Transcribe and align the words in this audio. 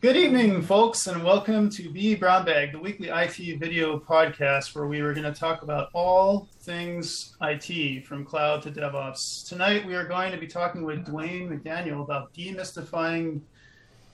Good 0.00 0.16
evening, 0.16 0.62
folks, 0.62 1.06
and 1.08 1.22
welcome 1.22 1.68
to 1.68 1.90
vBrownBag, 1.90 2.72
the 2.72 2.78
weekly 2.78 3.08
IT 3.08 3.58
video 3.58 3.98
podcast 3.98 4.74
where 4.74 4.86
we 4.86 5.00
are 5.00 5.12
going 5.12 5.30
to 5.30 5.38
talk 5.38 5.60
about 5.60 5.90
all 5.92 6.48
things 6.60 7.36
IT 7.42 8.06
from 8.06 8.24
cloud 8.24 8.62
to 8.62 8.70
DevOps. 8.70 9.46
Tonight, 9.46 9.86
we 9.86 9.94
are 9.94 10.06
going 10.06 10.32
to 10.32 10.38
be 10.38 10.46
talking 10.46 10.84
with 10.84 11.04
Dwayne 11.04 11.50
McDaniel 11.50 12.02
about 12.02 12.32
demystifying 12.32 13.42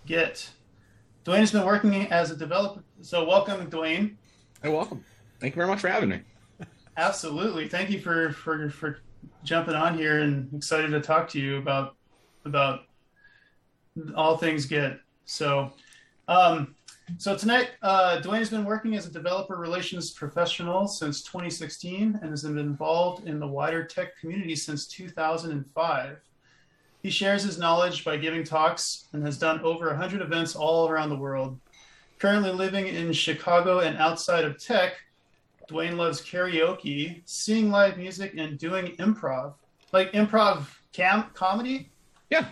Git. 0.07 0.51
Dwayne 1.25 1.39
has 1.39 1.53
been 1.53 1.65
working 1.65 2.11
as 2.11 2.33
a 2.33 2.37
developer, 2.37 2.83
so 3.01 3.25
welcome, 3.25 3.71
Dwayne. 3.71 4.17
Hey, 4.65 4.71
welcome. 4.71 5.05
Thank 5.39 5.55
you 5.55 5.61
very 5.61 5.69
much 5.69 5.83
for 5.83 5.89
having 5.89 6.09
me. 6.09 6.21
Absolutely. 6.97 7.69
Thank 7.69 7.91
you 7.91 8.01
for 8.01 8.33
for 8.33 8.71
for 8.71 8.99
jumping 9.45 9.77
on 9.77 9.97
here 9.97 10.19
and 10.23 10.53
excited 10.53 10.91
to 10.91 11.01
talk 11.01 11.29
to 11.29 11.39
you 11.39 11.59
about 11.59 11.95
about 12.45 12.87
all 14.17 14.37
things 14.37 14.67
Git. 14.67 14.99
So, 15.27 15.73
um, 16.29 16.75
so 17.19 17.37
tonight, 17.37 17.71
uh, 17.83 18.21
Dwayne 18.23 18.39
has 18.39 18.51
been 18.51 18.65
working 18.65 18.97
as 18.97 19.07
a 19.07 19.13
developer 19.13 19.57
relations 19.57 20.11
professional 20.11 20.89
since 20.89 21.23
2016 21.23 22.19
and 22.21 22.31
has 22.31 22.43
been 22.43 22.59
involved 22.59 23.29
in 23.29 23.39
the 23.39 23.47
wider 23.47 23.85
tech 23.85 24.17
community 24.19 24.57
since 24.57 24.87
2005. 24.87 26.21
He 27.03 27.11
shares 27.11 27.45
his 27.45 27.59
knowledge 27.59 28.05
by 28.05 28.17
giving 28.17 28.43
talks 28.43 29.07
and 29.13 29.25
has 29.25 29.39
done 29.39 29.61
over 29.61 29.87
100 29.87 30.23
events 30.23 30.57
all 30.57 30.89
around 30.89 31.11
the 31.11 31.17
world. 31.17 31.59
Currently 32.19 32.53
living 32.53 32.89
in 32.89 33.13
Chicago 33.13 33.81
and 33.81 33.97
outside 33.99 34.45
of 34.45 34.59
tech, 34.59 34.95
Dwayne 35.69 35.97
loves 35.97 36.21
karaoke, 36.21 37.23
seeing 37.25 37.71
live 37.71 37.99
music, 37.99 38.35
and 38.37 38.59
doing 38.59 38.97
improv. 38.97 39.55
Like 39.93 40.13
improv 40.13 40.67
cam- 40.93 41.31
comedy? 41.35 41.91
Yeah. 42.31 42.47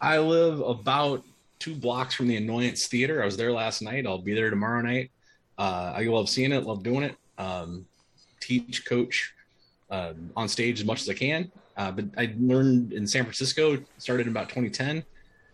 I 0.00 0.18
live 0.18 0.60
about 0.60 1.24
two 1.64 1.74
blocks 1.74 2.14
from 2.14 2.28
the 2.28 2.36
Annoyance 2.36 2.88
Theater. 2.88 3.22
I 3.22 3.24
was 3.24 3.38
there 3.38 3.50
last 3.50 3.80
night. 3.80 4.06
I'll 4.06 4.18
be 4.18 4.34
there 4.34 4.50
tomorrow 4.50 4.82
night. 4.82 5.10
Uh, 5.56 5.94
I 5.96 6.02
love 6.02 6.28
seeing 6.28 6.52
it, 6.52 6.64
love 6.64 6.82
doing 6.82 7.04
it. 7.04 7.16
Um, 7.38 7.86
teach, 8.38 8.84
coach 8.84 9.32
uh, 9.90 10.12
on 10.36 10.46
stage 10.46 10.80
as 10.80 10.84
much 10.84 11.00
as 11.00 11.08
I 11.08 11.14
can. 11.14 11.50
Uh, 11.74 11.90
but 11.90 12.04
I 12.18 12.34
learned 12.38 12.92
in 12.92 13.06
San 13.06 13.24
Francisco, 13.24 13.78
started 13.96 14.26
in 14.26 14.32
about 14.32 14.50
2010. 14.50 15.02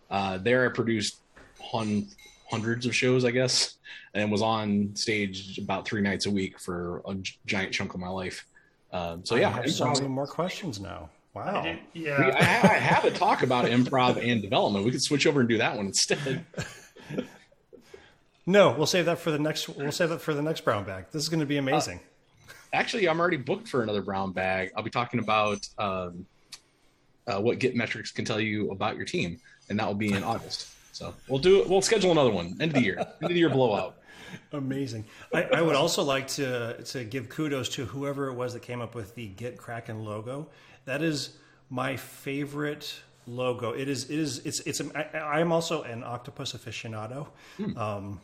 Uh, 0.09 0.37
there, 0.37 0.69
I 0.69 0.73
produced 0.73 1.21
hun- 1.61 2.09
hundreds 2.49 2.85
of 2.85 2.93
shows, 2.93 3.23
I 3.23 3.31
guess, 3.31 3.75
and 4.13 4.29
was 4.29 4.41
on 4.41 4.93
stage 4.95 5.59
about 5.59 5.87
three 5.87 6.01
nights 6.01 6.25
a 6.25 6.31
week 6.31 6.59
for 6.59 7.01
a 7.07 7.15
giant 7.45 7.71
chunk 7.71 7.93
of 7.93 8.01
my 8.01 8.09
life. 8.09 8.45
Um, 8.91 9.23
so, 9.23 9.35
yeah. 9.35 9.47
I 9.47 9.51
have 9.51 9.71
so 9.71 9.85
many 9.85 10.09
more 10.09 10.27
questions 10.27 10.81
now. 10.81 11.09
Wow. 11.33 11.61
I 11.63 11.79
yeah. 11.93 12.19
We, 12.19 12.31
I, 12.31 12.39
I 12.39 12.77
have 12.77 13.05
a 13.05 13.11
talk 13.11 13.43
about 13.43 13.65
improv 13.65 14.17
and 14.21 14.41
development. 14.41 14.85
We 14.85 14.91
could 14.91 15.03
switch 15.03 15.25
over 15.25 15.39
and 15.39 15.49
do 15.49 15.57
that 15.59 15.77
one 15.77 15.87
instead. 15.87 16.45
No, 18.45 18.71
we'll 18.71 18.87
save 18.87 19.05
that 19.05 19.19
for 19.19 19.31
the 19.31 19.39
next. 19.39 19.69
We'll 19.69 19.91
save 19.91 20.09
that 20.09 20.21
for 20.21 20.33
the 20.33 20.41
next 20.41 20.61
brown 20.61 20.83
bag. 20.83 21.05
This 21.11 21.21
is 21.21 21.29
going 21.29 21.41
to 21.41 21.45
be 21.45 21.57
amazing. 21.57 21.99
Actually, 22.73 23.07
I'm 23.07 23.19
already 23.19 23.37
booked 23.37 23.67
for 23.67 23.83
another 23.83 24.01
brown 24.01 24.31
bag. 24.31 24.71
I'll 24.75 24.83
be 24.83 24.89
talking 24.89 25.19
about 25.19 25.67
um, 25.77 26.25
uh, 27.27 27.39
what 27.39 27.59
Git 27.59 27.75
metrics 27.75 28.11
can 28.11 28.25
tell 28.25 28.39
you 28.39 28.71
about 28.71 28.95
your 28.95 29.05
team, 29.05 29.39
and 29.69 29.79
that 29.79 29.87
will 29.87 29.93
be 29.93 30.11
in 30.11 30.23
August. 30.23 30.69
So 30.91 31.13
we'll 31.27 31.39
do. 31.39 31.63
We'll 31.67 31.81
schedule 31.81 32.11
another 32.11 32.31
one. 32.31 32.57
End 32.59 32.71
of 32.71 32.73
the 32.73 32.81
year. 32.81 32.97
End 32.97 33.07
of 33.21 33.29
the 33.29 33.35
year 33.35 33.49
blowout. 33.49 33.97
amazing. 34.53 35.05
I, 35.33 35.43
I 35.43 35.61
would 35.61 35.75
also 35.75 36.03
like 36.03 36.27
to 36.29 36.81
to 36.83 37.03
give 37.03 37.29
kudos 37.29 37.69
to 37.69 37.85
whoever 37.85 38.27
it 38.27 38.33
was 38.33 38.53
that 38.53 38.63
came 38.63 38.81
up 38.81 38.95
with 38.95 39.13
the 39.15 39.27
Git 39.27 39.57
Kraken 39.57 40.03
logo. 40.03 40.49
That 40.85 41.01
is 41.01 41.37
my 41.69 41.95
favorite 41.97 42.93
logo. 43.27 43.71
It 43.71 43.87
is. 43.87 44.09
It 44.09 44.19
is. 44.19 44.39
It's. 44.39 44.59
It's. 44.61 44.79
it's 44.79 44.89
it's 44.93 45.15
I 45.15 45.39
am 45.39 45.51
also 45.51 45.83
an 45.83 46.03
octopus 46.03 46.53
aficionado. 46.53 47.27
Um, 47.77 48.19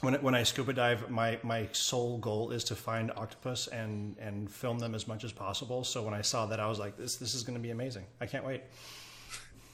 when, 0.00 0.14
when 0.22 0.34
I 0.34 0.42
scuba 0.42 0.72
dive, 0.74 1.08
my, 1.08 1.38
my 1.42 1.68
sole 1.72 2.18
goal 2.18 2.50
is 2.50 2.64
to 2.64 2.74
find 2.74 3.10
octopus 3.16 3.68
and, 3.68 4.16
and 4.18 4.50
film 4.50 4.78
them 4.78 4.94
as 4.94 5.06
much 5.08 5.24
as 5.24 5.32
possible. 5.32 5.82
So 5.84 6.02
when 6.02 6.12
I 6.12 6.20
saw 6.20 6.44
that, 6.46 6.60
I 6.60 6.66
was 6.66 6.78
like, 6.78 6.98
this, 6.98 7.16
this 7.16 7.32
is 7.34 7.42
going 7.42 7.54
to 7.56 7.62
be 7.62 7.70
amazing. 7.70 8.04
I 8.20 8.26
can't 8.26 8.44
wait. 8.44 8.62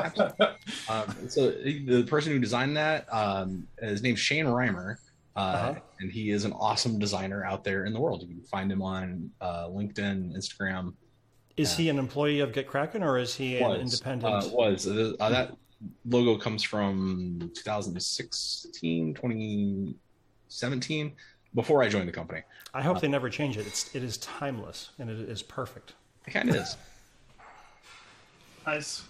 Um, 0.90 1.30
so 1.30 1.50
the 1.52 2.06
person 2.08 2.31
who 2.31 2.40
designed 2.40 2.78
that, 2.78 3.12
um, 3.14 3.68
his 3.80 4.02
name's 4.03 4.20
Shane 4.20 4.46
Reimer, 4.46 4.96
uh, 5.36 5.40
Uh-huh. 5.40 5.76
and 6.00 6.12
he 6.12 6.30
is 6.31 6.46
an 6.46 6.53
awesome 6.53 7.00
designer 7.00 7.44
out 7.46 7.64
there 7.64 7.86
in 7.86 7.94
the 7.94 8.00
world. 8.00 8.22
You 8.22 8.28
can 8.28 8.44
find 8.44 8.72
him 8.72 8.81
on 8.81 9.31
uh, 9.41 9.68
LinkedIn, 9.68 10.36
Instagram. 10.38 10.94
Is 11.59 11.75
he 11.75 11.90
an 11.90 12.00
employee 12.00 12.40
of 12.40 12.52
GitKraken 12.53 13.03
or 13.03 13.18
is 13.18 13.36
he 13.36 13.58
an 13.58 13.70
was 13.70 13.81
independent? 13.81 14.46
uh, 14.46 14.50
was 14.52 14.88
uh, 14.88 15.14
that 15.20 15.56
logo 16.06 16.38
comes 16.38 16.64
from 16.64 17.52
2016 17.56 19.14
2017 19.14 21.12
before 21.56 21.81
i 21.81 21.88
joined 21.88 22.08
the 22.08 22.12
company 22.12 22.42
I 22.74 22.81
hope 22.84 23.02
they 23.02 23.08
never 23.08 23.30
change 23.30 23.58
it. 23.58 23.66
It's, 23.66 23.96
it 23.96 24.03
is 24.03 24.18
timeless 24.18 24.92
and 25.00 25.09
it 25.09 25.20
is 25.28 25.42
perfect. 25.42 25.94
it 26.28 26.31
kind 26.31 26.50
of 26.50 26.56
is 26.56 26.78
Nice. 28.68 29.03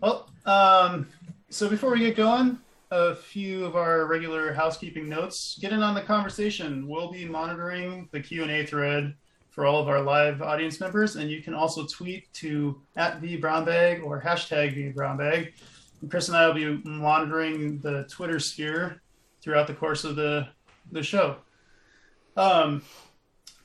Well, 0.00 0.30
um, 0.46 1.08
so 1.48 1.68
before 1.68 1.90
we 1.90 1.98
get 2.00 2.14
going, 2.14 2.58
a 2.92 3.14
few 3.14 3.64
of 3.64 3.74
our 3.76 4.06
regular 4.06 4.52
housekeeping 4.52 5.08
notes. 5.08 5.58
Get 5.60 5.72
in 5.72 5.82
on 5.82 5.94
the 5.94 6.02
conversation. 6.02 6.86
We'll 6.88 7.10
be 7.10 7.24
monitoring 7.24 8.08
the 8.12 8.20
Q 8.20 8.42
and 8.42 8.50
A 8.50 8.64
thread 8.66 9.14
for 9.60 9.66
all 9.66 9.78
of 9.78 9.88
our 9.90 10.00
live 10.00 10.40
audience 10.40 10.80
members, 10.80 11.16
and 11.16 11.30
you 11.30 11.42
can 11.42 11.52
also 11.52 11.84
tweet 11.84 12.32
to 12.32 12.80
at 12.96 13.20
vbrownbag 13.20 14.02
or 14.02 14.18
hashtag 14.18 14.74
vbrownbag. 14.74 15.52
And 16.00 16.10
Chris 16.10 16.28
and 16.28 16.36
I 16.38 16.46
will 16.46 16.54
be 16.54 16.80
monitoring 16.88 17.78
the 17.80 18.04
Twitter 18.04 18.40
sphere 18.40 19.02
throughout 19.42 19.66
the 19.66 19.74
course 19.74 20.04
of 20.04 20.16
the 20.16 20.48
the 20.92 21.02
show. 21.02 21.36
Um, 22.38 22.82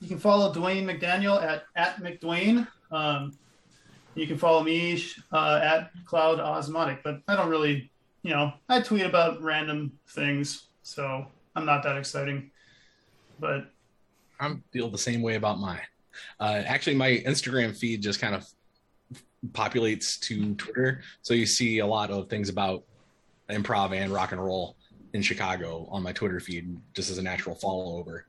you 0.01 0.09
can 0.09 0.19
follow 0.19 0.53
Dwayne 0.53 0.83
McDaniel 0.83 1.41
at 1.41 1.63
at 1.77 2.03
McDwayne. 2.03 2.67
Um, 2.91 3.31
you 4.15 4.27
can 4.27 4.37
follow 4.37 4.63
me 4.63 5.01
uh, 5.31 5.61
at 5.63 5.91
Cloud 6.03 6.41
Osmotic, 6.41 7.03
but 7.03 7.21
I 7.29 7.37
don't 7.37 7.49
really, 7.49 7.89
you 8.21 8.31
know, 8.31 8.51
I 8.67 8.81
tweet 8.81 9.05
about 9.05 9.41
random 9.41 9.93
things, 10.09 10.67
so 10.83 11.25
I'm 11.55 11.65
not 11.65 11.83
that 11.83 11.95
exciting. 11.95 12.51
But 13.39 13.71
i 14.39 14.53
feel 14.71 14.89
the 14.89 14.97
same 14.97 15.21
way 15.21 15.35
about 15.35 15.59
mine 15.59 15.79
uh, 16.39 16.61
actually 16.65 16.95
my 16.95 17.11
instagram 17.25 17.75
feed 17.75 18.01
just 18.01 18.19
kind 18.19 18.35
of 18.35 18.45
populates 19.51 20.19
to 20.19 20.55
twitter 20.55 21.01
so 21.21 21.33
you 21.33 21.45
see 21.45 21.79
a 21.79 21.85
lot 21.85 22.09
of 22.11 22.29
things 22.29 22.49
about 22.49 22.83
improv 23.49 23.93
and 23.95 24.11
rock 24.11 24.31
and 24.31 24.43
roll 24.43 24.75
in 25.13 25.21
chicago 25.21 25.87
on 25.91 26.01
my 26.01 26.11
twitter 26.11 26.39
feed 26.39 26.75
just 26.93 27.09
as 27.11 27.17
a 27.17 27.21
natural 27.21 27.55
follow 27.55 27.97
over 27.97 28.25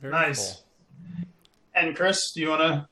Very 0.00 0.12
Nice. 0.12 0.52
cool. 0.54 0.64
and 1.74 1.94
Chris, 1.96 2.32
do 2.32 2.40
you 2.40 2.48
want 2.50 2.62
to? 2.62 2.88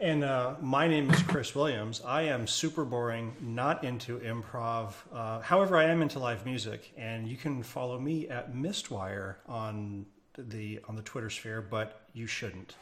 And 0.00 0.22
uh, 0.22 0.54
my 0.60 0.86
name 0.86 1.10
is 1.10 1.20
Chris 1.22 1.54
Williams. 1.56 2.00
I 2.06 2.22
am 2.22 2.46
super 2.46 2.84
boring, 2.84 3.34
not 3.40 3.82
into 3.82 4.20
improv. 4.20 4.92
Uh, 5.12 5.40
however, 5.40 5.76
I 5.76 5.84
am 5.84 6.02
into 6.02 6.20
live 6.20 6.44
music, 6.46 6.92
and 6.96 7.26
you 7.26 7.36
can 7.36 7.64
follow 7.64 7.98
me 7.98 8.28
at 8.28 8.54
Mistwire 8.54 9.36
on 9.48 10.06
the 10.38 10.80
on 10.88 10.96
the 10.96 11.02
Twitter 11.02 11.30
sphere, 11.30 11.60
but 11.60 12.02
you 12.14 12.26
shouldn't. 12.26 12.74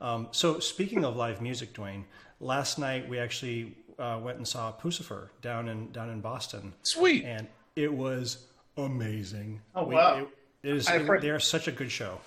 Um, 0.00 0.28
so, 0.30 0.58
speaking 0.60 1.04
of 1.04 1.16
live 1.16 1.42
music, 1.42 1.74
Dwayne, 1.74 2.04
last 2.40 2.78
night 2.78 3.08
we 3.08 3.18
actually 3.18 3.76
uh, 3.98 4.18
went 4.22 4.38
and 4.38 4.48
saw 4.48 4.72
Puscifer 4.72 5.28
down 5.42 5.68
in 5.68 5.90
down 5.92 6.08
in 6.10 6.20
Boston, 6.20 6.72
sweet 6.82 7.24
and 7.24 7.46
it 7.76 7.92
was 7.92 8.46
amazing. 8.76 9.60
Oh, 9.74 9.84
We- 9.84 9.94
wow. 9.94 10.18
it- 10.18 10.28
it 10.62 10.76
is. 10.76 10.88
Heard- 10.88 11.22
They 11.22 11.30
are 11.30 11.40
such 11.40 11.68
a 11.68 11.72
good 11.72 11.90
show. 11.90 12.20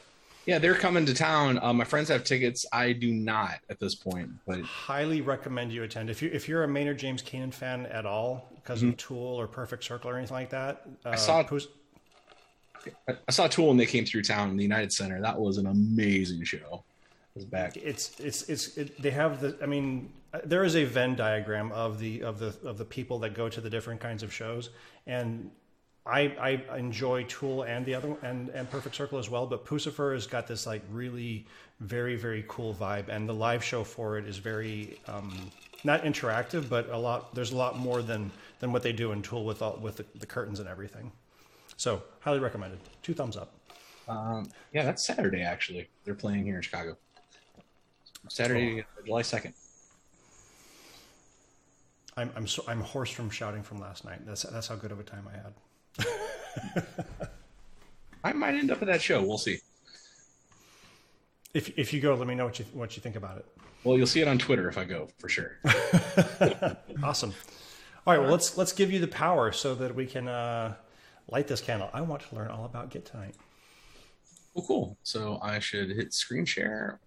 yeah 0.46 0.60
they're 0.60 0.76
coming 0.76 1.06
to 1.06 1.14
town 1.14 1.58
uh, 1.64 1.72
my 1.72 1.86
friends 1.86 2.10
have 2.10 2.26
tickets 2.26 2.66
i 2.74 2.92
do 2.92 3.14
not 3.14 3.60
at 3.70 3.80
this 3.80 3.96
point 3.96 4.30
but 4.46 4.60
highly 4.60 5.22
recommend 5.22 5.72
you 5.72 5.84
attend 5.84 6.10
if 6.10 6.22
you 6.22 6.30
if 6.34 6.50
you're 6.50 6.64
a 6.64 6.68
Maynard 6.68 7.00
James 7.00 7.22
Keenan 7.22 7.52
fan 7.52 7.86
at 7.86 8.06
all 8.06 8.50
because 8.56 8.84
of 8.84 8.98
Tool 8.98 9.40
or 9.40 9.48
Perfect 9.48 9.86
Circle 9.86 10.10
or 10.12 10.18
anything 10.18 10.36
like 10.36 10.50
that. 10.50 10.82
Uh, 11.06 11.12
Mm-hmm. 11.12 11.18
saw- 11.18 11.44
Pus- 11.44 11.68
I- 13.08 13.32
saw 13.32 13.48
Tool 13.48 13.68
when 13.68 13.78
they 13.78 13.86
came 13.86 14.06
through 14.06 14.24
town 14.24 14.50
in 14.50 14.58
the 14.58 14.64
United 14.64 14.92
Center. 14.92 15.22
That 15.22 15.40
was 15.40 15.58
an 15.58 15.68
amazing 15.68 16.44
show. 16.44 16.84
It 17.36 17.40
was 17.40 17.46
back. 17.46 17.78
it's 17.78 18.20
it's 18.20 18.44
it's 18.50 18.78
it, 18.78 19.02
they 19.02 19.10
have 19.12 19.42
the 19.42 19.58
I 19.62 19.66
mean 19.66 20.12
there 20.44 20.64
is 20.64 20.76
a 20.76 20.84
Venn 20.84 21.16
diagram 21.16 21.72
of 21.72 22.00
the 22.00 22.24
of 22.24 22.40
the 22.40 22.56
of 22.64 22.78
the 22.78 22.86
people 22.86 23.20
that 23.20 23.34
go 23.34 23.50
to 23.50 23.62
the 23.62 23.70
different 23.70 24.02
kinds 24.02 24.24
of 24.24 24.34
shows 24.34 24.70
and 25.08 25.50
I, 26.06 26.62
I 26.70 26.78
enjoy 26.78 27.24
Tool 27.24 27.64
and 27.64 27.86
the 27.86 27.96
other 27.96 28.16
and, 28.24 28.50
and 28.50 28.70
Perfect 28.70 28.96
Circle 28.96 29.20
as 29.20 29.30
well, 29.30 29.46
but 29.46 29.66
Puscifer 29.66 30.14
has 30.14 30.28
got 30.28 30.48
this 30.48 30.68
like 30.68 30.82
really 30.92 31.46
very 31.80 32.16
very 32.16 32.44
cool 32.48 32.74
vibe, 32.74 33.08
and 33.08 33.28
the 33.28 33.34
live 33.34 33.64
show 33.64 33.84
for 33.84 34.18
it 34.18 34.28
is 34.28 34.38
very 34.38 35.00
um, 35.08 35.50
not 35.84 36.04
interactive, 36.04 36.68
but 36.68 36.90
a 36.90 36.98
lot. 36.98 37.34
There's 37.34 37.52
a 37.52 37.56
lot 37.56 37.78
more 37.78 38.02
than 38.02 38.32
than 38.60 38.74
what 38.74 38.84
they 38.84 38.92
do 38.92 39.14
in 39.14 39.22
Tool 39.22 39.46
with 39.46 39.62
all 39.62 39.78
with 39.82 39.98
the, 39.98 40.06
the 40.16 40.26
curtains 40.26 40.60
and 40.60 40.68
everything. 40.68 41.12
So 41.84 42.02
highly 42.22 42.40
recommended. 42.40 42.80
Two 43.02 43.14
thumbs 43.14 43.36
up. 43.36 43.52
Um, 44.08 44.50
yeah, 44.72 44.84
that's 44.84 45.06
Saturday 45.06 45.42
actually. 45.42 45.90
They're 46.06 46.16
playing 46.16 46.46
here 46.46 46.56
in 46.56 46.62
Chicago. 46.62 46.96
Saturday, 48.30 48.80
uh, 48.80 49.06
July 49.06 49.22
second. 49.22 49.54
I'm 52.16 52.32
I'm 52.38 52.48
so, 52.48 52.64
I'm 52.70 52.80
hoarse 52.80 53.12
from 53.12 53.30
shouting 53.30 53.64
from 53.64 53.82
last 53.82 54.06
night. 54.06 54.26
That's 54.26 54.44
that's 54.44 54.70
how 54.70 54.78
good 54.78 54.94
of 54.94 55.02
a 55.02 55.04
time 55.04 55.28
I 55.28 56.06
had. 56.06 56.86
I 58.24 58.32
might 58.32 58.56
end 58.56 58.72
up 58.72 58.82
at 58.82 58.88
that 58.88 59.02
show. 59.02 59.22
We'll 59.22 59.38
see. 59.38 59.60
If 61.54 61.78
if 61.78 61.92
you 61.92 62.00
go, 62.00 62.16
let 62.16 62.30
me 62.30 62.36
know 62.36 62.46
what 62.46 62.60
you 62.60 62.66
what 62.72 62.96
you 62.96 63.02
think 63.02 63.18
about 63.18 63.40
it. 63.40 63.46
Well, 63.84 63.98
you'll 63.98 64.08
see 64.08 64.22
it 64.22 64.30
on 64.30 64.38
Twitter 64.38 64.70
if 64.70 64.78
I 64.78 64.86
go 64.86 65.10
for 65.20 65.28
sure. 65.28 65.60
Awesome. 67.04 67.34
All 68.08 68.14
right, 68.14 68.22
well 68.22 68.32
let's 68.32 68.58
let's 68.58 68.72
give 68.72 68.90
you 68.90 69.00
the 69.00 69.08
power 69.10 69.52
so 69.52 69.76
that 69.76 69.94
we 69.94 70.06
can 70.06 70.30
uh, 70.30 70.76
light 71.30 71.48
this 71.48 71.62
candle. 71.62 71.90
I 71.94 72.02
want 72.02 72.22
to 72.30 72.36
learn 72.36 72.50
all 72.50 72.66
about 72.66 72.90
Git 72.90 73.06
tonight. 73.06 73.36
Well, 74.54 74.66
cool. 74.66 74.98
So 75.04 75.40
I 75.42 75.60
should 75.60 75.90
hit 75.90 76.14
screen 76.14 76.46
share. 76.46 77.00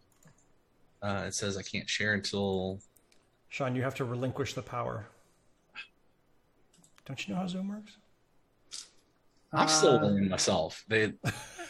Uh, 1.03 1.25
it 1.29 1.35
says 1.35 1.57
I 1.57 1.63
can't 1.63 1.89
share 1.89 2.15
until. 2.15 2.81
Sean, 3.49 3.77
you 3.77 3.83
have 3.83 3.95
to 3.97 4.05
relinquish 4.05 4.55
the 4.55 4.63
power. 4.63 5.07
Don't 7.05 7.27
you 7.27 7.35
know 7.35 7.41
how 7.41 7.47
Zoom 7.47 7.69
works? 7.69 7.93
I'm 9.53 9.69
still 9.69 9.99
Uh, 9.99 10.03
learning 10.07 10.29
myself. 10.29 10.85
They 10.89 11.13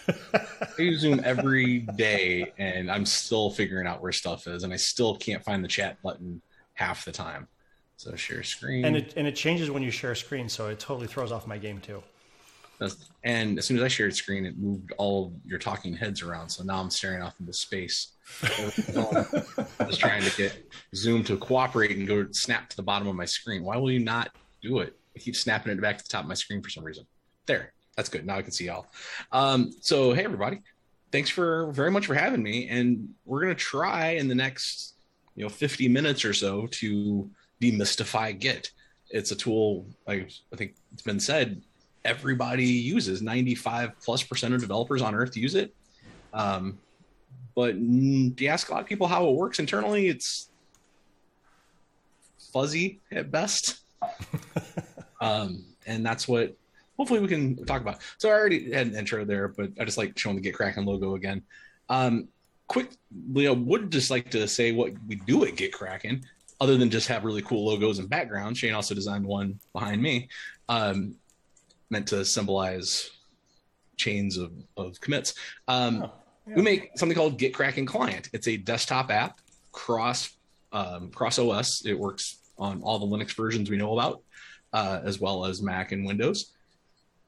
I 0.08 0.42
use 0.78 1.00
Zoom 1.00 1.20
every 1.24 1.80
day, 1.80 2.52
and 2.58 2.90
I'm 2.90 3.04
still 3.04 3.50
figuring 3.50 3.86
out 3.86 4.00
where 4.00 4.12
stuff 4.12 4.46
is, 4.46 4.64
and 4.64 4.72
I 4.72 4.76
still 4.76 5.16
can't 5.16 5.44
find 5.44 5.62
the 5.62 5.68
chat 5.68 6.00
button 6.02 6.40
half 6.74 7.04
the 7.04 7.12
time. 7.12 7.48
So 7.98 8.14
share 8.16 8.42
screen. 8.42 8.84
And 8.84 8.96
it 8.96 9.14
and 9.16 9.26
it 9.26 9.36
changes 9.36 9.70
when 9.70 9.82
you 9.82 9.90
share 9.90 10.12
a 10.12 10.16
screen, 10.16 10.48
so 10.48 10.68
it 10.68 10.80
totally 10.80 11.06
throws 11.06 11.32
off 11.32 11.46
my 11.46 11.58
game 11.58 11.80
too. 11.80 12.02
And 13.24 13.58
as 13.58 13.64
soon 13.64 13.76
as 13.76 13.82
I 13.82 13.88
shared 13.88 14.14
screen, 14.14 14.44
it 14.46 14.58
moved 14.58 14.92
all 14.98 15.32
your 15.44 15.58
talking 15.58 15.94
heads 15.94 16.22
around. 16.22 16.48
So 16.48 16.62
now 16.62 16.80
I'm 16.80 16.90
staring 16.90 17.22
off 17.22 17.34
into 17.40 17.52
space. 17.52 18.12
Just 18.42 20.00
trying 20.00 20.22
to 20.22 20.36
get 20.36 20.70
Zoom 20.94 21.24
to 21.24 21.36
cooperate 21.36 21.96
and 21.96 22.06
go 22.06 22.26
snap 22.32 22.68
to 22.70 22.76
the 22.76 22.82
bottom 22.82 23.08
of 23.08 23.14
my 23.14 23.24
screen. 23.24 23.64
Why 23.64 23.76
will 23.76 23.90
you 23.90 24.00
not 24.00 24.30
do 24.62 24.80
it? 24.80 24.96
I 25.16 25.18
keep 25.18 25.36
snapping 25.36 25.72
it 25.72 25.80
back 25.80 25.98
to 25.98 26.04
the 26.04 26.08
top 26.08 26.24
of 26.24 26.28
my 26.28 26.34
screen 26.34 26.62
for 26.62 26.68
some 26.68 26.84
reason. 26.84 27.06
There, 27.46 27.72
that's 27.96 28.08
good. 28.08 28.26
Now 28.26 28.36
I 28.36 28.42
can 28.42 28.52
see 28.52 28.66
y'all. 28.66 28.86
Um, 29.32 29.72
so 29.80 30.12
hey 30.12 30.24
everybody, 30.24 30.60
thanks 31.12 31.30
for 31.30 31.70
very 31.72 31.90
much 31.90 32.06
for 32.06 32.14
having 32.14 32.42
me. 32.42 32.68
And 32.68 33.08
we're 33.24 33.40
gonna 33.40 33.54
try 33.54 34.10
in 34.10 34.28
the 34.28 34.34
next 34.34 34.94
you 35.34 35.44
know 35.44 35.48
50 35.48 35.88
minutes 35.88 36.24
or 36.24 36.34
so 36.34 36.66
to 36.66 37.30
demystify 37.62 38.38
Git. 38.38 38.72
It's 39.10 39.30
a 39.30 39.36
tool 39.36 39.86
like 40.06 40.30
I 40.52 40.56
think 40.56 40.74
it's 40.92 41.02
been 41.02 41.20
said 41.20 41.62
everybody 42.06 42.64
uses. 42.64 43.22
95 43.22 43.92
plus 44.00 44.22
percent 44.22 44.54
of 44.54 44.60
developers 44.60 45.02
on 45.02 45.14
earth 45.14 45.36
use 45.36 45.54
it. 45.54 45.74
Um, 46.32 46.78
but 47.54 47.76
you 47.76 48.48
ask 48.48 48.68
a 48.68 48.72
lot 48.72 48.82
of 48.82 48.86
people 48.86 49.06
how 49.06 49.26
it 49.26 49.34
works 49.34 49.58
internally? 49.58 50.08
It's 50.08 50.50
fuzzy 52.52 53.00
at 53.10 53.30
best. 53.30 53.80
Um, 55.20 55.64
and 55.86 56.04
that's 56.04 56.28
what 56.28 56.56
hopefully 56.96 57.20
we 57.20 57.28
can 57.28 57.64
talk 57.64 57.80
about. 57.80 58.00
So 58.18 58.28
i 58.28 58.32
already 58.32 58.72
had 58.72 58.86
an 58.86 58.96
intro 58.96 59.24
there 59.24 59.48
but 59.48 59.70
i 59.80 59.84
just 59.84 59.98
like 59.98 60.18
showing 60.18 60.40
the 60.40 60.52
GitKraken 60.52 60.84
logo 60.84 61.14
again. 61.14 61.42
Um, 61.88 62.28
quick 62.68 62.90
leo 63.32 63.54
would 63.54 63.90
just 63.90 64.10
like 64.10 64.30
to 64.32 64.46
say 64.48 64.72
what 64.72 64.92
we 65.06 65.16
do 65.16 65.44
at 65.44 65.54
GitKraken 65.54 66.22
other 66.60 66.76
than 66.76 66.90
just 66.90 67.08
have 67.08 67.24
really 67.24 67.42
cool 67.42 67.66
logos 67.66 67.98
and 67.98 68.08
backgrounds. 68.08 68.58
Shane 68.58 68.74
also 68.74 68.94
designed 68.94 69.24
one 69.24 69.60
behind 69.72 70.02
me. 70.02 70.28
Um, 70.68 71.14
meant 71.90 72.06
to 72.08 72.24
symbolize 72.24 73.10
chains 73.96 74.36
of, 74.36 74.52
of 74.76 75.00
commits. 75.00 75.34
Um, 75.68 76.02
Oh, 76.04 76.12
yeah. 76.48 76.54
We 76.54 76.62
make 76.62 76.90
something 76.96 77.16
called 77.16 77.40
GitKraken 77.40 77.86
Client. 77.88 78.28
It's 78.32 78.46
a 78.46 78.56
desktop 78.56 79.10
app 79.10 79.40
cross 79.72 80.36
um, 80.72 81.10
cross 81.10 81.38
OS. 81.38 81.84
It 81.84 81.98
works 81.98 82.38
on 82.58 82.82
all 82.82 82.98
the 82.98 83.06
Linux 83.06 83.34
versions 83.34 83.68
we 83.70 83.76
know 83.76 83.98
about, 83.98 84.22
uh, 84.72 85.00
as 85.04 85.20
well 85.20 85.44
as 85.44 85.62
Mac 85.62 85.92
and 85.92 86.06
Windows. 86.06 86.52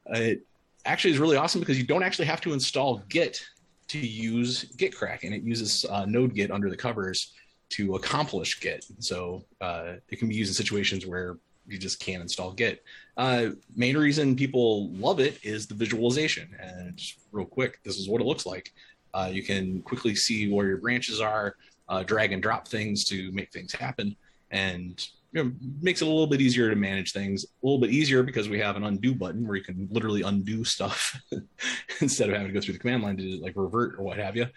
It 0.07 0.41
actually 0.85 1.11
is 1.11 1.19
really 1.19 1.37
awesome 1.37 1.59
because 1.59 1.77
you 1.77 1.85
don't 1.85 2.03
actually 2.03 2.25
have 2.25 2.41
to 2.41 2.53
install 2.53 3.03
Git 3.09 3.45
to 3.89 3.99
use 3.99 4.65
GitKraken. 4.77 5.31
It 5.33 5.43
uses 5.43 5.85
uh, 5.89 6.05
NodeGit 6.05 6.51
under 6.51 6.69
the 6.69 6.77
covers 6.77 7.33
to 7.69 7.95
accomplish 7.95 8.59
Git. 8.59 8.85
So 8.99 9.43
uh, 9.61 9.95
it 10.09 10.17
can 10.17 10.29
be 10.29 10.35
used 10.35 10.49
in 10.49 10.53
situations 10.55 11.05
where 11.05 11.37
you 11.69 11.77
just 11.77 11.99
can't 11.99 12.21
install 12.21 12.51
Git. 12.51 12.83
Uh, 13.17 13.49
main 13.75 13.97
reason 13.97 14.35
people 14.35 14.89
love 14.91 15.19
it 15.19 15.39
is 15.43 15.67
the 15.67 15.75
visualization. 15.75 16.49
And 16.59 17.01
real 17.31 17.45
quick, 17.45 17.79
this 17.83 17.97
is 17.97 18.07
what 18.07 18.21
it 18.21 18.25
looks 18.25 18.45
like. 18.45 18.73
Uh, 19.13 19.29
you 19.31 19.43
can 19.43 19.81
quickly 19.81 20.15
see 20.15 20.51
where 20.51 20.67
your 20.67 20.77
branches 20.77 21.19
are, 21.19 21.55
uh, 21.87 22.03
drag 22.03 22.31
and 22.31 22.41
drop 22.41 22.67
things 22.67 23.03
to 23.05 23.31
make 23.31 23.51
things 23.51 23.73
happen, 23.73 24.15
and 24.51 25.07
you 25.31 25.43
know, 25.43 25.51
makes 25.81 26.01
it 26.01 26.05
a 26.05 26.07
little 26.07 26.27
bit 26.27 26.41
easier 26.41 26.69
to 26.69 26.75
manage 26.75 27.13
things. 27.13 27.43
A 27.43 27.47
little 27.65 27.79
bit 27.79 27.91
easier 27.91 28.23
because 28.23 28.49
we 28.49 28.59
have 28.59 28.75
an 28.75 28.83
undo 28.83 29.13
button 29.13 29.47
where 29.47 29.57
you 29.57 29.63
can 29.63 29.87
literally 29.91 30.23
undo 30.23 30.63
stuff 30.63 31.21
instead 32.01 32.29
of 32.29 32.35
having 32.35 32.47
to 32.47 32.53
go 32.53 32.61
through 32.61 32.73
the 32.73 32.79
command 32.79 33.03
line 33.03 33.17
to 33.17 33.39
like 33.41 33.53
revert 33.55 33.95
or 33.99 34.03
what 34.03 34.17
have 34.17 34.35
you. 34.35 34.47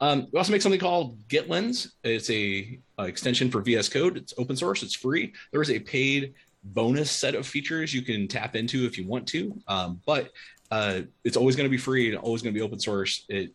Um, 0.00 0.28
we 0.30 0.38
also 0.38 0.52
make 0.52 0.62
something 0.62 0.80
called 0.80 1.26
GitLens. 1.28 1.92
It's 2.04 2.30
a, 2.30 2.78
a 2.98 3.04
extension 3.04 3.50
for 3.50 3.62
VS 3.62 3.88
Code. 3.88 4.16
It's 4.16 4.34
open 4.36 4.54
source. 4.54 4.82
It's 4.82 4.94
free. 4.94 5.32
There 5.50 5.62
is 5.62 5.70
a 5.70 5.78
paid 5.78 6.34
bonus 6.72 7.10
set 7.10 7.34
of 7.34 7.46
features 7.46 7.92
you 7.94 8.02
can 8.02 8.28
tap 8.28 8.56
into 8.56 8.86
if 8.86 8.98
you 8.98 9.06
want 9.06 9.26
to, 9.28 9.58
um, 9.68 10.00
but 10.06 10.30
uh, 10.70 11.00
it's 11.24 11.36
always 11.36 11.56
going 11.56 11.64
to 11.64 11.70
be 11.70 11.78
free 11.78 12.08
and 12.08 12.18
always 12.18 12.42
going 12.42 12.52
to 12.52 12.58
be 12.58 12.64
open 12.64 12.78
source. 12.78 13.24
It 13.28 13.52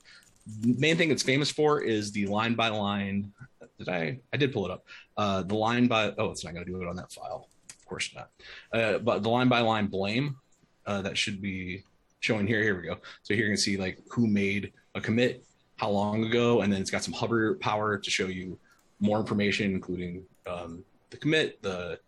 main 0.63 0.98
thing 0.98 1.12
it's 1.12 1.24
famous 1.24 1.50
for 1.50 1.81
is 1.81 2.12
the 2.12 2.25
line 2.27 2.56
by 2.56 2.69
line. 2.69 3.31
Did 3.77 3.89
I? 3.89 4.19
I 4.31 4.38
did 4.38 4.51
pull 4.51 4.65
it 4.65 4.71
up. 4.71 4.86
Uh, 5.18 5.44
the 5.44 5.56
line 5.56 5.88
by 5.88 6.13
oh, 6.18 6.31
it's 6.31 6.44
not 6.44 6.54
going 6.54 6.65
to 6.65 6.71
do 6.71 6.81
it 6.81 6.88
on 6.88 6.95
that 6.95 7.12
file. 7.12 7.48
Of 7.69 7.86
course 7.86 8.13
not. 8.15 8.30
Uh, 8.71 8.98
but 9.00 9.24
the 9.24 9.30
line 9.30 9.48
by 9.48 9.59
line 9.59 9.88
blame 9.88 10.38
uh, 10.86 11.01
that 11.01 11.18
should 11.18 11.42
be 11.42 11.83
showing 12.19 12.48
here. 12.48 12.62
Here 12.62 12.80
we 12.80 12.88
go. 12.88 12.98
So 13.24 13.33
here 13.33 13.45
you 13.45 13.51
can 13.51 13.57
see 13.57 13.77
like 13.77 14.00
who 14.09 14.27
made 14.27 14.74
a 14.95 15.01
commit, 15.01 15.45
how 15.77 15.89
long 15.89 16.24
ago, 16.25 16.62
and 16.62 16.71
then 16.71 16.81
it's 16.81 16.92
got 16.92 17.04
some 17.04 17.13
hover 17.13 17.56
power 17.56 17.98
to 17.98 18.09
show 18.09 18.27
you 18.27 18.57
more 19.00 19.19
information, 19.19 19.71
including 19.71 20.24
um, 20.48 20.83
the 21.09 21.18
commit, 21.18 21.62
the 21.62 22.00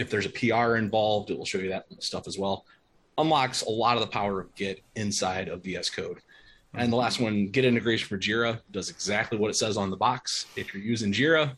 if 0.00 0.08
there's 0.08 0.24
a 0.24 0.30
PR 0.30 0.76
involved, 0.76 1.30
it 1.30 1.36
will 1.36 1.44
show 1.44 1.58
you 1.58 1.68
that 1.68 1.84
stuff 1.98 2.26
as 2.26 2.38
well. 2.38 2.64
Unlocks 3.18 3.62
a 3.62 3.70
lot 3.70 3.96
of 3.96 4.00
the 4.00 4.06
power 4.06 4.40
of 4.40 4.54
Git 4.54 4.82
inside 4.96 5.48
of 5.48 5.62
VS 5.62 5.90
Code. 5.90 6.20
And 6.72 6.90
the 6.90 6.96
last 6.96 7.20
one, 7.20 7.48
Git 7.48 7.66
integration 7.66 8.08
for 8.08 8.16
Jira, 8.16 8.60
does 8.70 8.88
exactly 8.88 9.36
what 9.36 9.50
it 9.50 9.54
says 9.54 9.76
on 9.76 9.90
the 9.90 9.96
box. 9.96 10.46
If 10.56 10.72
you're 10.72 10.82
using 10.82 11.12
Jira, 11.12 11.54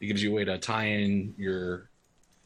it 0.00 0.06
gives 0.06 0.22
you 0.22 0.32
a 0.32 0.34
way 0.34 0.44
to 0.44 0.58
tie 0.58 0.86
in 0.86 1.34
your 1.38 1.88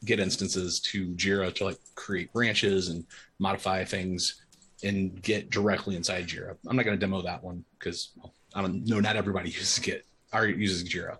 Git 0.05 0.19
instances 0.19 0.79
to 0.81 1.07
Jira 1.15 1.53
to 1.55 1.65
like 1.65 1.77
create 1.95 2.31
branches 2.31 2.89
and 2.89 3.03
modify 3.39 3.83
things 3.83 4.43
and 4.83 5.19
Git 5.23 5.49
directly 5.49 5.95
inside 5.95 6.27
Jira. 6.27 6.55
I'm 6.67 6.75
not 6.75 6.85
going 6.85 6.95
to 6.95 6.99
demo 6.99 7.21
that 7.23 7.43
one 7.43 7.65
because 7.79 8.09
well, 8.17 8.33
I 8.53 8.61
don't 8.61 8.85
know. 8.85 8.99
Not 8.99 9.15
everybody 9.15 9.49
uses 9.49 9.79
Git 9.79 10.05
or 10.31 10.45
uses 10.45 10.87
Jira. 10.87 11.13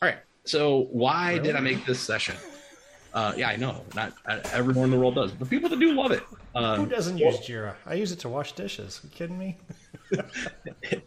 All 0.00 0.08
right. 0.08 0.18
So 0.44 0.86
why 0.90 1.38
did 1.38 1.54
I 1.54 1.60
make 1.60 1.84
this 1.84 2.00
session? 2.00 2.36
Uh, 3.14 3.32
yeah, 3.36 3.48
I 3.48 3.56
know. 3.56 3.84
Not 3.94 4.12
uh, 4.26 4.40
everyone 4.52 4.86
in 4.86 4.90
the 4.90 4.98
world 4.98 5.14
does, 5.14 5.32
but 5.32 5.50
people 5.50 5.68
that 5.68 5.78
do 5.78 5.92
love 5.92 6.12
it. 6.12 6.22
Who 6.54 6.58
Um, 6.58 6.88
doesn't 6.88 7.18
use 7.18 7.38
Jira? 7.38 7.74
I 7.86 7.94
use 7.94 8.12
it 8.12 8.18
to 8.20 8.28
wash 8.28 8.52
dishes. 8.52 9.00
you 9.04 9.10
kidding 9.10 9.38
me? 9.38 9.58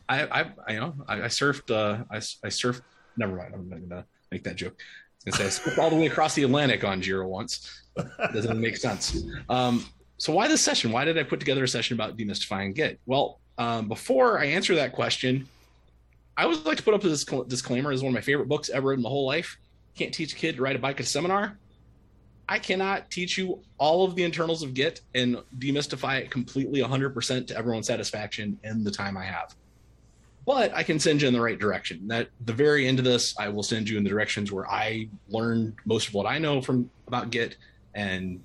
I, 0.09 0.23
I, 0.27 0.51
I 0.67 0.73
you 0.73 0.79
know, 0.79 0.93
I, 1.07 1.15
I 1.23 1.25
surfed. 1.27 1.71
Uh, 1.71 2.03
I, 2.11 2.17
I 2.17 2.49
surfed. 2.49 2.81
Never 3.17 3.35
mind. 3.35 3.53
I'm 3.53 3.69
not 3.69 3.79
gonna 3.89 4.05
make 4.31 4.43
that 4.43 4.55
joke. 4.55 4.75
I 4.77 5.29
was 5.29 5.37
gonna 5.37 5.49
say 5.49 5.69
I 5.69 5.71
surfed 5.71 5.77
all 5.79 5.89
the 5.89 5.95
way 5.95 6.05
across 6.07 6.35
the 6.35 6.43
Atlantic 6.43 6.83
on 6.83 7.01
Jira 7.01 7.27
once. 7.27 7.83
Doesn't 8.33 8.59
make 8.59 8.77
sense. 8.77 9.23
Um, 9.49 9.85
so 10.17 10.33
why 10.33 10.47
this 10.47 10.61
session? 10.61 10.91
Why 10.91 11.05
did 11.05 11.17
I 11.17 11.23
put 11.23 11.39
together 11.39 11.63
a 11.63 11.67
session 11.67 11.95
about 11.95 12.17
demystifying 12.17 12.75
Git? 12.75 12.99
Well, 13.05 13.39
um, 13.57 13.87
before 13.87 14.39
I 14.39 14.45
answer 14.45 14.75
that 14.75 14.91
question, 14.93 15.47
I 16.37 16.43
always 16.43 16.63
like 16.65 16.77
to 16.77 16.83
put 16.83 16.93
up 16.93 17.01
this 17.01 17.23
disclaimer. 17.47 17.89
This 17.91 17.99
is 17.99 18.03
one 18.03 18.09
of 18.11 18.15
my 18.15 18.21
favorite 18.21 18.47
books 18.47 18.69
ever 18.69 18.93
in 18.93 19.01
my 19.01 19.09
whole 19.09 19.25
life. 19.25 19.57
Can't 19.95 20.13
teach 20.13 20.33
a 20.33 20.35
kid 20.35 20.57
to 20.57 20.61
ride 20.61 20.75
a 20.75 20.79
bike 20.79 20.99
at 20.99 21.05
a 21.05 21.09
seminar. 21.09 21.57
I 22.47 22.59
cannot 22.59 23.09
teach 23.09 23.37
you 23.37 23.59
all 23.77 24.05
of 24.05 24.15
the 24.15 24.23
internals 24.23 24.61
of 24.61 24.73
Git 24.73 25.01
and 25.15 25.37
demystify 25.57 26.21
it 26.21 26.29
completely 26.29 26.81
100% 26.81 27.47
to 27.47 27.57
everyone's 27.57 27.87
satisfaction 27.87 28.59
in 28.63 28.83
the 28.83 28.91
time 28.91 29.17
I 29.17 29.25
have. 29.25 29.55
But 30.45 30.71
I 30.75 30.83
can 30.83 30.99
send 30.99 31.23
you 31.23 31.27
in 31.27 31.33
the 31.33 31.41
right 31.41 31.57
direction. 31.57 32.11
At 32.11 32.29
the 32.45 32.53
very 32.53 32.87
end 32.87 32.99
of 32.99 33.05
this, 33.05 33.35
I 33.39 33.49
will 33.49 33.63
send 33.63 33.89
you 33.89 33.97
in 33.97 34.03
the 34.03 34.11
directions 34.11 34.51
where 34.51 34.69
I 34.69 35.09
learned 35.27 35.73
most 35.85 36.09
of 36.09 36.13
what 36.13 36.27
I 36.27 36.37
know 36.37 36.61
from 36.61 36.89
about 37.07 37.31
Git. 37.31 37.57
And 37.95 38.39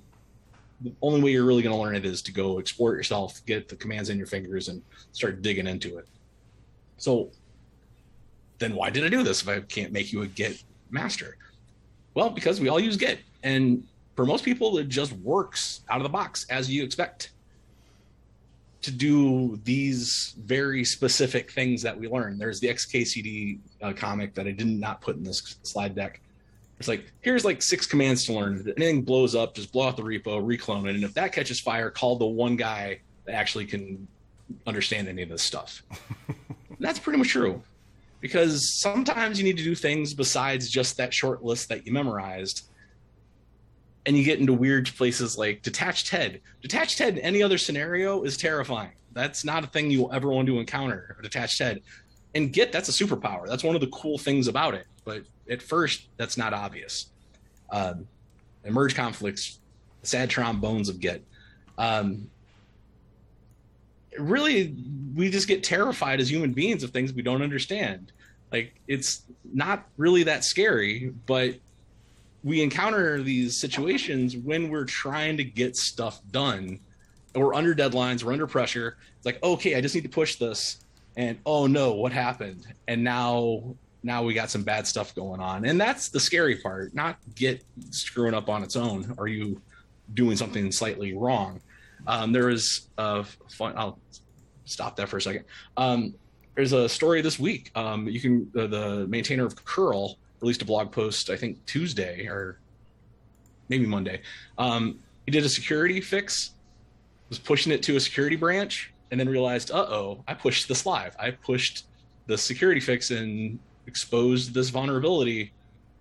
the 0.81 0.91
only 1.03 1.21
way 1.21 1.31
you're 1.31 1.45
really 1.45 1.61
going 1.61 1.75
to 1.75 1.81
learn 1.81 1.95
it 1.95 2.05
is 2.05 2.23
to 2.23 2.31
go 2.31 2.57
explore 2.57 2.93
it 2.93 2.97
yourself, 2.97 3.45
get 3.45 3.69
the 3.69 3.75
commands 3.75 4.09
in 4.09 4.17
your 4.17 4.25
fingers, 4.25 4.67
and 4.67 4.81
start 5.11 5.43
digging 5.43 5.67
into 5.67 5.99
it. 5.99 6.07
So 6.97 7.29
then 8.57 8.73
why 8.73 8.89
did 8.89 9.03
I 9.03 9.09
do 9.09 9.21
this 9.21 9.43
if 9.43 9.47
I 9.47 9.59
can't 9.59 9.91
make 9.91 10.11
you 10.11 10.23
a 10.23 10.27
Git 10.27 10.63
master? 10.89 11.37
Well, 12.15 12.31
because 12.31 12.59
we 12.59 12.67
all 12.67 12.79
use 12.79 12.97
Git. 12.97 13.19
And 13.43 13.87
for 14.15 14.25
most 14.25 14.43
people, 14.43 14.77
it 14.77 14.89
just 14.89 15.13
works 15.13 15.81
out 15.89 15.97
of 15.97 16.03
the 16.03 16.09
box 16.09 16.45
as 16.49 16.69
you 16.69 16.83
expect 16.83 17.31
to 18.81 18.91
do 18.91 19.59
these 19.63 20.35
very 20.39 20.83
specific 20.83 21.51
things 21.51 21.81
that 21.83 21.97
we 21.97 22.07
learn. 22.07 22.37
There's 22.37 22.59
the 22.59 22.67
XKCD 22.67 23.59
uh, 23.81 23.93
comic 23.93 24.33
that 24.33 24.47
I 24.47 24.51
did 24.51 24.67
not 24.67 25.01
put 25.01 25.17
in 25.17 25.23
this 25.23 25.57
slide 25.63 25.95
deck 25.95 26.19
It's 26.79 26.87
like 26.87 27.11
here's 27.21 27.45
like 27.45 27.61
six 27.61 27.85
commands 27.85 28.25
to 28.25 28.33
learn. 28.33 28.59
If 28.59 28.75
anything 28.77 29.03
blows 29.03 29.35
up, 29.35 29.53
just 29.53 29.71
blow 29.71 29.87
out 29.87 29.97
the 29.97 30.03
repo, 30.03 30.45
reclone 30.45 30.87
it, 30.87 30.95
and 30.95 31.03
if 31.03 31.13
that 31.13 31.31
catches 31.31 31.59
fire, 31.59 31.91
call 31.91 32.15
the 32.15 32.25
one 32.25 32.55
guy 32.55 32.99
that 33.25 33.35
actually 33.35 33.65
can 33.65 34.07
understand 34.65 35.07
any 35.07 35.21
of 35.21 35.29
this 35.29 35.43
stuff. 35.43 35.83
that's 36.79 36.97
pretty 36.97 37.19
much 37.19 37.29
true, 37.29 37.61
because 38.19 38.81
sometimes 38.81 39.37
you 39.37 39.43
need 39.43 39.57
to 39.57 39.63
do 39.63 39.75
things 39.75 40.15
besides 40.15 40.69
just 40.69 40.97
that 40.97 41.13
short 41.13 41.43
list 41.43 41.69
that 41.69 41.85
you 41.85 41.93
memorized. 41.93 42.65
And 44.05 44.17
you 44.17 44.23
get 44.23 44.39
into 44.39 44.53
weird 44.53 44.87
places 44.95 45.37
like 45.37 45.61
detached 45.61 46.09
head. 46.09 46.41
Detached 46.61 46.97
head 46.97 47.17
in 47.17 47.19
any 47.19 47.43
other 47.43 47.57
scenario 47.57 48.23
is 48.23 48.35
terrifying. 48.35 48.91
That's 49.13 49.43
not 49.43 49.63
a 49.63 49.67
thing 49.67 49.91
you 49.91 50.01
will 50.01 50.13
ever 50.13 50.29
want 50.29 50.47
to 50.47 50.59
encounter, 50.59 51.15
a 51.19 51.21
detached 51.21 51.59
head 51.59 51.81
and 52.33 52.51
get 52.53 52.71
that's 52.71 52.89
a 52.89 52.91
superpower 52.91 53.47
that's 53.47 53.63
one 53.63 53.75
of 53.75 53.81
the 53.81 53.87
cool 53.87 54.17
things 54.17 54.47
about 54.47 54.73
it 54.73 54.85
but 55.03 55.23
at 55.49 55.61
first 55.61 56.07
that's 56.17 56.37
not 56.37 56.53
obvious 56.53 57.07
um, 57.71 58.07
emerge 58.63 58.95
conflicts 58.95 59.59
sad 60.03 60.29
trombones 60.29 60.89
of 60.89 60.99
Git. 60.99 61.23
um, 61.77 62.29
really 64.17 64.75
we 65.15 65.29
just 65.29 65.47
get 65.47 65.63
terrified 65.63 66.19
as 66.19 66.29
human 66.29 66.53
beings 66.53 66.83
of 66.83 66.91
things 66.91 67.13
we 67.13 67.21
don't 67.21 67.41
understand 67.41 68.11
like 68.51 68.73
it's 68.87 69.23
not 69.53 69.87
really 69.97 70.23
that 70.23 70.43
scary 70.43 71.13
but 71.25 71.55
we 72.43 72.61
encounter 72.61 73.21
these 73.21 73.55
situations 73.55 74.35
when 74.35 74.69
we're 74.69 74.85
trying 74.85 75.37
to 75.37 75.43
get 75.43 75.75
stuff 75.75 76.21
done. 76.31 76.79
We're 77.35 77.53
under 77.53 77.73
deadlines 77.73 78.23
we're 78.23 78.33
under 78.33 78.47
pressure. 78.47 78.97
It's 79.17 79.25
like 79.25 79.41
okay 79.43 79.75
i 79.75 79.81
just 79.81 79.95
need 79.95 80.03
to 80.03 80.09
push 80.09 80.35
this. 80.35 80.83
And 81.17 81.37
oh 81.45 81.67
no 81.67 81.93
what 81.93 82.11
happened? 82.11 82.67
And 82.87 83.03
now 83.03 83.75
now 84.03 84.23
we 84.23 84.33
got 84.33 84.49
some 84.49 84.63
bad 84.63 84.87
stuff 84.87 85.13
going 85.13 85.39
on. 85.39 85.65
And 85.65 85.79
that's 85.79 86.09
the 86.09 86.19
scary 86.19 86.57
part 86.57 86.93
not 86.93 87.17
Git 87.35 87.63
screwing 87.91 88.33
up 88.33 88.49
on 88.49 88.63
its 88.63 88.75
own. 88.75 89.13
Are 89.17 89.27
you 89.27 89.61
doing 90.13 90.35
something 90.35 90.71
slightly 90.71 91.13
wrong? 91.15 91.61
Um, 92.07 92.31
there 92.31 92.49
is 92.49 92.89
a 92.97 93.23
fun 93.23 93.73
i'll 93.77 93.99
stop 94.65 94.95
that 94.95 95.09
for 95.09 95.17
a 95.17 95.21
second. 95.21 95.45
Um, 95.77 96.13
there's 96.55 96.73
a 96.73 96.89
story 96.89 97.21
this 97.21 97.39
week. 97.39 97.71
Um, 97.75 98.07
you 98.07 98.19
can 98.19 98.51
uh, 98.57 98.67
the 98.67 99.07
maintainer 99.07 99.45
of 99.45 99.63
curl 99.63 100.17
released 100.41 100.61
a 100.61 100.65
blog 100.65 100.91
post 100.91 101.29
i 101.29 101.35
think 101.37 101.63
tuesday 101.65 102.27
or 102.27 102.57
maybe 103.69 103.85
monday 103.85 104.21
um, 104.57 104.99
he 105.25 105.31
did 105.31 105.45
a 105.45 105.49
security 105.49 106.01
fix 106.01 106.51
was 107.31 107.39
pushing 107.39 107.71
it 107.71 107.81
to 107.83 107.95
a 107.95 107.99
security 107.99 108.35
branch 108.35 108.91
and 109.09 109.19
then 109.19 109.29
realized, 109.29 109.71
uh 109.71 109.85
oh, 109.89 110.23
I 110.27 110.33
pushed 110.33 110.67
this 110.67 110.85
live. 110.85 111.15
I 111.17 111.31
pushed 111.31 111.85
the 112.27 112.37
security 112.37 112.81
fix 112.81 113.09
and 113.09 113.57
exposed 113.87 114.53
this 114.53 114.69
vulnerability 114.69 115.53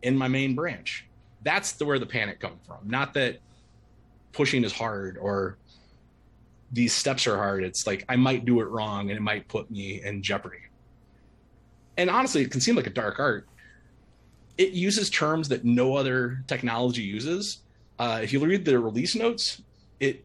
in 0.03 0.19
my 0.19 0.27
main 0.27 0.57
branch. 0.57 1.07
That's 1.43 1.73
the 1.73 1.85
where 1.87 2.01
the 2.01 2.07
panic 2.07 2.41
come 2.41 2.59
from. 2.67 2.79
Not 2.85 3.15
that 3.15 3.39
pushing 4.33 4.65
is 4.65 4.73
hard 4.73 5.19
or 5.19 5.57
these 6.73 6.93
steps 6.93 7.29
are 7.29 7.37
hard. 7.37 7.63
It's 7.63 7.87
like 7.87 8.05
I 8.09 8.17
might 8.17 8.45
do 8.45 8.61
it 8.61 8.65
wrong 8.65 9.11
and 9.11 9.17
it 9.17 9.23
might 9.23 9.47
put 9.47 9.71
me 9.71 10.03
in 10.03 10.23
jeopardy. 10.23 10.59
And 11.97 12.11
honestly, 12.11 12.43
it 12.43 12.51
can 12.51 12.61
seem 12.61 12.75
like 12.75 12.89
a 12.89 12.91
dark 12.91 13.21
art. 13.21 13.47
It 14.61 14.73
uses 14.73 15.09
terms 15.09 15.49
that 15.49 15.65
no 15.65 15.97
other 15.97 16.45
technology 16.47 17.01
uses. 17.01 17.61
Uh, 17.99 18.21
if 18.23 18.31
you 18.31 18.39
read 18.45 18.67
the 18.67 18.79
release 18.79 19.15
notes, 19.15 19.63
it 20.01 20.23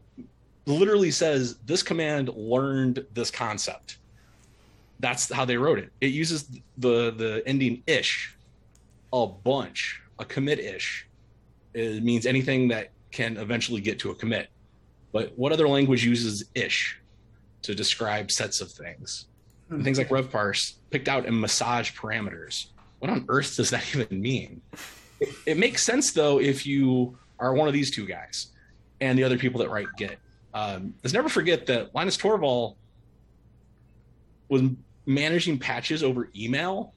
literally 0.66 1.10
says 1.10 1.56
this 1.64 1.82
command 1.82 2.28
learned 2.28 3.06
this 3.14 3.30
concept. 3.30 3.96
That's 5.00 5.32
how 5.32 5.46
they 5.46 5.56
wrote 5.56 5.78
it. 5.78 5.90
It 6.02 6.12
uses 6.12 6.50
the 6.76 7.12
the 7.12 7.42
ending 7.46 7.82
ish 7.86 8.36
a 9.10 9.26
bunch. 9.26 10.02
A 10.18 10.24
commit 10.26 10.58
ish. 10.58 11.08
It 11.72 12.04
means 12.04 12.26
anything 12.26 12.68
that 12.68 12.90
can 13.12 13.38
eventually 13.38 13.80
get 13.80 13.98
to 14.00 14.10
a 14.10 14.14
commit. 14.14 14.50
But 15.12 15.32
what 15.38 15.50
other 15.50 15.66
language 15.66 16.04
uses 16.04 16.44
ish 16.54 17.00
to 17.62 17.74
describe 17.74 18.30
sets 18.30 18.60
of 18.60 18.70
things? 18.70 19.28
And 19.70 19.82
things 19.82 19.96
like 19.96 20.10
revparse 20.10 20.74
picked 20.90 21.08
out 21.08 21.24
and 21.24 21.40
massage 21.40 21.92
parameters. 21.92 22.66
What 22.98 23.10
on 23.10 23.24
earth 23.28 23.56
does 23.56 23.70
that 23.70 23.84
even 23.94 24.20
mean? 24.20 24.62
It, 25.20 25.28
it 25.46 25.58
makes 25.58 25.84
sense 25.84 26.12
though 26.12 26.40
if 26.40 26.66
you 26.66 27.18
are 27.38 27.54
one 27.54 27.68
of 27.68 27.74
these 27.74 27.90
two 27.90 28.06
guys 28.06 28.48
and 29.00 29.18
the 29.18 29.24
other 29.24 29.38
people 29.38 29.60
that 29.60 29.70
write 29.70 29.88
Git 29.96 30.18
um, 30.56 30.94
let's 31.04 31.12
never 31.12 31.28
forget 31.28 31.66
that 31.66 31.94
Linus 31.94 32.16
Torvald 32.16 32.76
was 34.48 34.62
managing 35.04 35.58
patches 35.58 36.02
over 36.02 36.30
email 36.34 36.94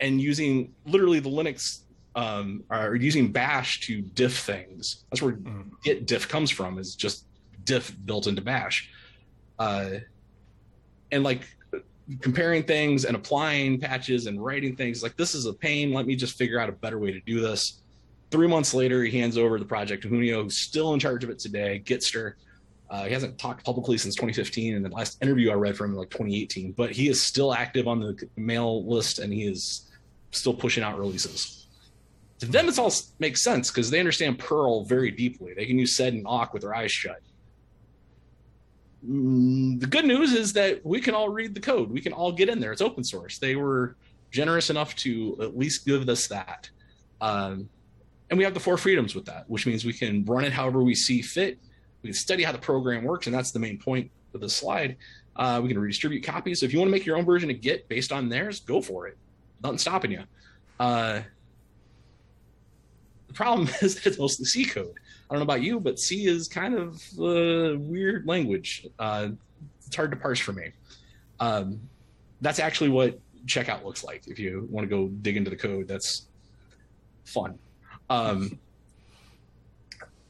and 0.00 0.18
using 0.18 0.72
literally 0.86 1.20
the 1.20 1.28
Linux 1.28 1.80
um, 2.14 2.64
or 2.70 2.94
using 2.94 3.30
Bash 3.30 3.80
to 3.80 4.00
diff 4.00 4.38
things. 4.38 5.04
That's 5.10 5.20
where 5.20 5.34
mm. 5.34 5.70
Git 5.82 6.06
diff 6.06 6.26
comes 6.26 6.50
from. 6.50 6.78
Is 6.78 6.94
just 6.94 7.26
diff 7.62 7.94
built 8.06 8.26
into 8.26 8.40
Bash, 8.40 8.88
uh, 9.58 9.90
and 11.12 11.24
like 11.24 11.42
comparing 12.20 12.62
things 12.62 13.04
and 13.04 13.16
applying 13.16 13.80
patches 13.80 14.26
and 14.26 14.42
writing 14.42 14.76
things 14.76 15.02
like 15.02 15.16
this 15.16 15.34
is 15.34 15.46
a 15.46 15.52
pain. 15.52 15.92
Let 15.92 16.06
me 16.06 16.16
just 16.16 16.36
figure 16.36 16.58
out 16.58 16.68
a 16.68 16.72
better 16.72 16.98
way 16.98 17.12
to 17.12 17.20
do 17.20 17.40
this. 17.40 17.80
Three 18.30 18.48
months 18.48 18.74
later, 18.74 19.04
he 19.04 19.18
hands 19.18 19.38
over 19.38 19.58
the 19.58 19.64
project 19.64 20.02
to 20.02 20.08
Junio, 20.08 20.42
who's 20.42 20.58
still 20.58 20.92
in 20.92 21.00
charge 21.00 21.24
of 21.24 21.30
it 21.30 21.38
today, 21.38 21.82
Gitster. 21.84 22.34
Uh, 22.90 23.04
he 23.04 23.12
hasn't 23.12 23.38
talked 23.38 23.64
publicly 23.64 23.96
since 23.96 24.14
2015, 24.14 24.76
and 24.76 24.84
the 24.84 24.90
last 24.90 25.22
interview 25.22 25.50
I 25.50 25.54
read 25.54 25.76
from 25.76 25.92
him 25.92 25.96
like 25.96 26.10
2018. 26.10 26.72
But 26.72 26.90
he 26.90 27.08
is 27.08 27.22
still 27.22 27.54
active 27.54 27.88
on 27.88 28.00
the 28.00 28.16
mail 28.36 28.86
list, 28.86 29.18
and 29.18 29.32
he 29.32 29.44
is 29.44 29.90
still 30.32 30.54
pushing 30.54 30.82
out 30.82 30.98
releases. 30.98 31.66
To 32.40 32.46
them, 32.46 32.68
it 32.68 32.78
all 32.78 32.92
makes 33.20 33.42
sense 33.42 33.70
because 33.70 33.90
they 33.90 34.00
understand 34.00 34.38
Perl 34.38 34.84
very 34.84 35.10
deeply. 35.10 35.54
They 35.54 35.66
can 35.66 35.78
use 35.78 35.96
sed 35.96 36.12
and 36.12 36.26
awk 36.26 36.52
with 36.52 36.62
their 36.62 36.74
eyes 36.74 36.92
shut. 36.92 37.20
Mm, 39.06 39.80
the 39.80 39.86
good 39.86 40.04
news 40.04 40.32
is 40.32 40.52
that 40.54 40.84
we 40.84 41.00
can 41.00 41.14
all 41.14 41.28
read 41.28 41.54
the 41.54 41.60
code. 41.60 41.90
We 41.90 42.00
can 42.00 42.12
all 42.12 42.32
get 42.32 42.48
in 42.48 42.60
there. 42.60 42.72
It's 42.72 42.80
open 42.80 43.04
source. 43.04 43.38
They 43.38 43.56
were 43.56 43.96
generous 44.30 44.70
enough 44.70 44.94
to 44.96 45.36
at 45.40 45.56
least 45.56 45.86
give 45.86 46.08
us 46.08 46.26
that. 46.28 46.70
Um, 47.20 47.68
and 48.30 48.38
we 48.38 48.44
have 48.44 48.54
the 48.54 48.60
four 48.60 48.76
freedoms 48.76 49.14
with 49.14 49.26
that, 49.26 49.48
which 49.48 49.66
means 49.66 49.84
we 49.84 49.92
can 49.92 50.24
run 50.24 50.44
it 50.44 50.52
however 50.52 50.82
we 50.82 50.94
see 50.94 51.22
fit. 51.22 51.58
We 52.02 52.08
can 52.08 52.14
study 52.14 52.42
how 52.42 52.52
the 52.52 52.58
program 52.58 53.04
works, 53.04 53.26
and 53.26 53.34
that's 53.34 53.50
the 53.50 53.58
main 53.58 53.78
point 53.78 54.10
of 54.34 54.40
the 54.40 54.48
slide. 54.48 54.96
Uh, 55.36 55.60
we 55.62 55.68
can 55.68 55.78
redistribute 55.78 56.24
copies. 56.24 56.60
So 56.60 56.66
if 56.66 56.72
you 56.72 56.78
want 56.78 56.88
to 56.88 56.92
make 56.92 57.06
your 57.06 57.16
own 57.16 57.24
version 57.24 57.50
of 57.50 57.60
Git 57.60 57.88
based 57.88 58.12
on 58.12 58.28
theirs, 58.28 58.60
go 58.60 58.80
for 58.80 59.06
it. 59.06 59.16
Nothing 59.62 59.78
stopping 59.78 60.10
you. 60.12 60.24
Uh, 60.80 61.20
the 63.28 63.34
problem 63.34 63.68
is 63.82 63.96
that 63.96 64.06
it's 64.06 64.18
mostly 64.18 64.46
C 64.46 64.64
code. 64.64 64.98
I 65.28 65.34
don't 65.34 65.38
know 65.38 65.44
about 65.44 65.62
you, 65.62 65.80
but 65.80 65.98
C 65.98 66.26
is 66.26 66.48
kind 66.48 66.74
of 66.74 67.02
a 67.18 67.76
weird 67.76 68.26
language. 68.26 68.86
Uh, 68.98 69.28
it's 69.86 69.96
hard 69.96 70.10
to 70.10 70.16
parse 70.16 70.38
for 70.38 70.52
me. 70.52 70.70
Um, 71.40 71.80
that's 72.40 72.58
actually 72.58 72.90
what 72.90 73.18
checkout 73.46 73.84
looks 73.84 74.04
like. 74.04 74.26
If 74.28 74.38
you 74.38 74.68
want 74.70 74.88
to 74.88 74.94
go 74.94 75.08
dig 75.08 75.36
into 75.36 75.50
the 75.50 75.56
code, 75.56 75.88
that's 75.88 76.26
fun. 77.24 77.58
Um, 78.10 78.58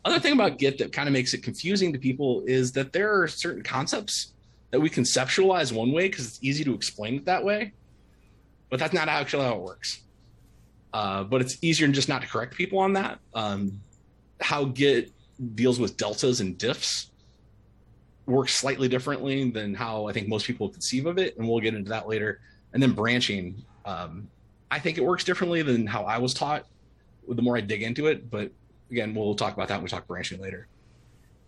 other 0.05 0.21
thing 0.21 0.33
about 0.33 0.59
Git 0.59 0.79
that 0.79 0.93
kind 0.93 1.09
of 1.09 1.13
makes 1.13 1.35
it 1.35 1.43
confusing 1.43 1.93
to 1.93 1.99
people 1.99 2.45
is 2.47 2.73
that 2.73 2.93
there 2.93 3.21
are 3.21 3.27
certain 3.27 3.63
concepts 3.63 4.33
that 4.71 4.81
we 4.81 4.91
conceptualize 4.91 5.73
one 5.73 5.93
way 5.93 6.09
because 6.09 6.27
it's 6.27 6.39
easy 6.43 6.65
to 6.65 6.75
explain 6.75 7.15
it 7.15 7.25
that 7.25 7.45
way, 7.45 7.73
but 8.71 8.79
that's 8.79 8.93
not 8.93 9.09
actually 9.09 9.45
how 9.45 9.55
it 9.55 9.63
works. 9.63 10.03
Uh, 10.93 11.25
but 11.25 11.41
it's 11.41 11.59
easier 11.63 11.89
just 11.89 12.09
not 12.09 12.23
to 12.23 12.29
correct 12.29 12.55
people 12.55 12.79
on 12.79 12.93
that. 12.93 13.19
Um, 13.35 13.81
how 14.41 14.65
Git 14.65 15.13
deals 15.55 15.81
with 15.81 15.97
deltas 15.97 16.41
and 16.41 16.59
diffs 16.59 17.07
works 18.27 18.55
slightly 18.55 18.89
differently 18.89 19.51
than 19.51 19.75
how 19.75 20.07
I 20.07 20.13
think 20.13 20.29
most 20.29 20.47
people 20.47 20.69
conceive 20.69 21.07
of 21.07 21.19
it, 21.19 21.37
and 21.37 21.49
we'll 21.49 21.61
get 21.61 21.75
into 21.75 21.91
that 21.91 22.09
later. 22.09 22.41
And 22.73 22.83
then 22.83 22.93
branching, 22.93 23.63
um, 23.85 24.29
I 24.71 24.79
think 24.79 24.99
it 24.99 25.05
works 25.05 25.25
differently 25.25 25.63
than 25.63 25.87
how 25.87 26.05
I 26.05 26.19
was 26.19 26.35
taught 26.35 26.67
the 27.29 27.43
more 27.43 27.57
I 27.57 27.61
dig 27.61 27.83
into 27.83 28.07
it. 28.07 28.31
But 28.31 28.51
again, 28.91 29.15
we'll 29.15 29.35
talk 29.35 29.55
about 29.55 29.69
that 29.69 29.77
when 29.77 29.85
we 29.85 29.89
talk 29.89 30.07
branching 30.07 30.41
later. 30.41 30.67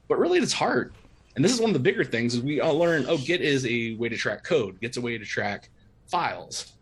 But 0.08 0.18
really, 0.18 0.38
it's 0.38 0.52
hard. 0.52 0.94
And 1.34 1.44
this 1.44 1.52
is 1.52 1.60
one 1.60 1.70
of 1.70 1.74
the 1.74 1.80
bigger 1.80 2.04
things 2.04 2.34
is 2.34 2.42
we 2.42 2.60
all 2.60 2.78
learn, 2.78 3.04
oh, 3.08 3.18
Git 3.18 3.42
is 3.42 3.66
a 3.66 3.94
way 3.96 4.08
to 4.08 4.16
track 4.16 4.42
code. 4.42 4.80
Git's 4.80 4.96
a 4.96 5.00
way 5.00 5.18
to 5.18 5.24
track 5.24 5.68
files. 6.06 6.72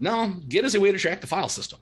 No, 0.00 0.34
Git 0.48 0.64
is 0.64 0.74
a 0.74 0.80
way 0.80 0.92
to 0.92 0.98
track 0.98 1.20
the 1.20 1.26
file 1.26 1.48
system. 1.48 1.78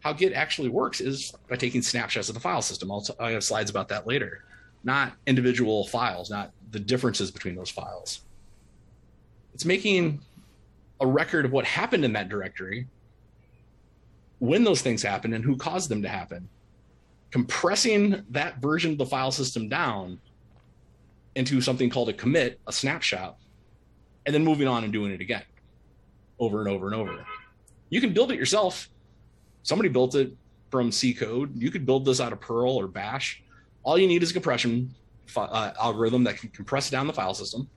How 0.00 0.12
Git 0.12 0.32
actually 0.32 0.68
works 0.68 1.00
is 1.00 1.32
by 1.48 1.56
taking 1.56 1.82
snapshots 1.82 2.28
of 2.28 2.34
the 2.34 2.40
file 2.40 2.62
system. 2.62 2.90
I'll 2.90 3.00
t- 3.00 3.14
I 3.18 3.32
have 3.32 3.44
slides 3.44 3.70
about 3.70 3.88
that 3.88 4.06
later. 4.06 4.44
Not 4.84 5.12
individual 5.26 5.86
files, 5.88 6.30
not 6.30 6.52
the 6.70 6.78
differences 6.78 7.30
between 7.30 7.56
those 7.56 7.70
files. 7.70 8.20
It's 9.54 9.64
making 9.64 10.20
a 11.00 11.06
record 11.06 11.44
of 11.44 11.52
what 11.52 11.64
happened 11.64 12.04
in 12.04 12.12
that 12.12 12.28
directory 12.28 12.86
when 14.38 14.62
those 14.62 14.82
things 14.82 15.02
happened, 15.02 15.34
and 15.34 15.44
who 15.44 15.56
caused 15.56 15.88
them 15.88 16.02
to 16.02 16.08
happen. 16.08 16.48
Compressing 17.30 18.24
that 18.30 18.58
version 18.58 18.92
of 18.92 18.98
the 18.98 19.06
file 19.06 19.32
system 19.32 19.68
down 19.68 20.20
into 21.34 21.60
something 21.60 21.90
called 21.90 22.08
a 22.08 22.12
commit, 22.12 22.60
a 22.66 22.72
snapshot, 22.72 23.36
and 24.26 24.34
then 24.34 24.44
moving 24.44 24.68
on 24.68 24.84
and 24.84 24.92
doing 24.92 25.12
it 25.12 25.20
again 25.20 25.42
over 26.38 26.60
and 26.60 26.68
over 26.68 26.86
and 26.86 26.94
over. 26.94 27.26
You 27.90 28.00
can 28.00 28.12
build 28.12 28.30
it 28.30 28.38
yourself. 28.38 28.88
Somebody 29.62 29.88
built 29.88 30.14
it 30.14 30.32
from 30.70 30.92
C 30.92 31.14
code. 31.14 31.56
You 31.56 31.70
could 31.70 31.86
build 31.86 32.04
this 32.04 32.20
out 32.20 32.32
of 32.32 32.40
Perl 32.40 32.76
or 32.76 32.86
Bash. 32.86 33.42
All 33.82 33.98
you 33.98 34.06
need 34.06 34.22
is 34.22 34.30
a 34.30 34.34
compression 34.34 34.94
uh, 35.36 35.72
algorithm 35.80 36.24
that 36.24 36.38
can 36.38 36.48
compress 36.50 36.90
down 36.90 37.06
the 37.06 37.12
file 37.12 37.34
system, 37.34 37.68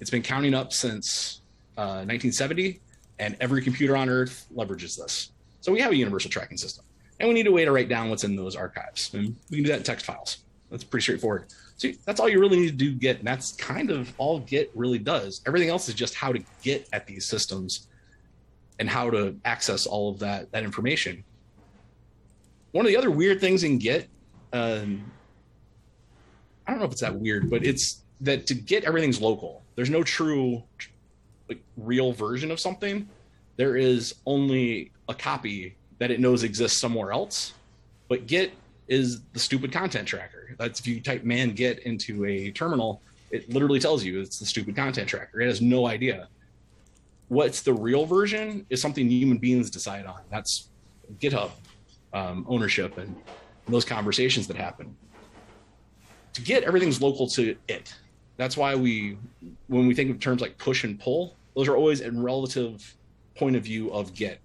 It's 0.00 0.10
been 0.10 0.22
counting 0.22 0.52
up 0.52 0.72
since 0.72 1.40
uh, 1.76 2.04
1970, 2.04 2.80
and 3.18 3.36
every 3.40 3.62
computer 3.62 3.96
on 3.96 4.08
Earth 4.08 4.46
leverages 4.54 4.98
this. 4.98 5.32
So 5.60 5.72
we 5.72 5.80
have 5.80 5.92
a 5.92 5.96
universal 5.96 6.30
tracking 6.30 6.56
system, 6.56 6.84
and 7.20 7.28
we 7.28 7.34
need 7.34 7.46
a 7.46 7.52
way 7.52 7.64
to 7.64 7.72
write 7.72 7.88
down 7.88 8.10
what's 8.10 8.24
in 8.24 8.36
those 8.36 8.56
archives. 8.56 9.12
And 9.14 9.34
we 9.50 9.58
can 9.58 9.64
do 9.64 9.70
that 9.70 9.78
in 9.78 9.82
text 9.82 10.06
files. 10.06 10.38
That's 10.70 10.84
pretty 10.84 11.02
straightforward. 11.02 11.46
So 11.76 11.88
that's 12.04 12.20
all 12.20 12.28
you 12.28 12.40
really 12.40 12.58
need 12.58 12.70
to 12.70 12.76
do 12.76 12.92
Git, 12.92 13.18
and 13.18 13.26
that's 13.26 13.52
kind 13.52 13.90
of 13.90 14.12
all 14.18 14.40
Git 14.40 14.70
really 14.74 14.98
does. 14.98 15.42
Everything 15.46 15.68
else 15.68 15.88
is 15.88 15.94
just 15.94 16.14
how 16.14 16.32
to 16.32 16.42
get 16.62 16.88
at 16.92 17.06
these 17.06 17.26
systems 17.26 17.88
and 18.78 18.88
how 18.88 19.10
to 19.10 19.36
access 19.44 19.86
all 19.86 20.10
of 20.10 20.18
that 20.20 20.50
that 20.52 20.64
information. 20.64 21.22
One 22.72 22.84
of 22.84 22.90
the 22.90 22.96
other 22.96 23.10
weird 23.10 23.40
things 23.40 23.62
in 23.64 23.78
Git, 23.78 24.08
um, 24.52 25.10
I 26.66 26.72
don't 26.72 26.80
know 26.80 26.86
if 26.86 26.92
it's 26.92 27.00
that 27.00 27.14
weird, 27.14 27.48
but 27.48 27.64
it's 27.64 28.02
that 28.20 28.46
to 28.46 28.54
get 28.54 28.84
everything's 28.84 29.20
local. 29.20 29.62
There's 29.76 29.90
no 29.90 30.02
true 30.02 30.62
like 31.48 31.62
real 31.76 32.12
version 32.12 32.50
of 32.50 32.60
something. 32.60 33.08
There 33.56 33.76
is 33.76 34.14
only 34.26 34.92
a 35.08 35.14
copy 35.14 35.76
that 35.98 36.10
it 36.10 36.20
knows 36.20 36.42
exists 36.42 36.80
somewhere 36.80 37.12
else. 37.12 37.54
But 38.08 38.26
Git 38.26 38.52
is 38.88 39.22
the 39.32 39.38
stupid 39.38 39.72
content 39.72 40.06
tracker. 40.06 40.54
That's 40.58 40.80
if 40.80 40.86
you 40.86 41.00
type 41.00 41.24
man 41.24 41.52
git 41.52 41.80
into 41.80 42.24
a 42.24 42.50
terminal, 42.50 43.02
it 43.30 43.48
literally 43.52 43.80
tells 43.80 44.04
you 44.04 44.20
it's 44.20 44.38
the 44.38 44.46
stupid 44.46 44.76
content 44.76 45.08
tracker. 45.08 45.40
It 45.40 45.46
has 45.46 45.60
no 45.60 45.86
idea. 45.86 46.28
What's 47.28 47.62
the 47.62 47.72
real 47.72 48.06
version 48.06 48.64
is 48.70 48.80
something 48.80 49.10
human 49.10 49.38
beings 49.38 49.70
decide 49.70 50.06
on. 50.06 50.20
That's 50.30 50.68
GitHub 51.18 51.50
um, 52.12 52.46
ownership 52.48 52.98
and, 52.98 53.16
those 53.68 53.84
conversations 53.84 54.46
that 54.46 54.56
happen. 54.56 54.96
To 56.34 56.42
Git, 56.42 56.64
everything's 56.64 57.00
local 57.02 57.26
to 57.30 57.56
it. 57.68 57.94
That's 58.36 58.56
why 58.56 58.74
we, 58.74 59.18
when 59.68 59.86
we 59.86 59.94
think 59.94 60.10
of 60.10 60.20
terms 60.20 60.40
like 60.40 60.58
push 60.58 60.84
and 60.84 60.98
pull, 60.98 61.36
those 61.54 61.68
are 61.68 61.76
always 61.76 62.00
in 62.00 62.22
relative 62.22 62.94
point 63.34 63.56
of 63.56 63.64
view 63.64 63.90
of 63.92 64.14
Git. 64.14 64.40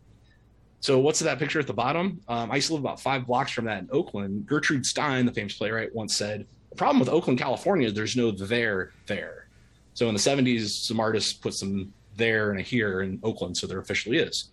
So 0.79 0.97
what's 0.99 1.19
that 1.19 1.37
picture 1.37 1.59
at 1.59 1.67
the 1.67 1.73
bottom? 1.73 2.21
Um, 2.27 2.51
I 2.51 2.55
used 2.55 2.67
to 2.67 2.73
live 2.73 2.81
about 2.81 2.99
five 2.99 3.27
blocks 3.27 3.51
from 3.51 3.65
that 3.65 3.79
in 3.79 3.89
Oakland. 3.91 4.47
Gertrude 4.47 4.85
Stein, 4.85 5.25
the 5.25 5.31
famous 5.31 5.55
playwright, 5.55 5.93
once 5.93 6.15
said, 6.15 6.47
"The 6.71 6.75
problem 6.75 6.99
with 6.99 7.07
Oakland, 7.07 7.37
California, 7.37 7.87
is 7.87 7.93
there's 7.93 8.15
no 8.15 8.31
there 8.31 8.91
there." 9.05 9.47
So 9.93 10.07
in 10.07 10.15
the 10.15 10.19
'70s, 10.19 10.69
some 10.69 10.99
artists 10.99 11.33
put 11.33 11.53
some 11.53 11.93
there 12.17 12.49
and 12.49 12.59
a 12.59 12.63
here 12.63 13.01
in 13.01 13.19
Oakland, 13.23 13.57
so 13.57 13.67
there 13.67 13.79
officially 13.79 14.17
is. 14.17 14.49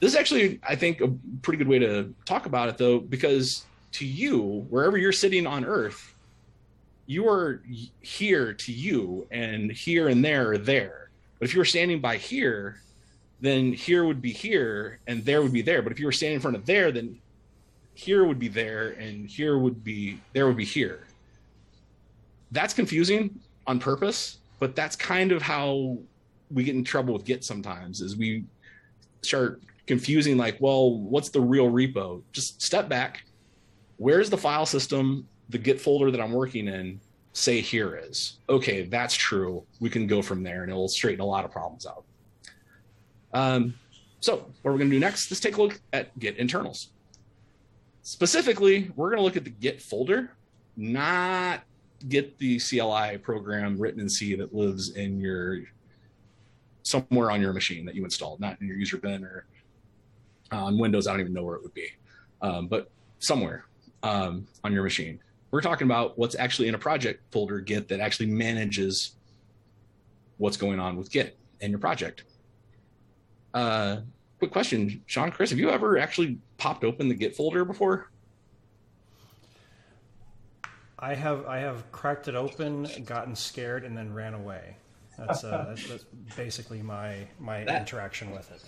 this 0.00 0.12
is 0.12 0.14
actually, 0.14 0.60
I 0.62 0.76
think, 0.76 1.00
a 1.00 1.08
pretty 1.40 1.56
good 1.56 1.68
way 1.68 1.78
to 1.78 2.14
talk 2.26 2.44
about 2.44 2.68
it, 2.68 2.76
though, 2.76 2.98
because 2.98 3.64
to 3.92 4.04
you, 4.04 4.66
wherever 4.68 4.98
you're 4.98 5.12
sitting 5.12 5.46
on 5.46 5.64
Earth, 5.64 6.13
you 7.06 7.28
are 7.28 7.62
here 8.00 8.52
to 8.52 8.72
you, 8.72 9.26
and 9.30 9.70
here 9.70 10.08
and 10.08 10.24
there 10.24 10.52
are 10.52 10.58
there. 10.58 11.10
But 11.38 11.48
if 11.48 11.54
you 11.54 11.60
were 11.60 11.64
standing 11.64 12.00
by 12.00 12.16
here, 12.16 12.80
then 13.40 13.72
here 13.72 14.04
would 14.04 14.22
be 14.22 14.32
here 14.32 15.00
and 15.06 15.24
there 15.24 15.42
would 15.42 15.52
be 15.52 15.60
there. 15.60 15.82
But 15.82 15.92
if 15.92 16.00
you 16.00 16.06
were 16.06 16.12
standing 16.12 16.36
in 16.36 16.40
front 16.40 16.56
of 16.56 16.64
there, 16.64 16.90
then 16.90 17.18
here 17.94 18.24
would 18.24 18.38
be 18.38 18.48
there 18.48 18.90
and 18.92 19.28
here 19.28 19.58
would 19.58 19.84
be 19.84 20.18
there 20.32 20.46
would 20.46 20.56
be 20.56 20.64
here. 20.64 21.06
That's 22.50 22.72
confusing 22.72 23.38
on 23.66 23.78
purpose, 23.78 24.38
but 24.58 24.74
that's 24.74 24.96
kind 24.96 25.32
of 25.32 25.42
how 25.42 25.98
we 26.50 26.64
get 26.64 26.74
in 26.74 26.84
trouble 26.84 27.14
with 27.14 27.24
Git 27.24 27.44
sometimes 27.44 28.00
is 28.00 28.16
we 28.16 28.44
start 29.22 29.60
confusing 29.86 30.36
like, 30.36 30.56
well, 30.60 30.98
what's 30.98 31.28
the 31.28 31.40
real 31.40 31.70
repo? 31.70 32.22
Just 32.32 32.62
step 32.62 32.88
back. 32.88 33.24
Where's 33.96 34.30
the 34.30 34.38
file 34.38 34.66
system, 34.66 35.26
the 35.50 35.58
Git 35.58 35.80
folder 35.80 36.10
that 36.10 36.20
I'm 36.20 36.32
working 36.32 36.68
in, 36.68 37.00
say 37.34 37.60
here 37.60 37.96
is? 37.96 38.38
Okay, 38.48 38.84
that's 38.84 39.14
true. 39.14 39.64
We 39.80 39.90
can 39.90 40.06
go 40.06 40.22
from 40.22 40.42
there 40.42 40.62
and 40.62 40.70
it'll 40.70 40.88
straighten 40.88 41.20
a 41.20 41.26
lot 41.26 41.44
of 41.44 41.50
problems 41.50 41.86
out. 41.86 42.04
Um, 43.34 43.74
so 44.20 44.36
what 44.36 44.72
we're 44.72 44.78
going 44.78 44.88
to 44.88 44.96
do 44.96 45.00
next 45.00 45.30
is 45.30 45.40
take 45.40 45.56
a 45.58 45.62
look 45.62 45.80
at 45.92 46.18
Git 46.18 46.38
internals. 46.38 46.88
Specifically, 48.02 48.90
we're 48.96 49.10
going 49.10 49.18
to 49.18 49.24
look 49.24 49.36
at 49.36 49.44
the 49.44 49.50
Git 49.50 49.82
folder, 49.82 50.30
not 50.76 51.62
Git 52.08 52.38
the 52.38 52.58
CLI 52.58 53.18
program 53.18 53.78
written 53.78 54.00
in 54.00 54.08
C 54.08 54.34
that 54.36 54.54
lives 54.54 54.90
in 54.90 55.20
your 55.20 55.60
somewhere 56.82 57.30
on 57.30 57.40
your 57.40 57.52
machine 57.52 57.84
that 57.86 57.94
you 57.94 58.04
installed, 58.04 58.40
not 58.40 58.60
in 58.60 58.68
your 58.68 58.76
user 58.76 58.98
bin 58.98 59.24
or 59.24 59.46
on 60.52 60.78
Windows. 60.78 61.06
I 61.06 61.12
don't 61.12 61.20
even 61.20 61.32
know 61.32 61.42
where 61.42 61.56
it 61.56 61.62
would 61.62 61.74
be, 61.74 61.88
um, 62.42 62.68
but 62.68 62.90
somewhere 63.18 63.64
um, 64.02 64.46
on 64.62 64.72
your 64.72 64.84
machine. 64.84 65.18
We're 65.54 65.60
talking 65.60 65.86
about 65.86 66.18
what's 66.18 66.34
actually 66.34 66.66
in 66.66 66.74
a 66.74 66.78
project 66.78 67.32
folder 67.32 67.60
Git 67.60 67.86
that 67.86 68.00
actually 68.00 68.26
manages 68.26 69.12
what's 70.38 70.56
going 70.56 70.80
on 70.80 70.96
with 70.96 71.12
Git 71.12 71.38
and 71.60 71.70
your 71.70 71.78
project. 71.78 72.24
Uh, 73.54 73.98
quick 74.40 74.50
question, 74.50 75.00
Sean, 75.06 75.30
Chris, 75.30 75.50
have 75.50 75.60
you 75.60 75.70
ever 75.70 75.96
actually 75.96 76.38
popped 76.58 76.82
open 76.82 77.08
the 77.08 77.14
Git 77.14 77.36
folder 77.36 77.64
before? 77.64 78.10
I 80.98 81.14
have. 81.14 81.46
I 81.46 81.58
have 81.58 81.84
cracked 81.92 82.26
it 82.26 82.34
open, 82.34 82.88
gotten 83.04 83.36
scared, 83.36 83.84
and 83.84 83.96
then 83.96 84.12
ran 84.12 84.34
away. 84.34 84.74
That's, 85.16 85.44
uh, 85.44 85.66
that's, 85.68 85.86
that's 85.86 86.04
basically 86.34 86.82
my 86.82 87.28
my 87.38 87.62
that, 87.62 87.82
interaction 87.82 88.32
with 88.32 88.50
it. 88.50 88.60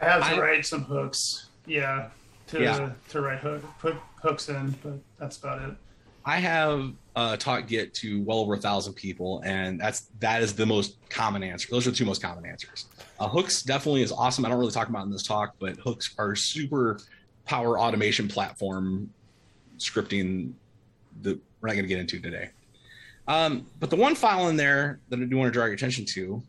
I 0.00 0.06
have 0.06 0.22
to 0.22 0.34
I, 0.34 0.40
write 0.40 0.66
some 0.66 0.82
hooks, 0.82 1.50
yeah, 1.64 2.08
to 2.48 2.60
yeah. 2.60 2.90
to 3.10 3.20
write 3.20 3.38
hook, 3.38 3.62
put 3.78 3.94
hooks 4.20 4.48
in, 4.48 4.74
but 4.82 4.98
that's 5.16 5.36
about 5.36 5.62
it. 5.62 5.76
I 6.24 6.38
have 6.38 6.92
uh, 7.16 7.36
taught 7.36 7.68
Git 7.68 7.92
to 7.94 8.22
well 8.22 8.38
over 8.38 8.54
a 8.54 8.58
thousand 8.58 8.94
people, 8.94 9.42
and 9.44 9.78
that's 9.80 10.08
that 10.20 10.42
is 10.42 10.54
the 10.54 10.64
most 10.64 10.96
common 11.10 11.42
answer. 11.42 11.68
Those 11.70 11.86
are 11.86 11.90
the 11.90 11.96
two 11.96 12.06
most 12.06 12.22
common 12.22 12.46
answers. 12.46 12.86
Uh, 13.20 13.28
hooks 13.28 13.62
definitely 13.62 14.02
is 14.02 14.10
awesome. 14.10 14.44
I 14.44 14.48
don't 14.48 14.58
really 14.58 14.72
talk 14.72 14.88
about 14.88 15.04
in 15.04 15.10
this 15.10 15.22
talk, 15.22 15.54
but 15.58 15.76
hooks 15.76 16.14
are 16.18 16.34
super 16.34 16.98
power 17.44 17.78
automation 17.78 18.26
platform 18.26 19.10
scripting 19.76 20.52
that 21.22 21.38
we're 21.60 21.68
not 21.68 21.74
going 21.74 21.84
to 21.84 21.88
get 21.88 21.98
into 21.98 22.18
today. 22.20 22.50
Um, 23.28 23.66
but 23.78 23.90
the 23.90 23.96
one 23.96 24.14
file 24.14 24.48
in 24.48 24.56
there 24.56 25.00
that 25.08 25.20
I 25.20 25.24
do 25.24 25.36
want 25.36 25.48
to 25.48 25.52
draw 25.52 25.64
your 25.64 25.74
attention 25.74 26.04
to 26.06 26.42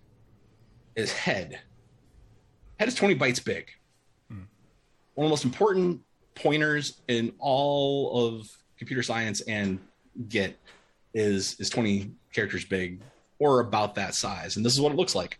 is 0.95 1.11
head. 1.11 1.59
Head 2.79 2.87
is 2.87 2.95
20 2.95 3.15
bytes 3.15 3.43
big. 3.43 3.69
Hmm. 4.29 4.43
One 5.15 5.25
of 5.25 5.29
the 5.29 5.33
most 5.33 5.45
important 5.45 6.01
pointers 6.33 7.01
in 7.07 7.33
all 7.39 8.27
of 8.27 8.49
computer 8.77 9.03
science 9.03 9.41
and 9.41 9.79
Git 10.29 10.57
is 11.13 11.55
is 11.59 11.69
20 11.69 12.11
characters 12.33 12.65
big 12.65 13.01
or 13.39 13.59
about 13.59 13.95
that 13.95 14.15
size. 14.15 14.55
And 14.55 14.65
this 14.65 14.73
is 14.73 14.81
what 14.81 14.91
it 14.91 14.95
looks 14.95 15.15
like. 15.15 15.39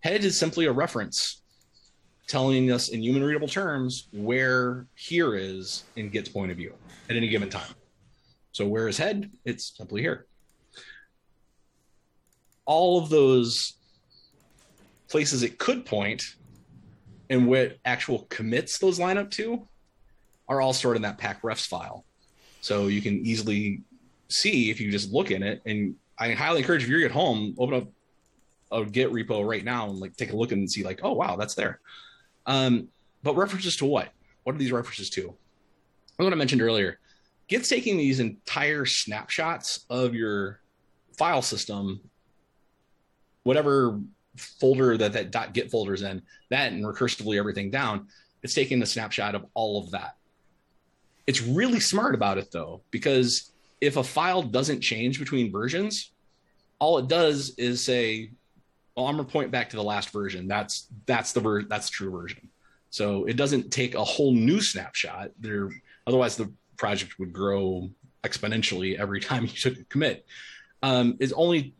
Head 0.00 0.24
is 0.24 0.38
simply 0.38 0.66
a 0.66 0.72
reference 0.72 1.42
telling 2.26 2.70
us 2.70 2.88
in 2.90 3.02
human 3.02 3.24
readable 3.24 3.48
terms 3.48 4.08
where 4.12 4.86
here 4.94 5.34
is 5.34 5.84
in 5.96 6.10
Git's 6.10 6.28
point 6.28 6.50
of 6.52 6.56
view 6.56 6.72
at 7.08 7.16
any 7.16 7.28
given 7.28 7.50
time. 7.50 7.74
So 8.52 8.66
where 8.66 8.88
is 8.88 8.96
head? 8.96 9.30
It's 9.44 9.76
simply 9.76 10.00
here. 10.00 10.26
All 12.66 13.02
of 13.02 13.08
those 13.08 13.74
places 15.08 15.42
it 15.42 15.58
could 15.58 15.84
point 15.84 16.36
and 17.28 17.48
what 17.48 17.78
actual 17.84 18.26
commits 18.28 18.78
those 18.78 19.00
line 19.00 19.18
up 19.18 19.30
to 19.32 19.66
are 20.48 20.60
all 20.60 20.72
stored 20.72 20.96
in 20.96 21.02
that 21.02 21.18
pack 21.18 21.42
refs 21.42 21.66
file. 21.66 22.04
So 22.60 22.88
you 22.88 23.00
can 23.00 23.24
easily 23.24 23.82
see 24.28 24.70
if 24.70 24.80
you 24.80 24.90
just 24.90 25.12
look 25.12 25.30
in 25.30 25.42
it. 25.42 25.62
And 25.66 25.94
I 26.18 26.32
highly 26.32 26.60
encourage 26.60 26.82
if 26.82 26.88
you're 26.88 27.04
at 27.04 27.10
home, 27.10 27.54
open 27.58 27.76
up 27.76 27.88
a 28.72 28.84
Git 28.84 29.10
repo 29.10 29.46
right 29.46 29.64
now 29.64 29.88
and 29.88 29.98
like 29.98 30.16
take 30.16 30.32
a 30.32 30.36
look 30.36 30.52
and 30.52 30.70
see 30.70 30.84
like, 30.84 31.00
oh 31.02 31.12
wow, 31.12 31.36
that's 31.36 31.54
there. 31.54 31.80
Um, 32.46 32.88
but 33.22 33.36
references 33.36 33.76
to 33.76 33.86
what? 33.86 34.12
What 34.44 34.54
are 34.54 34.58
these 34.58 34.72
references 34.72 35.10
to? 35.10 35.34
What 36.16 36.32
I 36.32 36.36
mentioned 36.36 36.62
earlier. 36.62 36.98
Git's 37.48 37.68
taking 37.68 37.96
these 37.96 38.20
entire 38.20 38.86
snapshots 38.86 39.86
of 39.90 40.14
your 40.14 40.60
file 41.18 41.42
system, 41.42 42.00
whatever 43.42 44.00
folder 44.36 44.96
that 44.96 45.32
that 45.32 45.52
.git 45.52 45.70
folder 45.70 45.94
is 45.94 46.02
in, 46.02 46.22
that 46.50 46.72
and 46.72 46.84
recursively 46.84 47.38
everything 47.38 47.70
down. 47.70 48.06
It's 48.42 48.54
taking 48.54 48.78
the 48.78 48.86
snapshot 48.86 49.34
of 49.34 49.46
all 49.54 49.82
of 49.82 49.90
that. 49.90 50.16
It's 51.26 51.42
really 51.42 51.80
smart 51.80 52.14
about 52.14 52.38
it 52.38 52.50
though, 52.50 52.82
because 52.90 53.52
if 53.80 53.96
a 53.96 54.04
file 54.04 54.42
doesn't 54.42 54.80
change 54.80 55.18
between 55.18 55.52
versions, 55.52 56.12
all 56.78 56.98
it 56.98 57.08
does 57.08 57.54
is 57.56 57.84
say, 57.84 58.30
well, 58.96 59.06
I'm 59.06 59.16
gonna 59.16 59.28
point 59.28 59.50
back 59.50 59.70
to 59.70 59.76
the 59.76 59.84
last 59.84 60.10
version. 60.10 60.48
That's 60.48 60.88
that's 61.06 61.32
the 61.32 61.40
ver- 61.40 61.64
that's 61.64 61.88
the 61.88 61.92
true 61.92 62.10
version. 62.10 62.48
So 62.90 63.24
it 63.24 63.36
doesn't 63.36 63.70
take 63.70 63.94
a 63.94 64.04
whole 64.04 64.32
new 64.32 64.60
snapshot. 64.60 65.30
There, 65.38 65.70
otherwise 66.06 66.36
the 66.36 66.52
project 66.76 67.18
would 67.18 67.32
grow 67.32 67.88
exponentially 68.24 68.98
every 68.98 69.20
time 69.28 69.44
you 69.44 69.48
took 69.48 69.78
a 69.78 69.84
commit. 69.84 70.26
Um, 70.82 71.16
is 71.20 71.32
only 71.34 71.74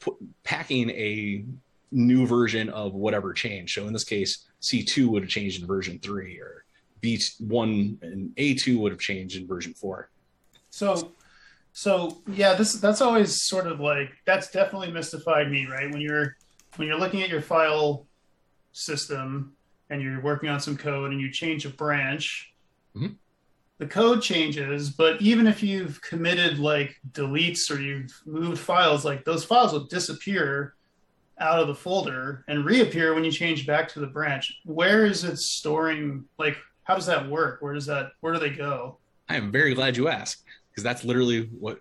put, 0.00 0.14
packing 0.44 0.90
a 0.90 1.44
new 1.90 2.26
version 2.26 2.68
of 2.70 2.94
whatever 2.94 3.32
change. 3.32 3.74
So 3.74 3.86
in 3.86 3.92
this 3.92 4.04
case, 4.04 4.46
C2 4.62 5.06
would 5.06 5.22
have 5.22 5.30
changed 5.30 5.60
in 5.60 5.66
version 5.66 5.98
three, 5.98 6.38
or 6.38 6.63
B1 7.08 8.02
and 8.02 8.34
A2 8.36 8.78
would 8.78 8.92
have 8.92 9.00
changed 9.00 9.36
in 9.36 9.46
version 9.46 9.74
four. 9.74 10.10
So, 10.70 11.12
so 11.72 12.22
yeah, 12.28 12.54
this 12.54 12.74
that's 12.74 13.00
always 13.00 13.42
sort 13.42 13.66
of 13.66 13.80
like 13.80 14.10
that's 14.24 14.50
definitely 14.50 14.90
mystified 14.90 15.50
me, 15.50 15.66
right? 15.66 15.90
When 15.90 16.00
you're 16.00 16.36
when 16.76 16.88
you're 16.88 16.98
looking 16.98 17.22
at 17.22 17.28
your 17.28 17.42
file 17.42 18.06
system 18.72 19.52
and 19.90 20.02
you're 20.02 20.20
working 20.22 20.48
on 20.48 20.60
some 20.60 20.76
code 20.76 21.12
and 21.12 21.20
you 21.20 21.30
change 21.30 21.64
a 21.66 21.70
branch, 21.70 22.52
Mhm. 22.96 23.16
the 23.78 23.86
code 23.86 24.22
changes, 24.22 24.90
but 24.90 25.20
even 25.20 25.46
if 25.46 25.62
you've 25.62 26.00
committed 26.00 26.58
like 26.58 26.96
deletes 27.12 27.70
or 27.70 27.80
you've 27.80 28.10
moved 28.24 28.58
files, 28.60 29.04
like 29.04 29.24
those 29.24 29.44
files 29.44 29.72
will 29.72 29.84
disappear 29.84 30.74
out 31.38 31.58
of 31.60 31.66
the 31.66 31.74
folder 31.74 32.44
and 32.48 32.64
reappear 32.64 33.12
when 33.14 33.24
you 33.24 33.30
change 33.32 33.66
back 33.66 33.88
to 33.88 34.00
the 34.00 34.06
branch. 34.06 34.60
Where 34.64 35.04
is 35.04 35.24
it 35.24 35.36
storing? 35.38 36.24
Like, 36.38 36.56
how 36.84 36.94
does 36.94 37.06
that 37.06 37.28
work? 37.28 37.60
Where 37.60 37.74
does 37.74 37.86
that? 37.86 38.12
Where 38.20 38.32
do 38.32 38.38
they 38.38 38.50
go? 38.50 38.98
I 39.28 39.36
am 39.36 39.50
very 39.50 39.74
glad 39.74 39.96
you 39.96 40.08
asked 40.08 40.44
because 40.70 40.84
that's 40.84 41.04
literally 41.04 41.48
what 41.58 41.80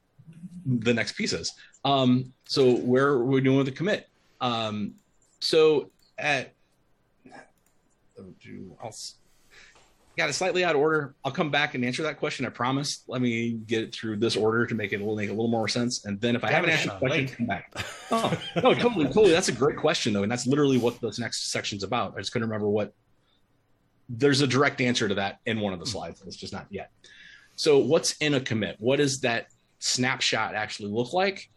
the 0.66 0.94
next 0.94 1.14
piece 1.14 1.34
is. 1.34 1.54
Um, 1.86 2.34
so 2.46 2.76
where 2.78 3.08
are 3.10 3.26
we're 3.26 3.42
doing 3.42 3.58
with 3.58 3.66
the 3.66 3.72
commit. 3.72 4.10
Um, 4.40 4.96
so 5.40 5.90
at 6.18 6.54
I'll 8.82 8.96
got 10.18 10.30
it 10.30 10.34
slightly 10.34 10.64
out 10.64 10.76
of 10.76 10.82
order. 10.82 11.16
I'll 11.26 11.32
come 11.32 11.50
back 11.50 11.76
and 11.76 11.84
answer 11.84 12.04
that 12.04 12.20
question. 12.20 12.46
I 12.46 12.50
promise. 12.50 13.04
Let 13.08 13.22
me 13.22 13.54
get 13.68 13.84
it 13.84 13.96
through 13.96 14.18
this 14.18 14.36
order 14.36 14.66
to 14.66 14.76
make 14.76 14.94
it 14.94 15.02
will 15.02 15.16
make 15.16 15.30
a 15.30 15.34
little 15.34 15.48
more 15.48 15.68
sense. 15.68 16.06
And 16.06 16.22
then 16.22 16.36
if 16.36 16.44
I 16.44 16.52
haven't 16.52 16.70
it, 16.70 16.74
answered 16.74 16.92
the 16.92 17.00
question, 17.00 17.26
late. 17.26 17.38
come 17.38 17.48
back. 17.48 17.74
Oh 18.12 18.40
no, 18.58 18.74
totally, 18.76 19.06
totally. 19.06 19.32
That's 19.32 19.50
a 19.50 19.54
great 19.54 19.78
question 19.78 20.14
though, 20.14 20.24
and 20.24 20.32
that's 20.32 20.46
literally 20.46 20.78
what 20.78 21.02
this 21.02 21.20
next 21.20 21.52
section's 21.52 21.84
about. 21.84 22.14
I 22.16 22.20
just 22.20 22.32
couldn't 22.32 22.48
remember 22.48 22.70
what. 22.70 22.94
There's 24.10 24.42
a 24.42 24.48
direct 24.48 24.82
answer 24.82 25.08
to 25.08 25.16
that 25.16 25.40
in 25.46 25.60
one 25.60 25.74
of 25.74 25.80
the 25.80 25.86
slides. 25.86 26.22
It's 26.26 26.36
just 26.36 26.54
not 26.54 26.68
yet. 26.70 26.92
So 27.56 27.80
what's 27.80 28.14
in 28.18 28.34
a 28.34 28.42
commit? 28.42 28.78
What 28.80 28.98
does 28.98 29.22
that 29.22 29.48
snapshot 29.80 30.56
actually 30.56 30.90
look 30.90 31.14
like? 31.14 31.50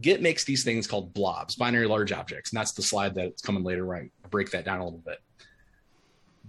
Git 0.00 0.20
makes 0.20 0.44
these 0.44 0.64
things 0.64 0.86
called 0.86 1.14
blobs, 1.14 1.56
binary 1.56 1.86
large 1.86 2.12
objects, 2.12 2.50
and 2.50 2.58
that's 2.58 2.72
the 2.72 2.82
slide 2.82 3.14
that's 3.14 3.40
coming 3.40 3.64
later. 3.64 3.84
Right, 3.84 4.10
I'll 4.22 4.30
break 4.30 4.50
that 4.50 4.64
down 4.64 4.80
a 4.80 4.84
little 4.84 4.98
bit. 4.98 5.18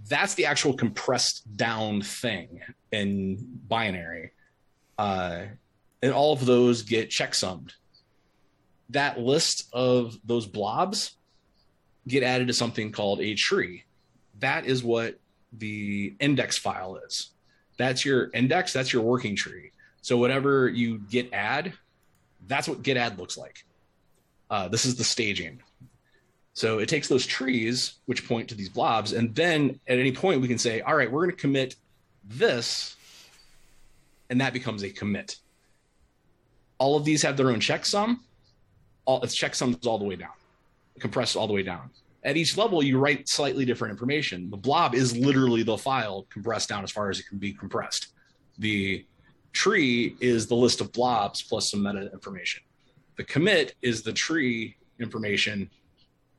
That's 0.08 0.34
the 0.34 0.46
actual 0.46 0.74
compressed 0.74 1.56
down 1.56 2.02
thing 2.02 2.60
in 2.92 3.38
binary, 3.66 4.32
uh, 4.98 5.44
and 6.02 6.12
all 6.12 6.34
of 6.34 6.44
those 6.44 6.82
get 6.82 7.08
checksummed. 7.08 7.72
That 8.90 9.18
list 9.18 9.68
of 9.72 10.18
those 10.24 10.46
blobs 10.46 11.12
get 12.08 12.22
added 12.22 12.48
to 12.48 12.54
something 12.54 12.92
called 12.92 13.20
a 13.20 13.34
tree. 13.34 13.84
That 14.40 14.66
is 14.66 14.82
what 14.82 15.18
the 15.52 16.14
index 16.20 16.58
file 16.58 16.96
is. 16.96 17.30
That's 17.78 18.04
your 18.04 18.30
index. 18.34 18.72
That's 18.72 18.92
your 18.92 19.02
working 19.02 19.36
tree. 19.36 19.72
So 20.02 20.16
whatever 20.16 20.68
you 20.68 20.98
git 20.98 21.32
add, 21.32 21.72
that's 22.46 22.68
what 22.68 22.82
git 22.82 22.96
add 22.96 23.18
looks 23.18 23.36
like. 23.36 23.64
Uh, 24.50 24.68
this 24.68 24.84
is 24.84 24.96
the 24.96 25.04
staging. 25.04 25.62
So 26.52 26.78
it 26.78 26.88
takes 26.88 27.08
those 27.08 27.26
trees, 27.26 27.94
which 28.06 28.26
point 28.26 28.48
to 28.48 28.54
these 28.54 28.68
blobs, 28.68 29.12
and 29.12 29.34
then 29.34 29.78
at 29.86 29.98
any 29.98 30.12
point 30.12 30.40
we 30.40 30.48
can 30.48 30.58
say, 30.58 30.80
all 30.80 30.96
right, 30.96 31.10
we're 31.10 31.24
going 31.24 31.34
to 31.34 31.40
commit 31.40 31.76
this, 32.24 32.96
and 34.28 34.40
that 34.40 34.52
becomes 34.52 34.82
a 34.82 34.90
commit. 34.90 35.36
All 36.78 36.96
of 36.96 37.04
these 37.04 37.22
have 37.22 37.36
their 37.36 37.50
own 37.50 37.60
checksum. 37.60 38.18
All 39.04 39.22
it's 39.22 39.38
checksums 39.38 39.86
all 39.86 39.98
the 39.98 40.04
way 40.04 40.16
down, 40.16 40.32
compressed 40.98 41.36
all 41.36 41.46
the 41.46 41.52
way 41.52 41.62
down. 41.62 41.90
At 42.22 42.36
each 42.36 42.56
level, 42.56 42.82
you 42.82 42.98
write 42.98 43.28
slightly 43.28 43.64
different 43.64 43.92
information. 43.92 44.50
The 44.50 44.56
blob 44.56 44.94
is 44.94 45.16
literally 45.16 45.62
the 45.62 45.78
file 45.78 46.26
compressed 46.28 46.68
down 46.68 46.84
as 46.84 46.90
far 46.90 47.08
as 47.08 47.18
it 47.18 47.26
can 47.26 47.38
be 47.38 47.52
compressed. 47.52 48.08
The 48.58 49.06
tree 49.52 50.16
is 50.20 50.46
the 50.46 50.54
list 50.54 50.80
of 50.80 50.92
blobs 50.92 51.42
plus 51.42 51.70
some 51.70 51.82
meta 51.82 52.10
information. 52.12 52.62
The 53.16 53.24
commit 53.24 53.74
is 53.82 54.02
the 54.02 54.12
tree 54.12 54.76
information, 54.98 55.70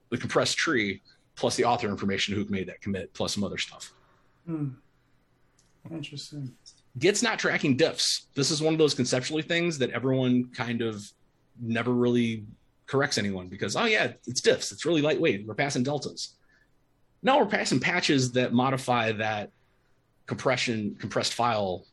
the 0.09 0.17
compressed 0.17 0.57
tree, 0.57 1.01
plus 1.35 1.55
the 1.55 1.65
author 1.65 1.87
information 1.87 2.35
who 2.35 2.45
made 2.45 2.67
that 2.67 2.81
commit, 2.81 3.13
plus 3.13 3.33
some 3.33 3.43
other 3.43 3.57
stuff. 3.57 3.91
Hmm. 4.45 4.69
Interesting. 5.89 6.53
Git's 6.99 7.23
not 7.23 7.39
tracking 7.39 7.77
diffs. 7.77 8.25
This 8.35 8.51
is 8.51 8.61
one 8.61 8.73
of 8.73 8.77
those 8.77 8.93
conceptually 8.93 9.41
things 9.41 9.77
that 9.79 9.89
everyone 9.91 10.51
kind 10.53 10.81
of 10.81 11.03
never 11.59 11.91
really 11.91 12.45
corrects 12.91 13.17
anyone 13.17 13.47
because, 13.47 13.77
oh, 13.77 13.85
yeah, 13.85 14.11
it's 14.27 14.41
diffs. 14.41 14.73
It's 14.73 14.85
really 14.85 15.01
lightweight. 15.01 15.47
We're 15.47 15.55
passing 15.55 15.81
deltas. 15.81 16.35
No, 17.23 17.37
we're 17.37 17.45
passing 17.45 17.79
patches 17.79 18.33
that 18.33 18.51
modify 18.51 19.13
that 19.13 19.49
compression, 20.25 20.97
compressed 20.99 21.33
file 21.33 21.85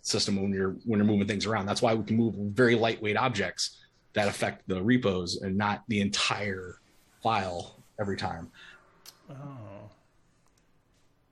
system 0.00 0.40
when 0.40 0.50
you're 0.50 0.76
when 0.86 0.98
you're 0.98 1.06
moving 1.06 1.26
things 1.26 1.44
around. 1.44 1.66
That's 1.66 1.82
why 1.82 1.92
we 1.92 2.04
can 2.04 2.16
move 2.16 2.34
very 2.34 2.74
lightweight 2.74 3.18
objects 3.18 3.80
that 4.14 4.28
affect 4.28 4.66
the 4.66 4.82
repos 4.82 5.42
and 5.42 5.58
not 5.58 5.84
the 5.88 6.00
entire 6.00 6.78
file 7.22 7.76
every 8.00 8.16
time. 8.16 8.50
Oh. 9.28 9.90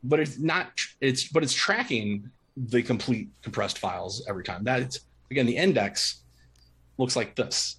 But 0.05 0.21
it's 0.21 0.39
not 0.39 0.73
it's 1.01 1.29
but 1.29 1.43
it's 1.43 1.55
tracking 1.55 2.31
the 2.57 2.83
complete 2.83 3.31
compressed 3.43 3.79
files 3.79 4.27
every 4.29 4.45
time. 4.45 4.65
That's 4.65 5.01
again 5.31 5.47
the 5.47 5.57
index 5.57 6.23
looks 6.99 7.17
like 7.17 7.35
this. 7.37 7.77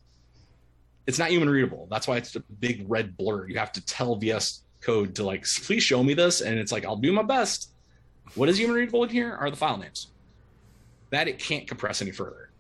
It's 1.08 1.18
not 1.18 1.32
human 1.32 1.50
readable. 1.50 1.88
That's 1.90 2.08
why 2.08 2.18
it's 2.18 2.36
a 2.36 2.42
big 2.60 2.86
red 2.88 3.18
blur. 3.18 3.48
You 3.48 3.58
have 3.58 3.72
to 3.74 3.86
tell 3.86 4.16
VS 4.16 4.64
Code 4.82 5.16
to 5.16 5.24
like 5.24 5.46
please 5.66 5.84
show 5.84 6.04
me 6.04 6.14
this, 6.14 6.42
and 6.42 6.58
it's 6.58 6.72
like 6.72 6.86
I'll 6.86 6.96
do 6.96 7.12
my 7.12 7.24
best. 7.24 7.72
What 8.36 8.48
is 8.48 8.58
human 8.58 8.76
readable 8.76 9.04
in 9.04 9.10
here 9.10 9.34
are 9.34 9.50
the 9.50 9.58
file 9.58 9.78
names. 9.78 10.08
That 11.10 11.28
it 11.28 11.40
can't 11.40 11.68
compress 11.68 12.02
any 12.02 12.12
further 12.12 12.52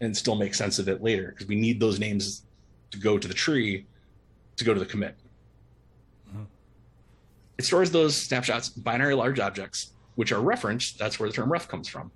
and 0.00 0.16
still 0.16 0.34
make 0.34 0.54
sense 0.54 0.78
of 0.78 0.88
it 0.88 1.02
later 1.02 1.28
because 1.28 1.46
we 1.46 1.54
need 1.54 1.78
those 1.78 1.98
names 1.98 2.42
to 2.90 2.98
go 2.98 3.16
to 3.16 3.28
the 3.28 3.34
tree 3.34 3.86
to 4.56 4.64
go 4.64 4.74
to 4.74 4.80
the 4.80 4.86
commit. 4.86 5.16
Mm-hmm. 6.28 6.44
It 7.58 7.64
stores 7.64 7.90
those 7.90 8.16
snapshots, 8.16 8.68
binary 8.68 9.14
large 9.14 9.40
objects, 9.40 9.92
which 10.16 10.32
are 10.32 10.40
referenced. 10.40 10.98
That's 10.98 11.18
where 11.18 11.28
the 11.28 11.34
term 11.34 11.50
ref 11.50 11.68
comes 11.68 11.88
from. 11.88 12.10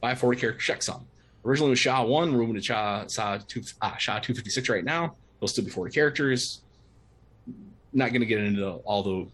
By 0.00 0.12
a 0.12 0.16
40 0.16 0.40
character 0.40 0.72
checksum. 0.72 1.02
Originally 1.44 1.70
was 1.70 1.78
SHA-1, 1.78 2.32
we're 2.32 2.38
moving 2.38 2.54
to 2.54 2.62
SHA, 2.62 3.06
SHA, 3.08 3.38
2, 3.46 3.62
ah, 3.80 3.96
SHA-256 3.98 4.68
right 4.68 4.84
now. 4.84 5.14
They'll 5.40 5.48
still 5.48 5.64
be 5.64 5.70
40 5.70 5.92
characters. 5.92 6.62
Not 7.92 8.10
going 8.10 8.20
to 8.20 8.26
get 8.26 8.40
into 8.40 8.70
all 8.84 9.02
the 9.02 9.28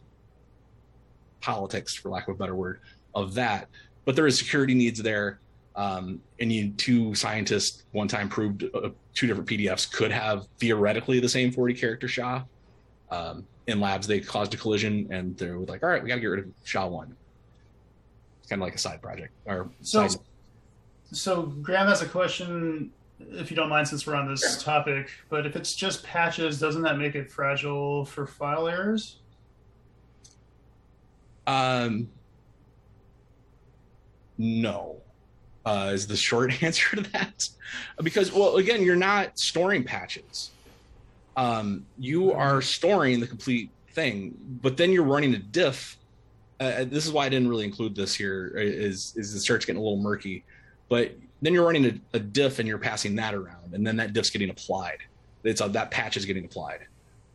politics, 1.40 1.94
for 1.94 2.10
lack 2.10 2.28
of 2.28 2.34
a 2.34 2.38
better 2.38 2.54
word, 2.54 2.80
of 3.14 3.34
that. 3.34 3.68
But 4.04 4.16
there 4.16 4.26
is 4.26 4.38
security 4.38 4.74
needs 4.74 5.02
there. 5.02 5.40
Um, 5.76 6.20
and 6.38 6.52
you 6.52 6.70
two 6.70 7.14
scientists 7.16 7.84
one 7.90 8.06
time 8.06 8.28
proved 8.28 8.64
uh, 8.74 8.90
two 9.12 9.26
different 9.26 9.48
PDFs 9.48 9.90
could 9.92 10.12
have 10.12 10.46
theoretically 10.58 11.18
the 11.18 11.28
same 11.28 11.50
40 11.50 11.74
character 11.74 12.06
SHA. 12.06 12.44
Um, 13.10 13.44
in 13.66 13.80
labs, 13.80 14.06
they 14.06 14.20
caused 14.20 14.54
a 14.54 14.56
collision, 14.56 15.08
and 15.10 15.36
they 15.36 15.50
were 15.50 15.58
like, 15.60 15.82
"All 15.82 15.88
right, 15.88 16.02
we 16.02 16.08
got 16.08 16.16
to 16.16 16.20
get 16.20 16.26
rid 16.26 16.44
of 16.44 16.50
SHA 16.64 16.86
one." 16.86 17.16
It's 18.40 18.48
kind 18.48 18.60
of 18.60 18.66
like 18.66 18.74
a 18.74 18.78
side 18.78 19.00
project 19.00 19.32
or 19.46 19.70
So, 19.80 20.06
side. 20.06 20.20
So 21.16 21.42
Graham 21.42 21.86
has 21.86 22.02
a 22.02 22.06
question, 22.06 22.90
if 23.30 23.50
you 23.50 23.56
don't 23.56 23.68
mind, 23.68 23.88
since 23.88 24.06
we're 24.06 24.14
on 24.14 24.28
this 24.28 24.62
topic. 24.62 25.10
But 25.28 25.46
if 25.46 25.56
it's 25.56 25.74
just 25.74 26.02
patches, 26.04 26.58
doesn't 26.58 26.82
that 26.82 26.98
make 26.98 27.14
it 27.14 27.30
fragile 27.30 28.04
for 28.04 28.26
file 28.26 28.68
errors? 28.68 29.16
Um, 31.46 32.08
no, 34.38 34.96
uh, 35.64 35.90
is 35.92 36.06
the 36.06 36.16
short 36.16 36.62
answer 36.62 36.96
to 36.96 37.02
that. 37.12 37.48
Because, 38.02 38.32
well, 38.32 38.56
again, 38.56 38.82
you're 38.82 38.96
not 38.96 39.38
storing 39.38 39.84
patches. 39.84 40.50
Um, 41.36 41.84
you 41.98 42.32
are 42.32 42.62
storing 42.62 43.20
the 43.20 43.26
complete 43.26 43.70
thing, 43.92 44.36
but 44.62 44.76
then 44.76 44.92
you're 44.92 45.04
running 45.04 45.34
a 45.34 45.38
diff. 45.38 45.96
Uh, 46.60 46.84
this 46.84 47.04
is 47.04 47.12
why 47.12 47.26
I 47.26 47.28
didn't 47.28 47.48
really 47.48 47.64
include 47.64 47.96
this 47.96 48.14
here. 48.14 48.52
Is 48.56 49.14
is 49.16 49.32
the 49.32 49.40
starts 49.40 49.64
getting 49.64 49.80
a 49.80 49.84
little 49.84 49.98
murky, 49.98 50.44
but 50.88 51.16
then 51.42 51.52
you're 51.52 51.66
running 51.66 51.86
a, 51.86 52.16
a 52.16 52.18
diff 52.20 52.58
and 52.58 52.68
you're 52.68 52.78
passing 52.78 53.16
that 53.16 53.34
around, 53.34 53.74
and 53.74 53.86
then 53.86 53.96
that 53.96 54.12
diff's 54.12 54.30
getting 54.30 54.50
applied. 54.50 54.98
It's 55.44 55.60
uh, 55.60 55.68
that 55.68 55.90
patch 55.90 56.16
is 56.16 56.24
getting 56.24 56.44
applied. 56.44 56.86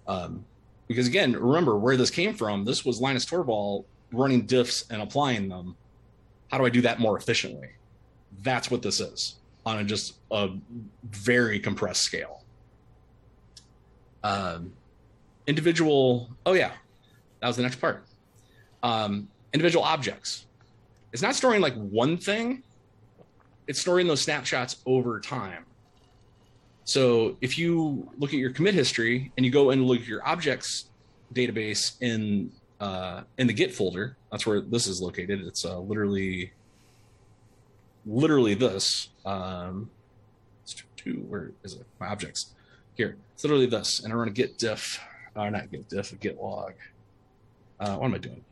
Um, 0.07 0.45
because 0.87 1.07
again, 1.07 1.33
remember 1.33 1.77
where 1.77 1.97
this 1.97 2.09
came 2.09 2.33
from. 2.33 2.65
This 2.65 2.85
was 2.85 2.99
Linus 2.99 3.25
Torvald 3.25 3.85
running 4.11 4.47
diffs 4.47 4.85
and 4.89 5.01
applying 5.01 5.49
them. 5.49 5.75
How 6.51 6.57
do 6.57 6.65
I 6.65 6.69
do 6.69 6.81
that 6.81 6.99
more 6.99 7.17
efficiently? 7.17 7.69
That's 8.41 8.71
what 8.71 8.81
this 8.81 8.99
is 8.99 9.35
on 9.65 9.79
a, 9.79 9.83
just 9.83 10.15
a 10.31 10.49
very 11.11 11.59
compressed 11.59 12.01
scale. 12.03 12.43
um, 14.23 14.73
individual. 15.47 16.29
Oh 16.45 16.53
yeah, 16.53 16.71
that 17.41 17.47
was 17.47 17.55
the 17.57 17.63
next 17.63 17.77
part. 17.77 18.05
Um, 18.83 19.29
individual 19.53 19.83
objects. 19.83 20.45
It's 21.13 21.21
not 21.21 21.35
storing 21.35 21.61
like 21.61 21.75
one 21.75 22.17
thing. 22.17 22.63
It's 23.69 23.79
storing 23.79 24.07
those 24.07 24.21
snapshots 24.21 24.77
over 24.87 25.19
time. 25.19 25.63
So 26.85 27.37
if 27.39 27.55
you 27.55 28.09
look 28.17 28.33
at 28.33 28.39
your 28.39 28.51
commit 28.51 28.73
history 28.73 29.31
and 29.37 29.45
you 29.45 29.51
go 29.51 29.69
and 29.69 29.85
look 29.85 30.01
at 30.01 30.07
your 30.07 30.27
objects 30.27 30.89
database 31.35 31.93
in 32.01 32.51
uh, 32.79 33.21
in 33.37 33.45
the 33.45 33.53
Git 33.53 33.71
folder, 33.71 34.17
that's 34.31 34.47
where 34.47 34.59
this 34.59 34.87
is 34.87 35.01
located. 35.01 35.41
It's 35.41 35.65
uh, 35.65 35.77
literally 35.77 36.51
literally 38.07 38.55
this. 38.55 39.09
Um, 39.23 39.91
two, 40.97 41.25
where 41.29 41.51
is 41.63 41.75
it? 41.75 41.85
My 41.99 42.07
objects 42.07 42.55
here. 42.95 43.17
It's 43.35 43.43
literally 43.43 43.67
this, 43.67 44.03
and 44.03 44.11
I 44.11 44.15
run 44.15 44.29
a 44.29 44.31
git 44.31 44.57
diff, 44.57 44.99
or 45.35 45.43
uh, 45.43 45.49
not 45.51 45.71
git 45.71 45.87
diff, 45.89 46.11
a 46.11 46.15
git 46.15 46.41
log. 46.41 46.73
Uh, 47.79 47.97
what 47.97 48.07
am 48.07 48.15
I 48.15 48.17
doing? 48.17 48.43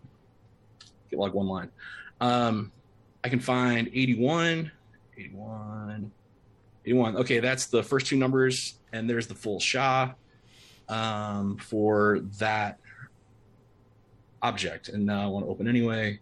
Git 1.10 1.18
log 1.18 1.34
one 1.34 1.48
line. 1.48 1.70
Um, 2.22 2.72
I 3.24 3.30
can 3.30 3.40
find 3.40 3.88
81, 3.88 4.72
81, 5.18 6.12
81. 6.86 7.18
Okay, 7.18 7.40
that's 7.40 7.66
the 7.68 7.84
first 7.84 8.06
two 8.06 8.18
numbers, 8.18 8.80
and 8.94 9.10
there's 9.10 9.28
the 9.28 9.36
full 9.36 9.60
SHA 9.60 10.14
um, 10.90 11.58
for 11.58 12.20
that 12.40 12.80
object. 14.42 14.90
And 14.90 15.06
now 15.06 15.24
I 15.24 15.28
want 15.28 15.46
to 15.46 15.50
open 15.50 15.68
anyway. 15.68 16.20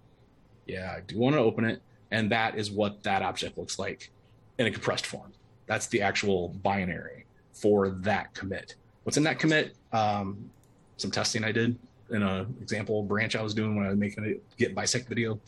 Yeah, 0.65 0.93
I 0.97 1.01
do 1.01 1.19
want 1.19 1.35
to 1.35 1.39
open 1.39 1.65
it. 1.65 1.81
And 2.11 2.31
that 2.31 2.57
is 2.57 2.71
what 2.71 3.03
that 3.03 3.21
object 3.21 3.57
looks 3.57 3.77
like 3.77 4.11
in 4.57 4.67
a 4.67 4.71
compressed 4.71 5.05
form. 5.05 5.33
That's 5.67 5.87
the 5.87 6.01
actual 6.01 6.49
binary 6.49 7.25
for 7.53 7.89
that 7.89 8.33
commit. 8.33 8.75
What's 9.03 9.17
in 9.17 9.23
that 9.23 9.39
commit? 9.39 9.75
Um, 9.91 10.49
some 10.97 11.11
testing 11.11 11.43
I 11.43 11.51
did 11.51 11.77
in 12.11 12.21
an 12.21 12.55
example 12.61 13.03
branch 13.03 13.35
I 13.35 13.41
was 13.41 13.53
doing 13.53 13.75
when 13.75 13.85
I 13.85 13.89
was 13.89 13.97
making 13.97 14.25
a 14.25 14.57
git 14.57 14.75
bisect 14.75 15.09
video. 15.09 15.39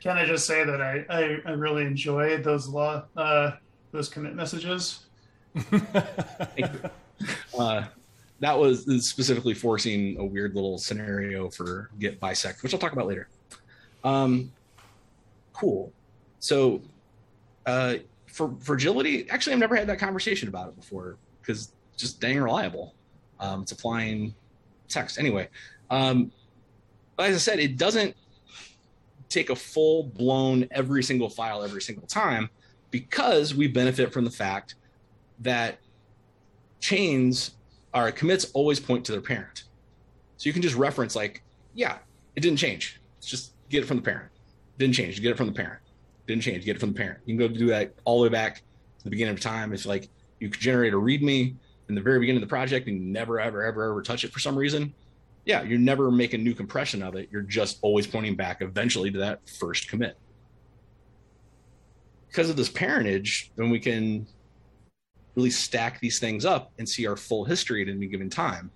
Can 0.00 0.16
I 0.16 0.24
just 0.24 0.46
say 0.46 0.64
that 0.64 0.80
I, 0.80 1.04
I, 1.10 1.38
I 1.46 1.50
really 1.52 1.84
enjoyed 1.84 2.44
those 2.44 2.68
law 2.68 3.04
uh, 3.16 3.52
those 3.92 4.08
commit 4.08 4.34
messages? 4.34 5.06
uh, 7.58 7.84
that 8.40 8.58
was 8.58 8.84
specifically 9.04 9.54
forcing 9.54 10.16
a 10.18 10.24
weird 10.24 10.54
little 10.54 10.78
scenario 10.78 11.50
for 11.50 11.90
git 11.98 12.20
bisect, 12.20 12.62
which 12.62 12.72
I'll 12.72 12.80
talk 12.80 12.92
about 12.92 13.06
later. 13.06 13.28
Um, 14.04 14.52
cool. 15.52 15.92
So, 16.38 16.80
uh, 17.66 17.96
for 18.26 18.54
fragility, 18.60 19.28
actually, 19.30 19.54
I've 19.54 19.58
never 19.58 19.74
had 19.74 19.88
that 19.88 19.98
conversation 19.98 20.48
about 20.48 20.68
it 20.68 20.76
before 20.76 21.16
because 21.40 21.72
just 21.96 22.20
dang 22.20 22.38
reliable. 22.38 22.94
Um, 23.40 23.62
it's 23.62 23.72
applying 23.72 24.34
text 24.88 25.18
anyway. 25.18 25.48
Um, 25.90 26.30
but 27.16 27.30
as 27.30 27.36
I 27.36 27.38
said, 27.38 27.58
it 27.58 27.76
doesn't 27.76 28.14
take 29.28 29.50
a 29.50 29.56
full 29.56 30.04
blown 30.04 30.66
every 30.70 31.02
single 31.02 31.28
file 31.28 31.62
every 31.62 31.82
single 31.82 32.06
time 32.06 32.48
because 32.90 33.54
we 33.54 33.68
benefit 33.68 34.12
from 34.12 34.24
the 34.24 34.30
fact 34.30 34.74
that 35.40 35.78
chains 36.80 37.52
our 37.94 38.10
commits 38.12 38.50
always 38.52 38.80
point 38.80 39.04
to 39.04 39.12
their 39.12 39.20
parent. 39.20 39.64
So 40.36 40.48
you 40.48 40.52
can 40.52 40.62
just 40.62 40.76
reference 40.76 41.16
like, 41.16 41.42
yeah, 41.74 41.98
it 42.36 42.40
didn't 42.40 42.58
change. 42.58 43.00
It's 43.18 43.26
just 43.26 43.52
get 43.68 43.82
it 43.82 43.86
from 43.86 43.96
the 43.96 44.02
parent. 44.02 44.30
Didn't 44.78 44.94
change. 44.94 45.20
Get 45.20 45.32
it 45.32 45.36
from 45.36 45.46
the 45.46 45.52
parent. 45.52 45.80
Didn't 46.26 46.42
change. 46.42 46.64
Get 46.64 46.76
it 46.76 46.80
from 46.80 46.92
the 46.92 46.98
parent. 46.98 47.20
You 47.26 47.36
can 47.36 47.48
go 47.48 47.52
do 47.52 47.66
that 47.68 47.92
all 48.04 48.18
the 48.18 48.24
way 48.24 48.28
back 48.28 48.56
to 48.56 49.04
the 49.04 49.10
beginning 49.10 49.34
of 49.34 49.40
time. 49.40 49.72
It's 49.72 49.86
like 49.86 50.08
you 50.38 50.48
could 50.48 50.60
generate 50.60 50.94
a 50.94 50.96
README 50.96 51.54
in 51.88 51.94
the 51.94 52.00
very 52.00 52.20
beginning 52.20 52.42
of 52.42 52.48
the 52.48 52.52
project 52.52 52.86
and 52.86 53.12
never, 53.12 53.40
ever, 53.40 53.64
ever, 53.64 53.90
ever 53.90 54.02
touch 54.02 54.24
it 54.24 54.32
for 54.32 54.38
some 54.38 54.56
reason. 54.56 54.94
Yeah, 55.44 55.62
you're 55.62 55.78
never 55.78 56.08
a 56.08 56.38
new 56.38 56.54
compression 56.54 57.02
of 57.02 57.14
it. 57.14 57.28
You're 57.30 57.42
just 57.42 57.78
always 57.82 58.06
pointing 58.06 58.36
back 58.36 58.60
eventually 58.60 59.10
to 59.10 59.18
that 59.18 59.48
first 59.48 59.88
commit. 59.88 60.16
Because 62.28 62.50
of 62.50 62.56
this 62.56 62.68
parentage, 62.68 63.50
then 63.56 63.70
we 63.70 63.80
can 63.80 64.26
really 65.34 65.50
stack 65.50 66.00
these 66.00 66.18
things 66.18 66.44
up 66.44 66.72
and 66.78 66.86
see 66.86 67.06
our 67.06 67.16
full 67.16 67.44
history 67.44 67.80
at 67.80 67.88
any 67.88 68.06
given 68.06 68.28
time. 68.28 68.70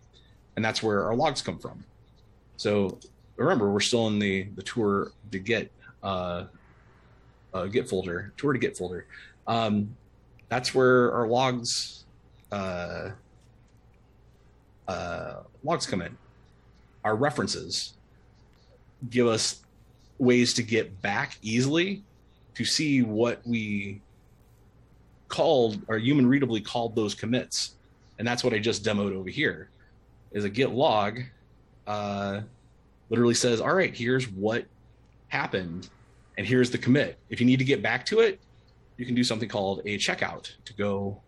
And 0.57 0.64
that's 0.64 0.83
where 0.83 1.05
our 1.05 1.14
logs 1.14 1.42
come 1.42 1.59
from. 1.59 1.85
So 2.57 2.98
remember, 3.37 3.70
we're 3.70 3.81
still 3.81 4.07
in 4.07 4.18
the, 4.18 4.44
the 4.55 4.62
tour 4.62 5.12
to 5.31 5.38
get 5.38 5.70
uh, 6.03 6.44
uh, 7.53 7.66
Git 7.66 7.88
folder, 7.88 8.33
tour 8.37 8.53
to 8.53 8.59
Git 8.59 8.77
folder. 8.77 9.07
Um, 9.46 9.94
that's 10.48 10.75
where 10.75 11.12
our 11.12 11.27
logs 11.27 12.05
uh, 12.51 13.11
uh, 14.87 15.35
logs 15.64 15.87
come 15.87 16.03
in. 16.03 16.16
Our 17.05 17.17
references 17.17 17.95
give 19.11 19.27
us 19.27 19.62
ways 20.19 20.55
to 20.55 20.62
get 20.62 21.03
back 21.03 21.37
easily 21.43 22.03
to 22.55 22.65
see 22.65 23.03
what 23.03 23.41
we 23.47 24.01
called 25.29 25.81
or 25.88 25.99
human 25.99 26.27
readably 26.27 26.65
called 26.65 26.95
those 26.95 27.15
commits. 27.15 27.75
And 28.19 28.29
that's 28.29 28.45
what 28.45 28.53
I 28.53 28.59
just 28.59 28.85
demoed 28.85 29.15
over 29.15 29.31
here 29.31 29.71
is 30.31 30.45
a 30.45 30.51
git 30.51 30.71
log 30.71 31.21
uh, 31.87 32.41
literally 33.11 33.35
says, 33.35 33.61
all 33.61 33.75
right, 33.75 33.95
here's 33.95 34.29
what 34.31 34.65
happened 35.29 35.88
and 36.38 36.47
here's 36.47 36.71
the 36.71 36.79
commit. 36.79 37.19
If 37.31 37.41
you 37.41 37.47
need 37.47 37.59
to 37.59 37.65
get 37.65 37.83
back 37.83 38.07
to 38.07 38.21
it, 38.21 38.41
you 38.97 39.07
can 39.07 39.15
do 39.15 39.25
something 39.25 39.49
called 39.49 39.81
a 39.85 39.99
checkout 39.99 40.53
to 40.65 40.75
go 40.75 41.21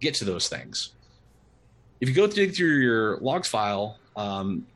get 0.00 0.14
to 0.14 0.24
those 0.24 0.48
things. 0.48 0.94
If 2.00 2.08
you 2.08 2.14
go 2.14 2.26
dig 2.26 2.54
through 2.54 2.78
your 2.78 3.18
logs 3.18 3.48
file, 3.48 3.98
um, 4.16 4.66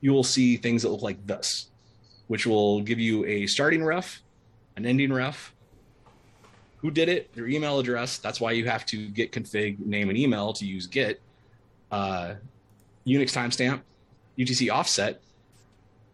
you 0.00 0.12
will 0.12 0.24
see 0.24 0.56
things 0.56 0.82
that 0.82 0.88
look 0.90 1.02
like 1.02 1.26
this, 1.26 1.68
which 2.28 2.46
will 2.46 2.80
give 2.80 2.98
you 2.98 3.24
a 3.26 3.46
starting 3.46 3.84
ref, 3.84 4.22
an 4.76 4.86
ending 4.86 5.12
ref, 5.12 5.54
who 6.78 6.90
did 6.90 7.08
it, 7.08 7.30
your 7.34 7.46
email 7.46 7.78
address. 7.78 8.18
That's 8.18 8.40
why 8.40 8.52
you 8.52 8.66
have 8.66 8.86
to 8.86 9.08
git 9.08 9.32
config 9.32 9.78
name 9.78 10.08
and 10.08 10.16
email 10.16 10.52
to 10.54 10.64
use 10.64 10.86
Git. 10.86 11.20
Uh, 11.90 12.34
Unix 13.06 13.32
timestamp, 13.32 13.80
UTC 14.38 14.72
offset, 14.72 15.20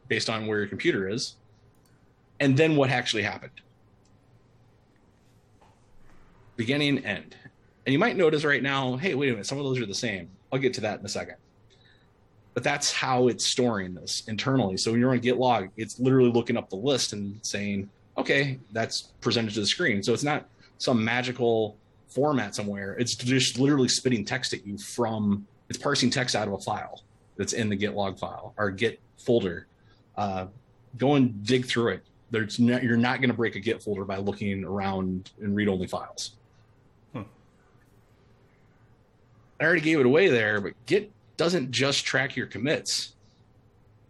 based 0.09 0.31
on 0.31 0.47
where 0.47 0.59
your 0.59 0.69
computer 0.69 1.09
is, 1.09 1.35
and 2.41 2.57
then 2.57 2.77
what 2.77 2.91
actually 2.91 3.23
happened. 3.23 3.53
Beginning, 6.57 7.05
end. 7.05 7.37
And 7.85 7.93
you 7.93 7.99
might 7.99 8.17
notice 8.17 8.45
right 8.45 8.63
now, 8.63 8.97
hey, 8.97 9.15
wait 9.15 9.29
a 9.29 9.33
minute, 9.33 9.47
some 9.47 9.59
of 9.59 9.65
those 9.65 9.79
are 9.79 9.87
the 9.87 9.95
same. 9.95 10.31
I'll 10.53 10.59
get 10.59 10.75
to 10.75 10.81
that 10.83 11.01
in 11.01 11.05
a 11.07 11.09
second. 11.09 11.37
But 12.57 12.65
that's 12.65 12.91
how 12.91 13.29
it's 13.29 13.45
storing 13.45 13.93
this 13.93 14.23
internally. 14.29 14.79
So 14.79 14.91
when 14.91 14.99
you're 14.99 15.11
on 15.11 15.19
git 15.19 15.37
log, 15.37 15.69
it's 15.77 16.01
literally 16.01 16.33
looking 16.33 16.57
up 16.57 16.71
the 16.71 16.77
list 16.77 17.13
and 17.13 17.39
saying, 17.43 17.91
okay, 18.17 18.59
that's 18.73 19.13
presented 19.21 19.53
to 19.53 19.61
the 19.61 19.67
screen. 19.67 20.03
So 20.03 20.15
it's 20.15 20.23
not 20.23 20.49
some 20.79 21.05
magical 21.05 21.77
format 22.09 22.55
somewhere. 22.55 22.97
It's 22.99 23.15
just 23.15 23.59
literally 23.59 23.89
spitting 23.89 24.25
text 24.25 24.55
at 24.55 24.67
you 24.67 24.79
from 24.79 25.47
it's 25.69 25.79
parsing 25.79 26.09
text 26.09 26.35
out 26.35 26.49
of 26.49 26.55
a 26.55 26.59
file 26.61 27.03
that's 27.37 27.53
in 27.53 27.69
the 27.69 27.77
git 27.77 27.93
log 27.93 28.19
file 28.19 28.55
or 28.57 28.71
git 28.71 29.01
folder. 29.19 29.67
Uh, 30.17 30.47
go 30.97 31.17
and 31.17 31.45
dig 31.45 31.67
through 31.67 31.89
it. 31.89 32.05
There's 32.31 32.59
not, 32.59 32.83
you're 32.83 32.97
not 32.97 33.21
going 33.21 33.29
to 33.29 33.37
break 33.37 33.57
a 33.57 33.61
git 33.61 33.83
folder 33.83 34.07
by 34.07 34.17
looking 34.17 34.65
around 34.65 35.31
in 35.43 35.55
read 35.55 35.69
only 35.69 35.89
files. 35.89 36.33
Hmm. 37.13 37.25
I 39.61 39.65
already 39.65 39.83
gave 39.83 40.01
it 40.01 40.07
away 40.07 40.29
there, 40.29 40.63
but 40.63 40.73
Git 40.87 41.13
doesn't 41.37 41.71
just 41.71 42.05
track 42.05 42.37
your 42.37 42.47
commits. 42.47 43.15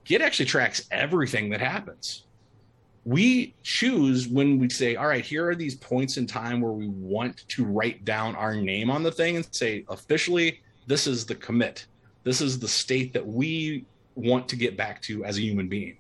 Git 0.04 0.22
actually 0.22 0.46
tracks 0.46 0.86
everything 0.90 1.50
that 1.50 1.60
happens 1.60 2.26
we 3.06 3.54
choose 3.62 4.26
when 4.26 4.58
we 4.58 4.68
say, 4.68 4.96
all 4.96 5.06
right, 5.06 5.24
here 5.24 5.48
are 5.48 5.54
these 5.54 5.76
points 5.76 6.16
in 6.16 6.26
time 6.26 6.60
where 6.60 6.72
we 6.72 6.88
want 6.88 7.46
to 7.48 7.64
write 7.64 8.04
down 8.04 8.34
our 8.34 8.56
name 8.56 8.90
on 8.90 9.04
the 9.04 9.12
thing 9.12 9.36
and 9.36 9.46
say, 9.54 9.84
officially, 9.88 10.60
this 10.88 11.06
is 11.06 11.24
the 11.24 11.36
commit. 11.36 11.86
This 12.24 12.40
is 12.40 12.58
the 12.58 12.66
state 12.66 13.12
that 13.12 13.24
we 13.24 13.84
want 14.16 14.48
to 14.48 14.56
get 14.56 14.76
back 14.76 15.00
to 15.02 15.24
as 15.24 15.38
a 15.38 15.40
human 15.40 15.68
being. 15.68 15.96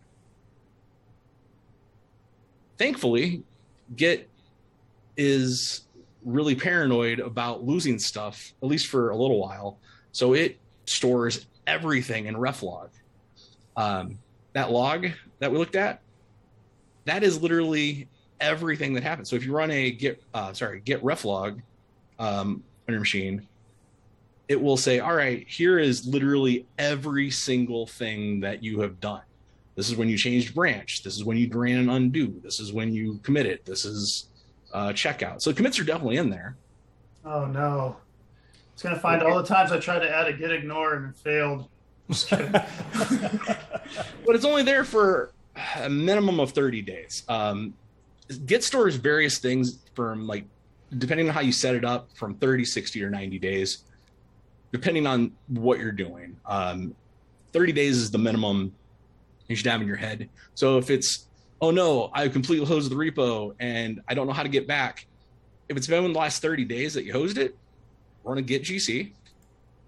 Thankfully, 2.76 3.44
Git 3.94 4.28
is 5.16 5.82
really 6.24 6.56
paranoid 6.56 7.20
about 7.20 7.62
losing 7.62 8.00
stuff, 8.00 8.52
at 8.60 8.68
least 8.68 8.88
for 8.88 9.10
a 9.10 9.16
little 9.16 9.38
while. 9.38 9.78
So 10.10 10.32
it 10.32 10.58
stores 10.86 11.46
everything 11.66 12.26
in 12.26 12.34
reflog. 12.34 12.88
Um, 13.76 14.18
that 14.52 14.70
log 14.70 15.08
that 15.38 15.52
we 15.52 15.58
looked 15.58 15.76
at, 15.76 16.00
that 17.04 17.22
is 17.22 17.40
literally 17.40 18.08
everything 18.40 18.94
that 18.94 19.02
happens. 19.02 19.28
So 19.28 19.36
if 19.36 19.44
you 19.44 19.54
run 19.54 19.70
a 19.70 19.90
git, 19.90 20.22
uh, 20.34 20.52
sorry, 20.52 20.80
git 20.80 21.02
reflog 21.02 21.60
um, 22.18 22.62
on 22.88 22.92
your 22.92 23.00
machine, 23.00 23.46
it 24.48 24.60
will 24.60 24.76
say, 24.76 25.00
all 25.00 25.14
right, 25.14 25.46
here 25.48 25.78
is 25.78 26.06
literally 26.06 26.66
every 26.78 27.30
single 27.30 27.86
thing 27.86 28.40
that 28.40 28.62
you 28.62 28.80
have 28.80 29.00
done. 29.00 29.22
This 29.74 29.90
is 29.90 29.96
when 29.96 30.08
you 30.08 30.16
changed 30.16 30.54
branch. 30.54 31.02
This 31.02 31.16
is 31.16 31.24
when 31.24 31.36
you 31.36 31.50
ran 31.52 31.78
an 31.78 31.90
undo. 31.90 32.40
This 32.42 32.60
is 32.60 32.72
when 32.72 32.94
you 32.94 33.18
committed. 33.22 33.60
This 33.64 33.84
is 33.84 34.28
uh, 34.72 34.88
checkout. 34.88 35.42
So 35.42 35.52
commits 35.52 35.78
are 35.78 35.84
definitely 35.84 36.16
in 36.16 36.30
there. 36.30 36.56
Oh 37.24 37.44
no. 37.46 37.96
It's 38.76 38.82
gonna 38.82 38.98
find 38.98 39.22
all 39.22 39.38
the 39.38 39.48
times 39.48 39.72
I 39.72 39.78
tried 39.78 40.00
to 40.00 40.10
add 40.14 40.26
a 40.26 40.34
git 40.34 40.52
ignore 40.52 40.96
and 40.96 41.08
it 41.08 41.16
failed. 41.16 41.66
but 42.30 42.68
it's 44.34 44.44
only 44.44 44.62
there 44.62 44.84
for 44.84 45.32
a 45.80 45.88
minimum 45.88 46.38
of 46.40 46.50
30 46.50 46.82
days. 46.82 47.22
Um, 47.26 47.72
Git 48.44 48.62
stores 48.62 48.96
various 48.96 49.38
things 49.38 49.78
from 49.94 50.26
like, 50.26 50.44
depending 50.98 51.26
on 51.26 51.34
how 51.34 51.40
you 51.40 51.52
set 51.52 51.74
it 51.74 51.86
up, 51.86 52.10
from 52.14 52.34
30, 52.34 52.66
60, 52.66 53.02
or 53.02 53.08
90 53.08 53.38
days, 53.38 53.78
depending 54.72 55.06
on 55.06 55.32
what 55.46 55.78
you're 55.78 55.90
doing. 55.90 56.36
Um, 56.44 56.94
30 57.54 57.72
days 57.72 57.96
is 57.96 58.10
the 58.10 58.18
minimum 58.18 58.74
you 59.48 59.56
should 59.56 59.68
have 59.68 59.80
in 59.80 59.86
your 59.86 59.96
head. 59.96 60.28
So 60.54 60.76
if 60.76 60.90
it's, 60.90 61.28
oh 61.62 61.70
no, 61.70 62.10
I 62.12 62.28
completely 62.28 62.66
hosed 62.66 62.90
the 62.90 62.94
repo 62.94 63.54
and 63.58 64.02
I 64.06 64.12
don't 64.12 64.26
know 64.26 64.34
how 64.34 64.42
to 64.42 64.50
get 64.50 64.66
back. 64.66 65.06
If 65.70 65.78
it's 65.78 65.86
been 65.86 66.04
in 66.04 66.12
the 66.12 66.18
last 66.18 66.42
30 66.42 66.66
days 66.66 66.92
that 66.92 67.04
you 67.04 67.14
hosed 67.14 67.38
it, 67.38 67.56
run 68.26 68.38
a 68.38 68.42
git 68.42 68.62
GC, 68.62 69.12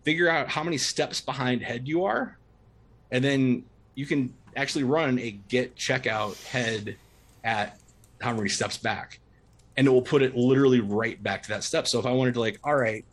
figure 0.04 0.28
out 0.28 0.48
how 0.48 0.62
many 0.62 0.78
steps 0.78 1.20
behind 1.20 1.62
head 1.62 1.86
you 1.86 2.04
are, 2.04 2.38
and 3.10 3.22
then 3.22 3.64
you 3.94 4.06
can 4.06 4.32
actually 4.56 4.84
run 4.84 5.18
a 5.18 5.32
git 5.48 5.74
checkout 5.76 6.42
head 6.44 6.96
at 7.44 7.78
how 8.20 8.32
many 8.32 8.48
steps 8.48 8.78
back. 8.78 9.20
And 9.76 9.86
it 9.86 9.90
will 9.90 10.02
put 10.02 10.22
it 10.22 10.36
literally 10.36 10.80
right 10.80 11.22
back 11.22 11.42
to 11.44 11.48
that 11.50 11.62
step. 11.62 11.86
So 11.86 11.98
if 11.98 12.06
I 12.06 12.12
wanted 12.12 12.34
to 12.34 12.40
like, 12.40 12.58
all 12.64 12.76
right, 12.76 13.04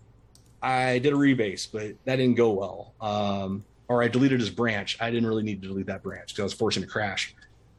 I 0.61 0.99
did 0.99 1.13
a 1.13 1.15
rebase, 1.15 1.67
but 1.71 1.95
that 2.05 2.15
didn't 2.15 2.35
go 2.35 2.51
well. 2.51 2.93
Um, 3.01 3.63
or 3.87 4.01
I 4.01 4.07
deleted 4.07 4.39
his 4.39 4.49
branch. 4.49 4.97
I 4.99 5.11
didn't 5.11 5.27
really 5.27 5.43
need 5.43 5.61
to 5.61 5.67
delete 5.67 5.85
that 5.87 6.01
branch 6.01 6.29
because 6.29 6.39
I 6.39 6.43
was 6.43 6.53
forcing 6.53 6.83
a 6.83 6.87
crash. 6.87 7.35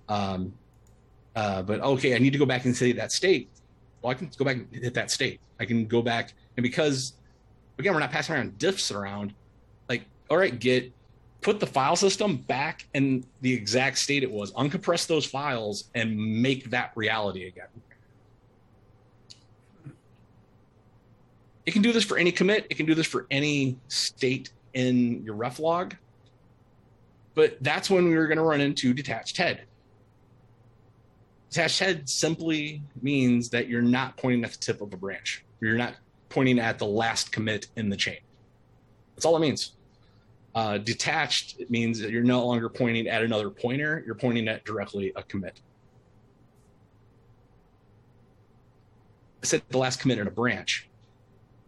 Um, 0.09 0.52
uh, 1.35 1.62
but 1.62 1.80
okay, 1.80 2.14
I 2.14 2.18
need 2.18 2.32
to 2.32 2.38
go 2.38 2.46
back 2.46 2.64
and 2.64 2.76
say 2.76 2.92
that 2.92 3.11
state. 3.11 3.48
Well, 4.02 4.12
I 4.12 4.14
can 4.14 4.30
go 4.37 4.44
back 4.44 4.56
and 4.56 4.68
hit 4.72 4.94
that 4.94 5.11
state. 5.11 5.40
I 5.59 5.64
can 5.64 5.87
go 5.87 6.00
back 6.00 6.32
and 6.56 6.62
because 6.62 7.14
again, 7.78 7.94
we're 7.94 8.00
not 8.00 8.10
passing 8.10 8.34
around 8.34 8.58
diffs 8.58 8.94
around. 8.94 9.34
Like, 9.88 10.04
all 10.30 10.36
right, 10.36 10.58
git 10.58 10.92
put 11.46 11.60
the 11.60 11.66
file 11.66 11.94
system 11.94 12.38
back 12.38 12.86
in 12.92 13.24
the 13.40 13.52
exact 13.52 13.98
state 13.98 14.24
it 14.24 14.30
was, 14.30 14.52
uncompress 14.54 15.06
those 15.06 15.24
files, 15.24 15.84
and 15.94 16.16
make 16.16 16.70
that 16.70 16.90
reality 16.96 17.46
again. 17.46 17.68
It 21.64 21.72
can 21.72 21.82
do 21.82 21.92
this 21.92 22.04
for 22.04 22.18
any 22.18 22.32
commit. 22.32 22.66
It 22.68 22.76
can 22.76 22.84
do 22.84 22.94
this 22.94 23.06
for 23.06 23.26
any 23.30 23.76
state 23.86 24.50
in 24.74 25.22
your 25.24 25.34
ref 25.34 25.60
log. 25.60 25.94
But 27.34 27.58
that's 27.60 27.90
when 27.90 28.08
we 28.08 28.16
were 28.16 28.26
going 28.26 28.38
to 28.38 28.44
run 28.44 28.60
into 28.60 28.92
detached 28.92 29.36
head. 29.36 29.62
Detached 31.50 31.78
head 31.78 32.08
simply 32.08 32.82
means 33.02 33.50
that 33.50 33.68
you're 33.68 33.82
not 33.82 34.16
pointing 34.16 34.44
at 34.44 34.50
the 34.50 34.58
tip 34.58 34.80
of 34.80 34.92
a 34.92 34.96
branch. 34.96 35.44
You're 35.60 35.76
not 35.76 35.94
pointing 36.28 36.58
at 36.58 36.78
the 36.78 36.86
last 36.86 37.32
commit 37.32 37.68
in 37.76 37.88
the 37.88 37.96
chain. 37.96 38.18
That's 39.14 39.24
all 39.24 39.36
it 39.36 39.40
means. 39.40 39.72
Uh, 40.54 40.78
detached 40.78 41.60
it 41.60 41.70
means 41.70 41.98
that 42.00 42.10
you're 42.10 42.22
no 42.22 42.46
longer 42.46 42.68
pointing 42.68 43.08
at 43.08 43.22
another 43.22 43.50
pointer, 43.50 44.02
you're 44.06 44.14
pointing 44.14 44.48
at 44.48 44.64
directly 44.64 45.12
a 45.14 45.22
commit. 45.22 45.60
I 49.42 49.46
said 49.46 49.62
the 49.68 49.78
last 49.78 50.00
commit 50.00 50.18
in 50.18 50.26
a 50.26 50.30
branch. 50.30 50.88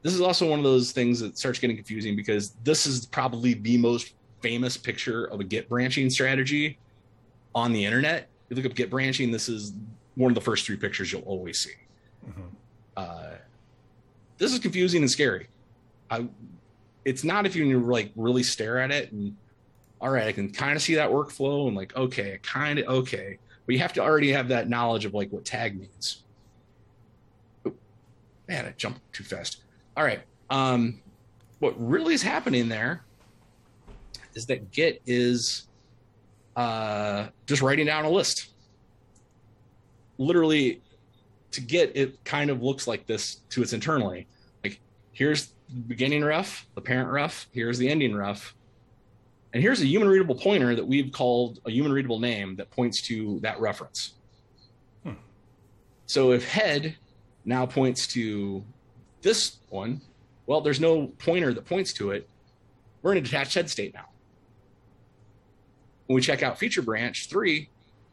This 0.03 0.15
is 0.15 0.21
also 0.21 0.49
one 0.49 0.59
of 0.59 0.65
those 0.65 0.93
things 0.93 1.21
that 1.21 1.37
starts 1.37 1.59
getting 1.59 1.77
confusing 1.77 2.17
because 2.17 2.53
this 2.65 2.87
is 2.87 3.05
probably 3.05 3.55
the 3.55 3.77
most 3.77 4.15
famous 4.41 4.77
picture 4.77 5.27
of 5.27 5.41
a 5.41 5.45
Git 5.45 5.69
branching 5.69 6.09
strategy 6.09 6.79
on 7.55 7.73
the 7.73 7.85
internet. 7.85 8.29
If 8.49 8.57
You 8.57 8.63
look 8.63 8.71
up 8.71 8.77
Git 8.77 8.91
branching, 8.91 9.31
this 9.31 9.49
is 9.49 9.75
one 10.15 10.31
of 10.31 10.35
the 10.35 10.41
first 10.41 10.65
three 10.65 10.77
pictures 10.77 11.13
you'll 11.13 11.23
always 11.23 11.59
see. 11.59 11.73
Mm-hmm. 12.27 12.43
Uh, 12.97 13.31
this 14.39 14.53
is 14.53 14.59
confusing 14.59 15.03
and 15.03 15.11
scary. 15.11 15.49
I, 16.11 16.27
it's 17.05 17.25
not 17.25 17.47
if 17.47 17.55
you 17.55 17.79
like 17.81 18.13
really 18.17 18.43
stare 18.43 18.79
at 18.79 18.91
it 18.91 19.13
and 19.13 19.37
all 20.01 20.11
right, 20.11 20.29
I 20.29 20.33
can 20.33 20.51
kind 20.51 20.77
of 20.77 20.83
see 20.83 20.95
that 20.95 21.11
workflow 21.11 21.67
and 21.67 21.77
like 21.77 21.95
okay, 21.97 22.39
kind 22.43 22.79
of 22.79 22.87
okay, 22.87 23.39
but 23.67 23.75
you 23.75 23.81
have 23.81 23.93
to 23.95 24.01
already 24.01 24.33
have 24.33 24.49
that 24.49 24.69
knowledge 24.69 25.05
of 25.05 25.15
like 25.15 25.31
what 25.31 25.45
tag 25.45 25.79
means. 25.79 26.23
Oh, 27.67 27.73
man, 28.49 28.67
I 28.67 28.75
jumped 28.77 29.01
too 29.13 29.25
fast. 29.25 29.63
All 29.97 30.05
right, 30.05 30.21
um, 30.51 31.01
what 31.59 31.75
really 31.77 32.15
is 32.15 32.23
happening 32.23 32.69
there 32.69 33.03
is 34.35 34.47
that 34.47 34.71
Git 34.71 35.03
is 35.05 35.67
uh, 36.55 37.27
just 37.47 37.61
writing 37.61 37.87
down 37.87 38.05
a 38.05 38.11
list. 38.11 38.51
Literally, 40.19 40.81
to 41.53 41.61
get 41.61 41.97
it 41.97 42.23
kind 42.25 42.51
of 42.51 42.63
looks 42.63 42.87
like 42.87 43.07
this 43.07 43.37
to 43.51 43.63
its 43.63 43.73
internally. 43.73 44.27
Like 44.63 44.81
here's 45.13 45.53
the 45.69 45.81
beginning 45.87 46.25
ref, 46.25 46.67
the 46.75 46.81
parent 46.81 47.11
ref, 47.11 47.49
here's 47.53 47.79
the 47.79 47.89
ending 47.89 48.15
ref. 48.15 48.55
And 49.55 49.63
here's 49.63 49.81
a 49.81 49.87
human 49.87 50.09
readable 50.09 50.35
pointer 50.35 50.75
that 50.75 50.87
we've 50.87 51.11
called 51.11 51.61
a 51.65 51.71
human 51.71 51.93
readable 51.93 52.21
name 52.21 52.57
that 52.57 52.71
points 52.71 53.01
to 53.03 53.41
that 53.41 53.59
reference. 53.61 54.15
Hmm. 55.05 55.15
So 56.07 56.33
if 56.33 56.47
head 56.47 56.97
now 57.47 57.65
points 57.65 58.07
to 58.09 58.63
this 59.23 59.57
one, 59.71 60.03
well, 60.47 60.61
there's 60.61 60.81
no 60.81 61.07
pointer 61.19 61.55
that 61.55 61.65
points 61.65 61.95
to 61.95 62.11
it. 62.11 62.29
We're 63.01 63.13
in 63.13 63.19
a 63.19 63.23
detached 63.23 63.55
head 63.55 63.71
state 63.71 63.95
now. 63.95 64.07
When 66.07 66.15
we 66.15 66.21
check 66.21 66.43
out 66.43 66.59
feature 66.59 66.83
branch 66.83 67.29
three, 67.29 67.71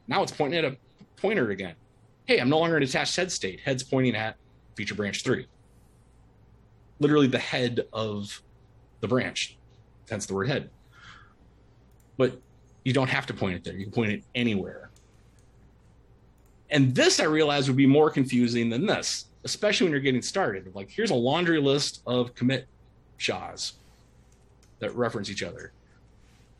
now 0.07 0.23
it's 0.23 0.31
pointing 0.31 0.59
at 0.59 0.65
a 0.65 0.77
pointer 1.17 1.51
again 1.51 1.75
hey, 2.25 2.39
I'm 2.39 2.49
no 2.49 2.59
longer 2.59 2.77
in 2.77 2.83
attached 2.83 3.15
head 3.15 3.31
state. 3.31 3.59
Head's 3.61 3.83
pointing 3.83 4.15
at 4.15 4.35
feature 4.75 4.95
branch 4.95 5.23
three. 5.23 5.47
Literally 6.99 7.27
the 7.27 7.39
head 7.39 7.87
of 7.93 8.41
the 9.01 9.07
branch, 9.07 9.57
hence 10.09 10.25
the 10.25 10.33
word 10.33 10.47
head. 10.47 10.69
But 12.17 12.39
you 12.83 12.93
don't 12.93 13.09
have 13.09 13.25
to 13.27 13.33
point 13.33 13.55
it 13.55 13.63
there. 13.63 13.75
You 13.75 13.85
can 13.85 13.93
point 13.93 14.11
it 14.11 14.23
anywhere. 14.33 14.89
And 16.69 16.95
this 16.95 17.19
I 17.19 17.25
realized 17.25 17.67
would 17.67 17.77
be 17.77 17.85
more 17.85 18.09
confusing 18.09 18.69
than 18.69 18.85
this, 18.85 19.25
especially 19.43 19.85
when 19.85 19.91
you're 19.91 20.01
getting 20.01 20.21
started. 20.21 20.73
Like, 20.73 20.89
here's 20.89 21.11
a 21.11 21.15
laundry 21.15 21.59
list 21.59 22.01
of 22.07 22.33
commit 22.33 22.67
SHAs 23.17 23.73
that 24.79 24.95
reference 24.95 25.29
each 25.29 25.43
other. 25.43 25.71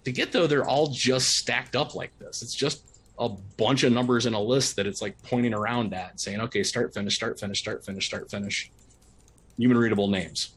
To 0.04 0.12
get 0.12 0.32
though, 0.32 0.48
they're 0.48 0.68
all 0.68 0.88
just 0.88 1.30
stacked 1.30 1.76
up 1.76 1.96
like 1.96 2.18
this. 2.20 2.42
It's 2.44 2.54
just 2.54 2.95
a 3.18 3.30
bunch 3.30 3.84
of 3.84 3.94
numbers 3.94 4.26
in 4.26 4.34
a 4.34 4.42
list 4.42 4.76
that 4.76 4.86
it's 4.86 5.02
like 5.02 5.22
pointing 5.24 5.54
around 5.54 5.94
at 5.94 6.20
saying, 6.20 6.42
okay, 6.42 6.64
start, 6.64 6.94
finish, 6.94 7.16
start, 7.16 7.40
finish, 7.40 7.60
start, 7.60 7.86
finish, 7.86 8.06
start, 8.06 8.30
finish. 8.30 8.72
Human 9.58 9.78
readable 9.78 10.10
names. 10.10 10.52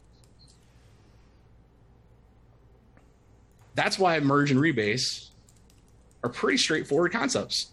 That's 3.74 3.98
why 3.98 4.18
merge 4.18 4.50
and 4.50 4.58
rebase 4.58 5.28
are 6.24 6.30
pretty 6.30 6.58
straightforward 6.58 7.12
concepts. 7.12 7.68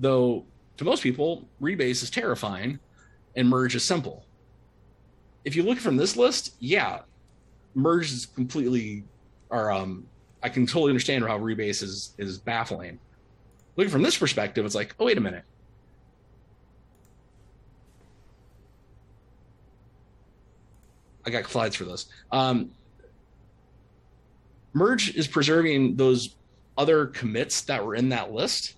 Though 0.00 0.46
to 0.78 0.84
most 0.84 1.02
people, 1.02 1.46
rebase 1.60 2.02
is 2.02 2.08
terrifying 2.08 2.78
and 3.36 3.48
merge 3.48 3.74
is 3.74 3.84
simple. 3.84 4.24
If 5.44 5.54
you 5.54 5.64
look 5.64 5.78
from 5.78 5.96
this 5.96 6.16
list, 6.16 6.54
yeah, 6.60 7.00
merge 7.74 8.10
is 8.10 8.24
completely, 8.24 9.04
or 9.50 9.70
um, 9.70 10.06
I 10.42 10.48
can 10.48 10.66
totally 10.66 10.90
understand 10.90 11.24
how 11.24 11.38
rebase 11.38 11.82
is 11.82 12.14
is 12.16 12.38
baffling 12.38 12.98
looking 13.78 13.92
from 13.92 14.02
this 14.02 14.18
perspective, 14.18 14.66
it's 14.66 14.74
like, 14.74 14.94
oh, 14.98 15.04
wait 15.04 15.16
a 15.16 15.20
minute. 15.20 15.44
I 21.24 21.30
got 21.30 21.46
slides 21.46 21.76
for 21.76 21.84
this. 21.84 22.06
Um, 22.32 22.72
merge 24.72 25.14
is 25.14 25.28
preserving 25.28 25.94
those 25.94 26.34
other 26.76 27.06
commits 27.06 27.60
that 27.62 27.84
were 27.84 27.94
in 27.94 28.08
that 28.08 28.32
list, 28.32 28.74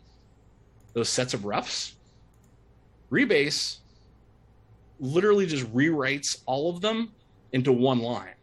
those 0.93 1.09
sets 1.09 1.33
of 1.33 1.41
refs. 1.41 1.95
Rebase 3.11 3.79
literally 4.99 5.47
just 5.47 5.65
rewrites 5.73 6.43
all 6.45 6.69
of 6.69 6.83
them 6.83 7.13
into 7.53 7.73
one 7.73 8.01
line. 8.01 8.35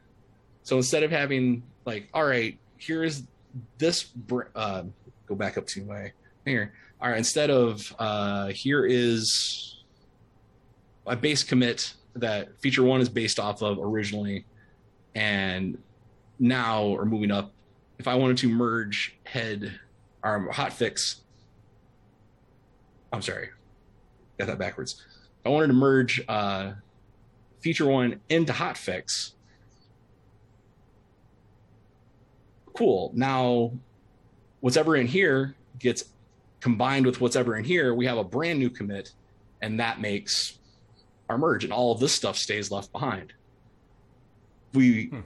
So 0.63 0.77
instead 0.77 1.03
of 1.03 1.11
having 1.11 1.61
like, 1.85 2.09
all 2.15 2.25
right, 2.25 2.58
here's 2.77 3.23
this, 3.77 4.08
uh, 4.55 4.83
go 5.27 5.35
back 5.35 5.60
up 5.60 5.67
to 5.67 5.83
my 5.83 6.12
here. 6.48 6.73
All 7.00 7.10
right, 7.10 7.17
instead 7.17 7.50
of 7.50 7.95
uh, 8.00 8.48
here 8.48 8.85
is 8.85 9.83
a 11.06 11.15
base 11.15 11.43
commit 11.43 11.93
that 12.15 12.60
feature 12.60 12.83
one 12.83 13.02
is 13.02 13.10
based 13.10 13.39
off 13.39 13.62
of 13.62 13.77
originally, 13.79 14.45
and 15.13 15.77
now 16.39 16.87
we're 16.89 17.06
moving 17.06 17.31
up. 17.31 17.52
If 18.00 18.08
I 18.08 18.15
wanted 18.15 18.37
to 18.37 18.50
merge 18.50 19.15
head 19.23 19.79
or 20.23 20.52
hotfix, 20.52 21.17
I'm 23.13 23.21
sorry, 23.21 23.50
got 24.37 24.48
that 24.48 24.60
backwards. 24.60 25.04
If 25.39 25.45
I 25.45 25.50
wanted 25.50 25.67
to 25.67 25.73
merge 25.73 26.21
uh, 26.27 26.73
feature 27.60 27.85
one 27.85 28.19
into 28.29 28.54
hotfix, 28.54 29.33
cool. 32.73 33.12
Now, 33.15 33.71
what's 34.60 34.77
ever 34.77 34.95
in 34.95 35.08
here 35.08 35.56
gets 35.79 36.06
combined 36.60 37.05
with 37.05 37.21
what's 37.21 37.35
ever 37.35 37.55
in 37.55 37.63
here, 37.63 37.93
we 37.93 38.05
have 38.05 38.17
a 38.17 38.23
brand 38.23 38.60
new 38.60 38.69
commit, 38.69 39.12
and 39.62 39.79
that 39.79 40.01
makes 40.01 40.58
our 41.29 41.37
merge, 41.37 41.63
and 41.63 41.73
all 41.73 41.91
of 41.91 41.99
this 41.99 42.13
stuff 42.13 42.37
stays 42.37 42.71
left 42.71 42.91
behind. 42.91 43.33
we 44.73 45.08
hmm. 45.08 45.19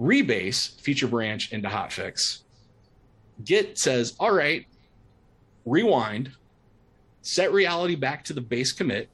rebase 0.00 0.80
feature 0.80 1.08
branch 1.08 1.52
into 1.52 1.68
hotfix, 1.68 2.42
Git 3.44 3.78
says, 3.78 4.14
all 4.18 4.32
right, 4.32 4.66
rewind, 5.64 6.32
set 7.22 7.52
reality 7.52 7.94
back 7.94 8.24
to 8.24 8.32
the 8.32 8.40
base 8.40 8.72
commit, 8.72 9.08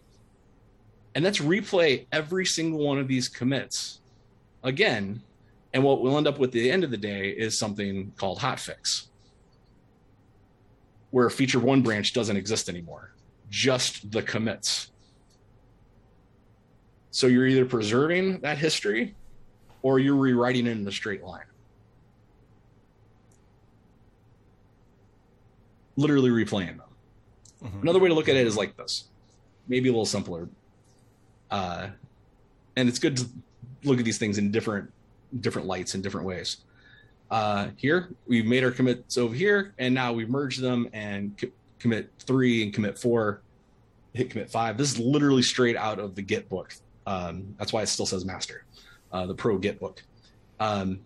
and 1.14 1.24
let's 1.24 1.40
replay 1.40 2.06
every 2.12 2.46
single 2.46 2.80
one 2.80 2.98
of 2.98 3.08
these 3.08 3.28
commits 3.28 4.00
again. 4.62 5.22
And 5.74 5.82
what 5.82 6.02
we'll 6.02 6.18
end 6.18 6.26
up 6.26 6.38
with 6.38 6.48
at 6.48 6.52
the 6.52 6.70
end 6.70 6.84
of 6.84 6.90
the 6.90 6.98
day 6.98 7.30
is 7.30 7.58
something 7.58 8.12
called 8.16 8.38
hotfix, 8.38 9.08
where 11.12 11.30
feature 11.30 11.60
one 11.60 11.82
branch 11.82 12.12
doesn't 12.12 12.36
exist 12.36 12.68
anymore, 12.68 13.12
just 13.50 14.10
the 14.10 14.22
commits. 14.22 14.90
So 17.10 17.26
you're 17.26 17.46
either 17.46 17.66
preserving 17.66 18.40
that 18.40 18.58
history 18.58 19.14
or 19.82 19.98
you're 19.98 20.16
rewriting 20.16 20.66
it 20.66 20.70
in 20.70 20.88
a 20.88 20.92
straight 20.92 21.22
line. 21.22 21.44
Literally 25.96 26.30
replaying 26.30 26.78
them. 26.78 26.82
Mm-hmm. 27.62 27.82
Another 27.82 27.98
way 27.98 28.08
to 28.08 28.14
look 28.14 28.30
at 28.30 28.36
it 28.36 28.46
is 28.46 28.56
like 28.56 28.76
this, 28.78 29.04
maybe 29.68 29.90
a 29.90 29.92
little 29.92 30.06
simpler. 30.06 30.48
Uh, 31.50 31.88
and 32.76 32.88
it's 32.88 32.98
good 32.98 33.18
to 33.18 33.26
look 33.84 33.98
at 33.98 34.04
these 34.06 34.18
things 34.18 34.38
in 34.38 34.50
different 34.50 34.90
different 35.40 35.68
lights 35.68 35.94
in 35.94 36.00
different 36.00 36.26
ways. 36.26 36.58
Uh, 37.32 37.70
here 37.78 38.10
we've 38.26 38.44
made 38.44 38.62
our 38.62 38.70
commits 38.70 39.16
over 39.16 39.34
here, 39.34 39.72
and 39.78 39.94
now 39.94 40.12
we've 40.12 40.28
merged 40.28 40.60
them 40.60 40.86
and 40.92 41.36
co- 41.38 41.48
commit 41.78 42.10
three 42.18 42.62
and 42.62 42.74
commit 42.74 42.98
four, 42.98 43.40
hit 44.12 44.28
commit 44.28 44.50
five. 44.50 44.76
This 44.76 44.92
is 44.92 44.98
literally 44.98 45.40
straight 45.40 45.74
out 45.74 45.98
of 45.98 46.14
the 46.14 46.20
Git 46.20 46.50
book. 46.50 46.74
Um, 47.06 47.54
that's 47.58 47.72
why 47.72 47.80
it 47.80 47.86
still 47.86 48.04
says 48.04 48.26
master, 48.26 48.66
uh, 49.12 49.24
the 49.24 49.34
pro 49.34 49.56
Git 49.56 49.80
book. 49.80 50.02
Um, 50.60 51.00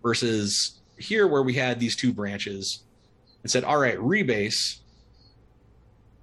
versus 0.00 0.80
here 0.96 1.26
where 1.26 1.42
we 1.42 1.54
had 1.54 1.80
these 1.80 1.96
two 1.96 2.12
branches 2.12 2.84
and 3.42 3.50
said, 3.50 3.64
all 3.64 3.78
right, 3.78 3.98
rebase. 3.98 4.78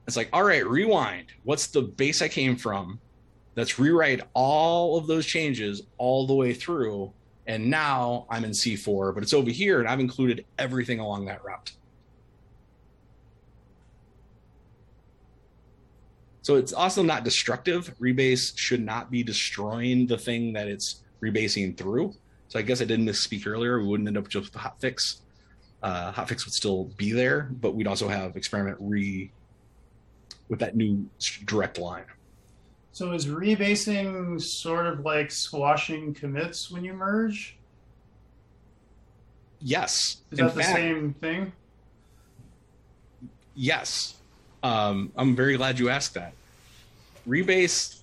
It's 0.07 0.15
like, 0.15 0.29
all 0.31 0.43
right, 0.43 0.65
rewind. 0.65 1.25
What's 1.43 1.67
the 1.67 1.81
base 1.81 2.21
I 2.21 2.29
came 2.29 2.55
from? 2.55 3.01
Let's 3.57 3.77
rewrite 3.77 4.21
all 4.33 4.97
of 4.97 5.07
those 5.07 5.25
changes 5.25 5.81
all 5.97 6.25
the 6.25 6.33
way 6.33 6.53
through. 6.53 7.11
And 7.49 7.67
now 7.67 8.27
I'm 8.29 8.45
in 8.45 8.51
C4, 8.51 9.11
but 9.11 9.23
it's 9.23 9.33
over 9.33 9.49
here 9.49 9.79
and 9.79 9.89
I've 9.89 9.99
included 9.99 10.45
everything 10.59 10.99
along 10.99 11.25
that 11.25 11.43
route. 11.43 11.71
So 16.43 16.57
it's 16.57 16.73
also 16.73 17.01
not 17.01 17.23
destructive. 17.23 17.91
Rebase 17.99 18.55
should 18.55 18.85
not 18.85 19.09
be 19.09 19.23
destroying 19.23 20.05
the 20.05 20.15
thing 20.17 20.53
that 20.53 20.67
it's 20.67 21.01
rebasing 21.23 21.75
through. 21.75 22.13
So 22.49 22.59
I 22.59 22.61
guess 22.61 22.83
I 22.83 22.85
didn't 22.85 23.07
misspeak 23.07 23.47
earlier. 23.47 23.79
We 23.79 23.87
wouldn't 23.87 24.07
end 24.07 24.19
up 24.19 24.27
just 24.27 24.45
with 24.45 24.53
the 24.53 24.59
hotfix. 24.59 25.21
Uh, 25.81 26.11
hotfix 26.11 26.45
would 26.45 26.53
still 26.53 26.85
be 26.97 27.13
there, 27.13 27.49
but 27.61 27.73
we'd 27.73 27.87
also 27.87 28.07
have 28.07 28.35
experiment 28.35 28.77
re 28.79 29.31
with 30.49 30.59
that 30.59 30.75
new 30.75 31.09
direct 31.45 31.79
line. 31.79 32.05
So 32.99 33.13
is 33.13 33.27
rebasing 33.27 34.41
sort 34.41 34.85
of 34.85 35.05
like 35.05 35.31
squashing 35.31 36.13
commits 36.13 36.69
when 36.69 36.83
you 36.83 36.91
merge? 36.91 37.55
Yes. 39.61 40.17
Is 40.31 40.39
In 40.39 40.47
that 40.47 40.53
the 40.53 40.63
fact, 40.63 40.75
same 40.75 41.13
thing? 41.13 41.53
Yes. 43.55 44.15
Um, 44.63 45.13
I'm 45.15 45.33
very 45.33 45.55
glad 45.55 45.79
you 45.79 45.87
asked 45.87 46.13
that 46.15 46.33
rebase 47.25 48.01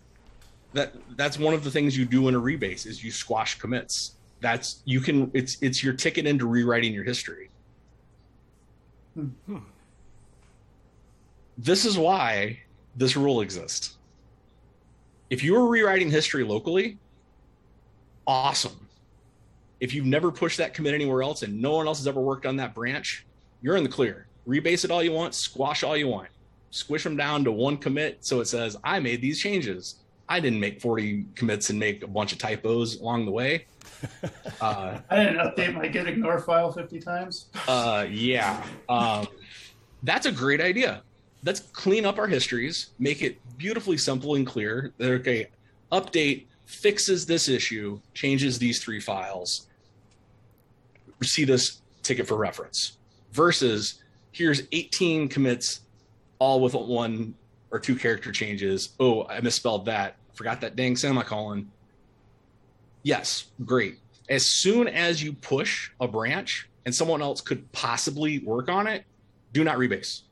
that 0.72 0.94
that's 1.14 1.38
one 1.38 1.52
of 1.52 1.62
the 1.62 1.70
things 1.70 1.94
you 1.94 2.06
do 2.06 2.28
in 2.28 2.34
a 2.34 2.40
rebase 2.40 2.86
is 2.86 3.04
you 3.04 3.10
squash 3.10 3.58
commits 3.58 4.12
that's 4.40 4.80
you 4.86 5.00
can 5.00 5.30
it's 5.34 5.58
it's 5.60 5.84
your 5.84 5.92
ticket 5.92 6.26
into 6.26 6.46
rewriting 6.46 6.94
your 6.94 7.04
history 7.04 7.50
hmm. 9.14 9.58
this 11.58 11.84
is 11.84 11.98
why 11.98 12.58
this 12.94 13.16
rule 13.16 13.40
exists 13.40 13.95
if 15.30 15.42
you're 15.42 15.66
rewriting 15.66 16.10
history 16.10 16.44
locally 16.44 16.98
awesome. 18.26 18.88
If 19.78 19.94
you've 19.94 20.06
never 20.06 20.32
pushed 20.32 20.58
that 20.58 20.74
commit 20.74 20.94
anywhere 20.94 21.22
else 21.22 21.42
and 21.42 21.60
no 21.60 21.76
one 21.76 21.86
else 21.86 21.98
has 21.98 22.06
ever 22.06 22.20
worked 22.20 22.46
on 22.46 22.56
that 22.56 22.74
branch 22.74 23.24
you're 23.62 23.76
in 23.76 23.82
the 23.82 23.88
clear. 23.88 24.26
Rebase 24.46 24.84
it 24.84 24.90
all 24.90 25.02
you 25.02 25.12
want 25.12 25.34
squash 25.34 25.82
all 25.82 25.96
you 25.96 26.08
want. 26.08 26.28
Squish 26.70 27.04
them 27.04 27.16
down 27.16 27.44
to 27.44 27.52
one 27.52 27.76
commit 27.76 28.24
so 28.24 28.40
it 28.40 28.46
says 28.46 28.76
i 28.84 29.00
made 29.00 29.20
these 29.20 29.40
changes. 29.40 29.96
I 30.28 30.40
didn't 30.40 30.58
make 30.58 30.80
40 30.80 31.24
commits 31.36 31.70
and 31.70 31.78
make 31.78 32.02
a 32.02 32.06
bunch 32.08 32.32
of 32.32 32.38
typos 32.38 33.00
along 33.00 33.26
the 33.26 33.32
way. 33.32 33.66
Uh, 34.60 34.98
i 35.10 35.16
didn't 35.16 35.36
update 35.36 35.74
my 35.74 35.86
git 35.86 36.06
ignore 36.06 36.38
file 36.38 36.72
50 36.72 36.98
times. 36.98 37.46
Uh, 37.68 38.06
yeah. 38.08 38.64
Um, 38.88 39.26
that's 40.02 40.26
a 40.26 40.32
great 40.32 40.60
idea. 40.62 41.02
Let's 41.44 41.60
clean 41.60 42.06
up 42.06 42.18
our 42.18 42.26
histories 42.26 42.90
make 42.98 43.22
it 43.22 43.38
beautifully 43.56 43.96
simple 43.96 44.34
and 44.34 44.46
clear 44.46 44.92
okay 45.00 45.48
update 45.92 46.46
fixes 46.64 47.26
this 47.26 47.48
issue 47.48 47.98
changes 48.14 48.58
these 48.58 48.82
three 48.82 49.00
files 49.00 49.66
see 51.22 51.44
this 51.44 51.80
ticket 52.02 52.26
for 52.26 52.36
reference 52.36 52.98
versus 53.32 54.02
here's 54.32 54.62
18 54.72 55.28
commits 55.28 55.80
all 56.38 56.60
with 56.60 56.74
one 56.74 57.34
or 57.70 57.78
two 57.78 57.96
character 57.96 58.32
changes. 58.32 58.90
Oh, 59.00 59.24
I 59.26 59.40
misspelled 59.40 59.86
that. 59.86 60.16
Forgot 60.34 60.60
that 60.60 60.76
dang 60.76 60.96
semicolon. 60.96 61.70
Yes, 63.02 63.46
great. 63.64 63.98
As 64.28 64.50
soon 64.50 64.88
as 64.88 65.22
you 65.22 65.32
push 65.32 65.90
a 66.00 66.08
branch 66.08 66.68
and 66.84 66.94
someone 66.94 67.22
else 67.22 67.40
could 67.40 67.70
possibly 67.72 68.40
work 68.40 68.68
on 68.68 68.86
it, 68.86 69.04
do 69.52 69.64
not 69.64 69.78
rebase. 69.78 70.22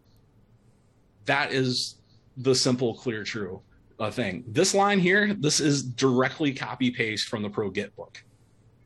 That 1.27 1.53
is 1.53 1.97
the 2.37 2.55
simple, 2.55 2.95
clear, 2.95 3.25
true 3.25 3.61
uh, 3.99 4.11
thing. 4.11 4.45
This 4.49 4.75
line 4.75 4.99
here, 4.99 5.35
this 5.35 5.61
is 5.61 5.83
directly 5.83 6.53
copy 6.53 6.91
paste 6.91 7.29
from 7.29 7.43
the 7.43 7.51
Pro 7.51 7.71
Git 7.71 7.95
book. 7.97 8.23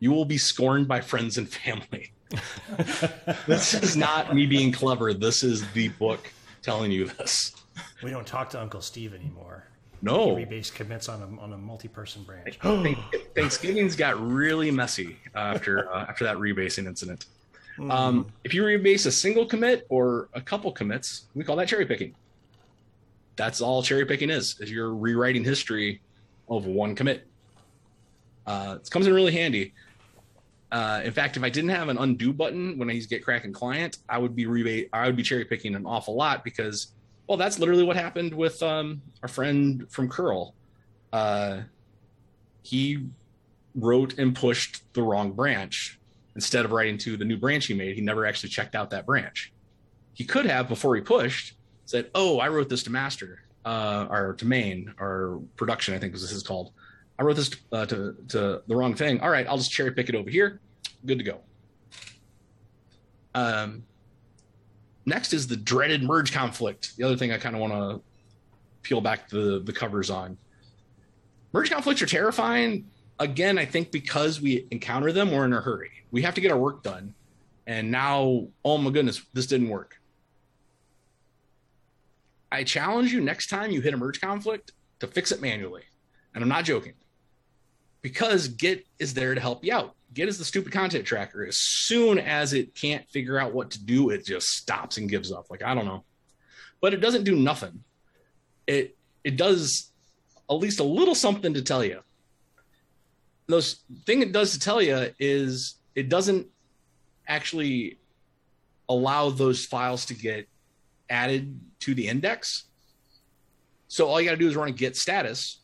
You 0.00 0.12
will 0.12 0.24
be 0.24 0.38
scorned 0.38 0.86
by 0.86 1.00
friends 1.00 1.38
and 1.38 1.48
family. 1.48 2.12
this 3.46 3.74
is 3.74 3.96
not 3.96 4.34
me 4.34 4.46
being 4.46 4.70
clever. 4.70 5.14
This 5.14 5.42
is 5.42 5.68
the 5.72 5.88
book 5.88 6.30
telling 6.62 6.90
you 6.90 7.06
this. 7.06 7.54
We 8.02 8.10
don't 8.10 8.26
talk 8.26 8.50
to 8.50 8.60
Uncle 8.60 8.80
Steve 8.80 9.14
anymore. 9.14 9.64
No. 10.02 10.28
Rebase 10.28 10.72
commits 10.72 11.08
on 11.08 11.22
a, 11.22 11.40
on 11.40 11.52
a 11.52 11.58
multi-person 11.58 12.22
branch. 12.22 12.58
Thanksgiving's 13.34 13.96
got 13.96 14.20
really 14.20 14.70
messy 14.70 15.16
after 15.34 15.92
uh, 15.92 16.06
after 16.08 16.24
that 16.24 16.36
rebasing 16.36 16.86
incident. 16.86 17.26
Mm. 17.78 17.90
Um, 17.90 18.26
if 18.44 18.54
you 18.54 18.62
rebase 18.62 19.06
a 19.06 19.12
single 19.12 19.46
commit 19.46 19.86
or 19.88 20.28
a 20.34 20.40
couple 20.40 20.70
commits, 20.70 21.26
we 21.34 21.44
call 21.44 21.56
that 21.56 21.68
cherry 21.68 21.86
picking. 21.86 22.14
That's 23.38 23.60
all 23.60 23.84
cherry 23.84 24.04
picking 24.04 24.30
is, 24.30 24.58
is 24.60 24.70
you're 24.70 24.92
rewriting 24.92 25.44
history 25.44 26.02
of 26.48 26.66
one 26.66 26.96
commit. 26.96 27.26
Uh, 28.44 28.78
it 28.82 28.90
comes 28.90 29.06
in 29.06 29.14
really 29.14 29.32
handy. 29.32 29.72
Uh, 30.72 31.00
in 31.04 31.12
fact, 31.12 31.36
if 31.36 31.44
I 31.44 31.48
didn't 31.48 31.70
have 31.70 31.88
an 31.88 31.98
undo 31.98 32.32
button 32.32 32.76
when 32.76 32.90
I 32.90 32.94
use 32.94 33.06
GitKraken 33.06 33.54
client, 33.54 33.98
I 34.08 34.18
would 34.18 34.34
be 34.34 34.46
rebate. 34.46 34.90
I 34.92 35.06
would 35.06 35.14
be 35.14 35.22
cherry 35.22 35.44
picking 35.44 35.76
an 35.76 35.86
awful 35.86 36.16
lot 36.16 36.42
because, 36.42 36.88
well, 37.28 37.38
that's 37.38 37.60
literally 37.60 37.84
what 37.84 37.94
happened 37.94 38.34
with 38.34 38.60
um, 38.60 39.00
our 39.22 39.28
friend 39.28 39.86
from 39.88 40.08
curl. 40.08 40.54
Uh, 41.12 41.60
he 42.62 43.06
wrote 43.76 44.18
and 44.18 44.34
pushed 44.34 44.82
the 44.94 45.02
wrong 45.02 45.30
branch 45.30 46.00
instead 46.34 46.64
of 46.64 46.72
writing 46.72 46.98
to 46.98 47.16
the 47.16 47.24
new 47.24 47.36
branch 47.36 47.66
he 47.66 47.74
made. 47.74 47.94
He 47.94 48.02
never 48.02 48.26
actually 48.26 48.48
checked 48.48 48.74
out 48.74 48.90
that 48.90 49.06
branch. 49.06 49.52
He 50.12 50.24
could 50.24 50.46
have 50.46 50.68
before 50.68 50.96
he 50.96 51.02
pushed 51.02 51.54
said, 51.88 52.10
"Oh, 52.14 52.38
I 52.38 52.48
wrote 52.48 52.68
this 52.68 52.82
to 52.84 52.90
master 52.90 53.42
uh, 53.64 54.06
or 54.10 54.34
to 54.34 54.44
main 54.44 54.94
or 54.98 55.40
production. 55.56 55.94
I 55.94 55.98
think 55.98 56.12
this 56.12 56.22
is 56.30 56.42
called." 56.42 56.72
I 57.18 57.24
wrote 57.24 57.36
this 57.36 57.50
uh, 57.72 57.84
to, 57.86 58.14
to 58.28 58.62
the 58.66 58.76
wrong 58.76 58.94
thing. 58.94 59.20
All 59.20 59.30
right, 59.30 59.46
I'll 59.48 59.58
just 59.58 59.72
cherry 59.72 59.90
pick 59.90 60.08
it 60.08 60.14
over 60.14 60.30
here. 60.30 60.60
Good 61.04 61.18
to 61.18 61.24
go. 61.24 61.40
Um, 63.34 63.82
next 65.04 65.32
is 65.32 65.46
the 65.48 65.56
dreaded 65.56 66.02
merge 66.02 66.32
conflict. 66.32 66.96
The 66.96 67.04
other 67.04 67.16
thing 67.16 67.32
I 67.32 67.38
kind 67.38 67.56
of 67.56 67.60
want 67.60 67.72
to 67.72 68.00
peel 68.82 69.00
back 69.00 69.28
the, 69.28 69.60
the 69.64 69.72
covers 69.72 70.10
on. 70.10 70.36
Merge 71.52 71.70
conflicts 71.70 72.02
are 72.02 72.06
terrifying. 72.06 72.88
Again, 73.18 73.58
I 73.58 73.64
think 73.64 73.90
because 73.90 74.40
we 74.40 74.68
encounter 74.70 75.10
them, 75.10 75.32
we're 75.32 75.44
in 75.44 75.52
a 75.52 75.60
hurry. 75.60 75.90
We 76.12 76.22
have 76.22 76.34
to 76.34 76.40
get 76.40 76.52
our 76.52 76.58
work 76.58 76.84
done. 76.84 77.14
And 77.66 77.90
now, 77.90 78.46
oh 78.64 78.78
my 78.78 78.90
goodness, 78.90 79.22
this 79.32 79.46
didn't 79.46 79.68
work. 79.68 79.97
I 82.50 82.64
challenge 82.64 83.12
you 83.12 83.20
next 83.20 83.48
time 83.48 83.70
you 83.70 83.80
hit 83.80 83.94
a 83.94 83.96
merge 83.96 84.20
conflict 84.20 84.72
to 85.00 85.06
fix 85.06 85.32
it 85.32 85.40
manually. 85.40 85.82
And 86.34 86.42
I'm 86.42 86.48
not 86.48 86.64
joking 86.64 86.94
because 88.02 88.48
Git 88.48 88.86
is 88.98 89.14
there 89.14 89.34
to 89.34 89.40
help 89.40 89.64
you 89.64 89.72
out. 89.74 89.94
Git 90.14 90.28
is 90.28 90.38
the 90.38 90.44
stupid 90.44 90.72
content 90.72 91.04
tracker. 91.04 91.44
As 91.44 91.58
soon 91.58 92.18
as 92.18 92.52
it 92.52 92.74
can't 92.74 93.06
figure 93.08 93.38
out 93.38 93.52
what 93.52 93.70
to 93.72 93.84
do, 93.84 94.10
it 94.10 94.24
just 94.24 94.48
stops 94.48 94.96
and 94.96 95.08
gives 95.08 95.30
up. 95.30 95.50
Like 95.50 95.62
I 95.62 95.74
don't 95.74 95.84
know, 95.84 96.04
but 96.80 96.94
it 96.94 96.98
doesn't 96.98 97.24
do 97.24 97.36
nothing. 97.36 97.84
It 98.66 98.96
it 99.24 99.36
does 99.36 99.90
at 100.50 100.54
least 100.54 100.80
a 100.80 100.84
little 100.84 101.14
something 101.14 101.52
to 101.54 101.62
tell 101.62 101.84
you. 101.84 102.00
those 103.46 103.82
thing 104.06 104.22
it 104.22 104.32
does 104.32 104.52
to 104.52 104.58
tell 104.58 104.80
you 104.80 105.10
is 105.18 105.74
it 105.94 106.08
doesn't 106.08 106.46
actually 107.26 107.98
allow 108.88 109.28
those 109.28 109.66
files 109.66 110.06
to 110.06 110.14
get 110.14 110.48
added 111.10 111.60
to 111.80 111.94
the 111.94 112.08
index. 112.08 112.64
So 113.88 114.08
all 114.08 114.20
you 114.20 114.28
got 114.28 114.34
to 114.34 114.38
do 114.38 114.48
is 114.48 114.56
run 114.56 114.68
a 114.68 114.72
git 114.72 114.96
status, 114.96 115.60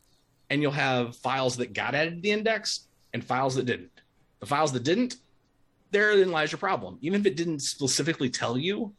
and 0.51 0.62
you'll 0.62 0.73
have 0.73 1.17
files 1.17 1.57
that 1.57 1.73
got 1.73 1.95
added 1.95 2.17
to 2.17 2.21
the 2.21 2.31
index 2.31 2.89
and 3.12 3.23
files 3.23 3.55
that 3.57 3.67
didn't. 3.67 3.91
The 4.41 4.47
files 4.47 4.73
that 4.73 4.83
didn't, 4.83 5.17
therein 5.91 6.31
lies 6.31 6.53
your 6.53 6.59
problem. 6.59 6.99
Even 7.01 7.21
if 7.21 7.27
it 7.27 7.37
didn't 7.37 7.61
specifically 7.61 8.31
tell 8.31 8.59
you, 8.59 8.95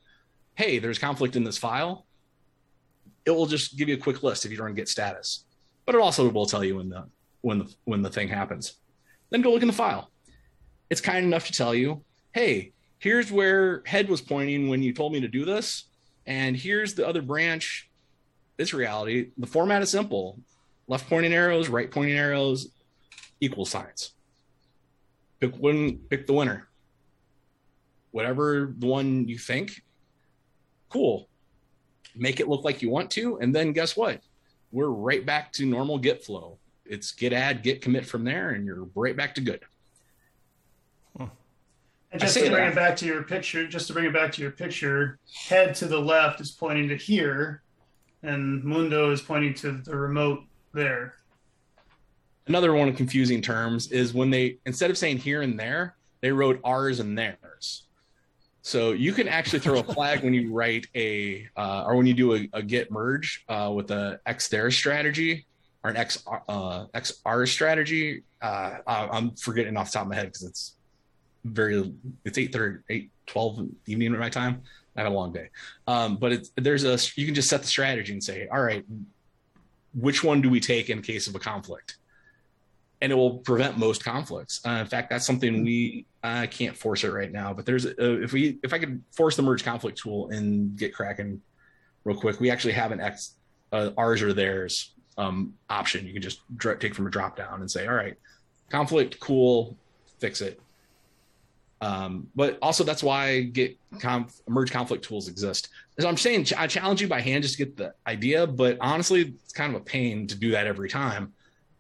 hey, 0.56 0.80
there's 0.80 1.00
conflict 1.00 1.36
in 1.36 1.44
this 1.44 1.58
file, 1.58 2.06
it 3.26 3.32
will 3.32 3.46
just 3.46 3.78
give 3.78 3.90
you 3.90 3.96
a 3.96 4.00
quick 4.00 4.24
list 4.24 4.46
if 4.46 4.52
you 4.52 4.62
run 4.62 4.74
git 4.74 4.88
status. 4.88 5.46
But 5.86 5.96
it 5.96 6.02
also 6.02 6.30
will 6.30 6.46
tell 6.46 6.64
you 6.64 6.78
when 6.78 6.90
the 6.90 7.06
when 7.42 7.60
the 7.60 7.76
when 7.84 8.02
the 8.02 8.10
thing 8.10 8.28
happens. 8.28 8.76
Then 9.30 9.42
go 9.42 9.52
look 9.52 9.62
in 9.62 9.68
the 9.68 9.74
file. 9.74 10.12
It's 10.90 11.02
kind 11.02 11.26
enough 11.26 11.48
to 11.48 11.52
tell 11.52 11.76
you, 11.76 12.04
hey, 12.34 12.72
here's 13.00 13.32
where 13.32 13.82
head 13.86 14.08
was 14.08 14.22
pointing 14.22 14.70
when 14.70 14.82
you 14.82 14.94
told 14.94 15.14
me 15.14 15.20
to 15.22 15.28
do 15.28 15.46
this, 15.46 15.86
and 16.26 16.56
here's 16.56 16.96
the 16.96 17.08
other 17.08 17.22
branch. 17.22 17.90
This 18.58 18.74
reality. 18.74 19.32
The 19.38 19.48
format 19.48 19.82
is 19.82 19.92
simple: 19.92 20.40
left 20.88 21.10
pointing 21.10 21.34
arrows, 21.34 21.70
right 21.70 21.90
pointing 21.90 22.18
arrows, 22.18 22.70
equal 23.40 23.66
signs. 23.66 24.12
Pick 25.40 25.56
one. 25.58 25.98
Pick 26.10 26.28
the 26.28 26.34
winner. 26.34 26.68
Whatever 28.12 28.74
the 28.78 28.88
one 28.88 29.28
you 29.28 29.38
think. 29.38 29.82
Cool. 30.90 31.28
Make 32.16 32.40
it 32.40 32.48
look 32.48 32.64
like 32.64 32.82
you 32.82 32.90
want 32.90 33.12
to, 33.12 33.38
and 33.40 33.54
then 33.54 33.74
guess 33.74 33.98
what? 33.98 34.22
We're 34.72 34.88
right 34.88 35.26
back 35.26 35.52
to 35.54 35.66
normal 35.66 35.98
Git 35.98 36.24
flow. 36.24 36.60
It's 36.86 37.12
git 37.12 37.34
add, 37.34 37.64
git 37.64 37.82
commit 37.82 38.06
from 38.06 38.24
there, 38.24 38.52
and 38.52 38.66
you're 38.66 38.88
right 38.96 39.18
back 39.18 39.36
to 39.36 39.42
good. 39.42 39.62
And 42.12 42.22
just 42.22 42.38
to 42.38 42.50
bring 42.50 42.70
it 42.70 42.76
back 42.76 42.96
to 42.98 43.06
your 43.06 43.24
picture, 43.24 43.68
just 43.68 43.88
to 43.88 43.94
bring 43.94 44.06
it 44.06 44.14
back 44.14 44.32
to 44.34 44.42
your 44.42 44.52
picture, 44.52 45.20
head 45.48 45.76
to 45.76 45.86
the 45.86 46.00
left 46.00 46.40
is 46.40 46.52
pointing 46.52 46.88
to 46.90 46.96
here, 46.96 47.62
and 48.24 48.64
Mundo 48.64 49.12
is 49.12 49.22
pointing 49.22 49.54
to 49.56 49.74
the 49.84 49.96
remote 49.96 50.44
there. 50.74 51.16
Another 52.48 52.74
one 52.74 52.88
of 52.88 52.96
confusing 52.96 53.42
terms 53.42 53.92
is 53.92 54.14
when 54.14 54.30
they 54.30 54.60
instead 54.66 54.92
of 54.92 54.98
saying 54.98 55.18
here 55.18 55.42
and 55.42 55.60
there, 55.60 55.96
they 56.22 56.32
wrote 56.32 56.60
ours 56.64 57.00
and 57.00 57.18
theirs. 57.18 57.84
So 58.62 58.94
you 58.94 59.14
can 59.14 59.28
actually 59.28 59.60
throw 59.60 59.80
a 59.80 59.84
flag 59.84 60.24
when 60.24 60.34
you 60.34 60.52
write 60.52 60.88
a 60.96 61.48
uh, 61.56 61.84
or 61.86 61.96
when 61.96 62.08
you 62.08 62.14
do 62.14 62.36
a, 62.36 62.50
a 62.54 62.64
git 62.64 62.92
merge 62.92 63.44
uh, 63.48 63.72
with 63.74 63.92
a 63.92 64.20
x 64.26 64.48
there 64.48 64.72
strategy 64.72 65.46
or 65.84 65.92
an 65.92 65.98
x 65.98 66.24
uh, 66.50 66.86
xr 66.96 67.48
strategy. 67.48 68.24
Uh, 68.42 68.78
I'm 68.88 69.32
forgetting 69.36 69.78
off 69.78 69.92
the 69.92 70.00
top 70.00 70.04
of 70.04 70.10
my 70.10 70.16
head 70.16 70.28
because 70.28 70.44
it's 70.44 70.76
very 71.46 71.94
it's 72.26 72.38
8 72.38 72.52
30 72.52 72.80
8 72.90 73.12
12 73.28 73.68
evening 73.88 74.14
at 74.14 74.20
my 74.20 74.30
time. 74.30 74.64
I 74.98 75.02
have 75.02 75.12
a 75.12 75.16
long 75.16 75.32
day. 75.32 75.50
Um, 75.88 76.18
but 76.18 76.32
it's 76.32 76.52
there's 76.56 76.84
a 76.84 76.98
you 77.16 77.26
can 77.26 77.36
just 77.36 77.50
set 77.50 77.62
the 77.62 77.68
strategy 77.68 78.12
and 78.12 78.24
say 78.24 78.48
all 78.52 78.62
right 78.62 78.84
which 79.94 80.24
one 80.24 80.42
do 80.42 80.50
we 80.50 80.60
take 80.60 80.90
in 80.90 81.02
case 81.02 81.28
of 81.28 81.36
a 81.36 81.40
conflict? 81.40 81.98
And 83.02 83.12
it 83.12 83.16
will 83.16 83.38
prevent 83.38 83.78
most 83.78 84.04
conflicts. 84.04 84.62
Uh, 84.66 84.72
in 84.72 84.88
fact 84.88 85.10
that's 85.10 85.26
something 85.26 85.64
we 85.64 86.06
i 86.24 86.48
can't 86.48 86.76
force 86.76 87.04
it 87.04 87.10
right 87.10 87.32
now 87.32 87.54
but 87.54 87.66
there's 87.66 87.86
a, 87.86 88.24
if 88.24 88.34
we 88.34 88.58
if 88.64 88.74
i 88.74 88.80
could 88.80 89.04
force 89.12 89.36
the 89.36 89.44
merge 89.44 89.64
conflict 89.64 89.98
tool 89.98 90.30
and 90.30 90.78
GitKraken 90.78 91.40
real 92.04 92.18
quick 92.18 92.40
we 92.40 92.50
actually 92.50 92.74
have 92.74 92.92
an 92.92 93.00
x 93.00 93.36
uh, 93.72 93.92
ours 93.98 94.22
or 94.22 94.34
theirs 94.34 94.94
um, 95.18 95.54
option. 95.70 96.06
You 96.06 96.14
can 96.14 96.22
just 96.22 96.42
take 96.80 96.94
from 96.94 97.08
a 97.08 97.10
drop 97.10 97.36
down 97.38 97.62
and 97.62 97.70
say 97.70 97.88
all 97.88 97.94
right 97.94 98.18
conflict 98.70 99.20
cool 99.20 99.78
fix 100.20 100.42
it 100.42 100.60
um, 101.86 102.28
but 102.36 102.58
also 102.64 102.84
that's 102.84 103.04
why 103.04 103.42
get 103.42 103.78
conf- 104.00 104.42
merge 104.48 104.72
conflict 104.72 105.04
tools 105.04 105.28
exist. 105.28 105.70
As 106.00 106.06
I'm 106.06 106.18
saying, 106.18 106.48
I 106.58 106.66
challenge 106.66 107.00
you 107.00 107.08
by 107.08 107.22
hand 107.22 107.44
just 107.44 107.58
to 107.58 107.66
get 107.66 107.78
the 107.78 107.94
idea, 108.08 108.48
but 108.48 108.80
honestly, 108.82 109.36
it's 109.44 109.54
kind 109.54 109.76
of 109.76 109.82
a 109.82 109.84
pain 109.84 110.26
to 110.26 110.36
do 110.36 110.50
that 110.50 110.66
every 110.66 110.90
time. 110.90 111.32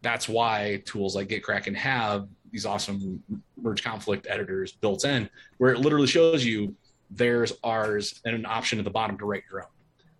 That's 0.03 0.29
why 0.29 0.83
tools 0.85 1.15
like 1.15 1.29
GitKraken 1.29 1.75
have 1.75 2.27
these 2.51 2.67
awesome 2.67 3.23
merge 3.59 3.83
conflict 3.83 4.27
editors 4.29 4.73
built 4.73 5.05
in, 5.05 5.27
where 5.57 5.71
it 5.71 5.79
literally 5.79 6.05
shows 6.05 6.45
you 6.45 6.75
there's 7.09 7.53
ours 7.63 8.21
and 8.25 8.35
an 8.35 8.45
option 8.45 8.77
at 8.77 8.85
the 8.85 8.91
bottom 8.91 9.17
to 9.17 9.25
write 9.25 9.43
your 9.49 9.63
own. 9.63 9.69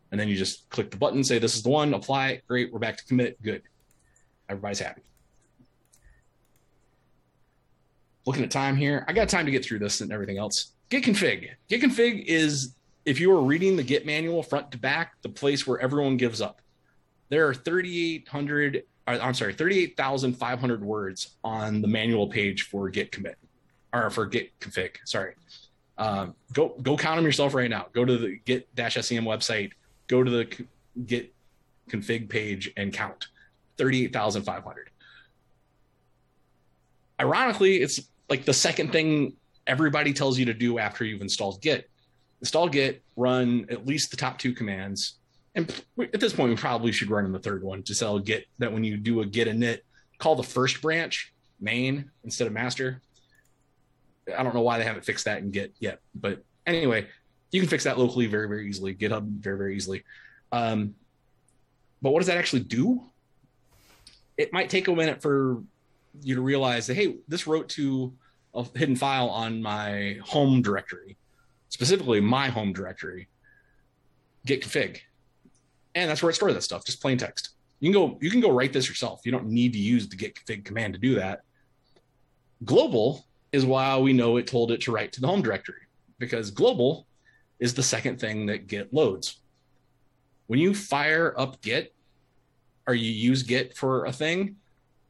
And 0.09 0.19
then 0.19 0.27
you 0.27 0.36
just 0.36 0.67
click 0.71 0.89
the 0.89 0.97
button, 0.97 1.23
say 1.23 1.38
this 1.38 1.55
is 1.55 1.61
the 1.61 1.69
one, 1.69 1.93
apply 1.93 2.29
it, 2.29 2.47
great, 2.47 2.73
we're 2.73 2.79
back 2.79 2.97
to 2.97 3.05
commit, 3.05 3.39
good. 3.43 3.61
Everybody's 4.49 4.79
happy. 4.79 5.03
Looking 8.26 8.43
at 8.43 8.51
time 8.51 8.76
here. 8.76 9.05
I 9.07 9.13
got 9.13 9.30
time 9.30 9.45
to 9.45 9.51
get 9.51 9.63
through 9.63 9.80
this 9.80 10.01
and 10.01 10.11
everything 10.11 10.38
else. 10.38 10.71
Git 10.89 11.03
config. 11.03 11.49
Git 11.67 11.82
config 11.82 12.26
is 12.26 12.76
if 13.05 13.19
you 13.19 13.32
are 13.36 13.41
reading 13.41 13.76
the 13.76 13.84
Git 13.84 14.05
manual 14.05 14.41
front 14.41 14.71
to 14.71 14.78
back, 14.78 15.13
the 15.21 15.30
place 15.30 15.65
where 15.67 15.80
everyone 15.80 16.17
gives 16.17 16.41
up. 16.41 16.61
There 17.30 17.47
are 17.47 17.53
3,800. 17.53 18.84
Uh, 19.07 19.19
I'm 19.21 19.34
sorry, 19.34 19.53
38,500 19.53 20.84
words 20.84 21.36
on 21.43 21.82
the 21.82 21.88
manual 21.88 22.28
page 22.28 22.63
for 22.63 22.89
Git 22.89 23.11
commit 23.11 23.38
or 23.93 24.09
for 24.09 24.26
Git 24.26 24.59
config. 24.59 24.95
Sorry. 25.05 25.34
Um, 25.97 26.36
go 26.51 26.76
go 26.82 26.97
count 26.97 27.17
them 27.17 27.26
yourself 27.26 27.53
right 27.53 27.69
now. 27.69 27.88
Go 27.93 28.03
to 28.03 28.17
the 28.17 28.39
Git 28.43 28.73
SCM 28.76 29.23
website. 29.23 29.71
Go 30.07 30.23
to 30.23 30.32
the 30.32 30.65
Git 31.05 31.34
config 31.89 32.28
page 32.30 32.71
and 32.76 32.91
count 32.91 33.28
38,500. 33.78 34.89
Ironically, 37.19 37.78
it's 37.78 38.01
like 38.30 38.45
the 38.45 38.53
second 38.53 38.91
thing 38.91 39.34
everybody 39.67 40.13
tells 40.13 40.38
you 40.38 40.45
to 40.45 40.53
do 40.53 40.80
after 40.80 41.03
you've 41.03 41.21
installed 41.21 41.61
Git. 41.61 41.89
Install 42.41 42.69
Git, 42.69 43.01
run 43.15 43.65
at 43.69 43.86
least 43.86 44.11
the 44.11 44.17
top 44.17 44.38
two 44.38 44.53
commands. 44.53 45.15
And 45.55 45.73
at 45.99 46.19
this 46.19 46.34
point, 46.34 46.49
we 46.49 46.55
probably 46.55 46.91
should 46.91 47.09
run 47.09 47.26
in 47.26 47.32
the 47.32 47.39
third 47.39 47.63
one 47.63 47.82
to 47.84 47.95
sell 47.95 48.19
Git 48.19 48.45
that 48.59 48.71
when 48.71 48.84
you 48.84 48.97
do 48.97 49.21
a 49.21 49.26
Git 49.26 49.47
init, 49.47 49.80
call 50.17 50.36
the 50.36 50.43
first 50.43 50.82
branch 50.82 51.34
main 51.59 52.11
instead 52.23 52.47
of 52.47 52.53
master. 52.53 53.01
I 54.38 54.43
don't 54.43 54.53
know 54.53 54.61
why 54.61 54.78
they 54.78 54.84
haven't 54.84 55.05
fixed 55.05 55.26
that 55.26 55.39
in 55.39 55.51
Git 55.51 55.73
yet, 55.80 55.99
but 56.13 56.43
anyway, 56.65 57.07
you 57.51 57.61
can 57.61 57.69
fix 57.69 57.86
that 57.86 57.97
locally 57.97 58.26
very, 58.26 58.47
very 58.47 58.67
easily. 58.67 58.93
GitHub 58.93 59.26
very, 59.26 59.57
very 59.57 59.76
easily. 59.76 60.03
Um, 60.51 60.95
but 62.01 62.11
what 62.11 62.19
does 62.19 62.28
that 62.28 62.38
actually 62.38 62.63
do? 62.63 63.01
It 64.38 64.51
might 64.51 64.69
take 64.69 64.88
a 64.88 64.95
minute 64.95 65.21
for 65.21 65.63
you 66.22 66.36
to 66.36 66.41
realize 66.41 66.88
that 66.88 66.95
hey, 66.95 67.18
this 67.28 67.47
wrote 67.47 67.70
to 67.70 68.13
a 68.53 68.66
hidden 68.76 68.95
file 68.95 69.30
on 69.30 69.61
my 69.61 70.18
home 70.24 70.61
directory, 70.61 71.18
specifically 71.70 72.20
my 72.20 72.47
home 72.47 72.74
directory, 72.74 73.28
git 74.45 74.61
config, 74.61 74.99
and 75.93 76.09
that's 76.09 76.22
where 76.22 76.30
it 76.30 76.36
stores 76.36 76.53
that 76.53 76.61
stuff, 76.61 76.86
just 76.86 77.01
plain 77.01 77.18
text. 77.18 77.51
You 77.80 77.91
can 77.91 78.01
go 78.01 78.18
you 78.22 78.32
can 78.32 78.41
go 78.41 78.51
write 78.51 78.74
this 78.74 78.88
yourself. 78.88 79.22
You 79.26 79.32
don't 79.32 79.47
need 79.47 79.74
to 79.74 79.80
use 79.80 80.07
the 80.07 80.16
git 80.16 80.36
config 80.36 80.66
command 80.66 80.93
to 80.93 80.99
do 80.99 81.16
that. 81.16 81.41
Global 82.63 83.26
is 83.51 83.66
why 83.66 83.97
we 83.97 84.13
know 84.13 84.38
it 84.38 84.47
told 84.47 84.72
it 84.72 84.82
to 84.82 84.91
write 84.91 85.11
to 85.13 85.22
the 85.22 85.28
home 85.28 85.41
directory 85.41 85.82
because 86.20 86.51
global 86.51 87.07
is 87.59 87.74
the 87.74 87.84
second 87.84 88.20
thing 88.20 88.45
that 88.47 88.68
git 88.68 88.93
loads. 88.93 89.41
When 90.47 90.59
you 90.59 90.74
fire 90.74 91.34
up 91.38 91.61
git 91.61 91.93
or 92.88 92.93
you 92.93 93.11
use 93.11 93.43
git 93.43 93.76
for 93.76 94.05
a 94.05 94.11
thing, 94.11 94.57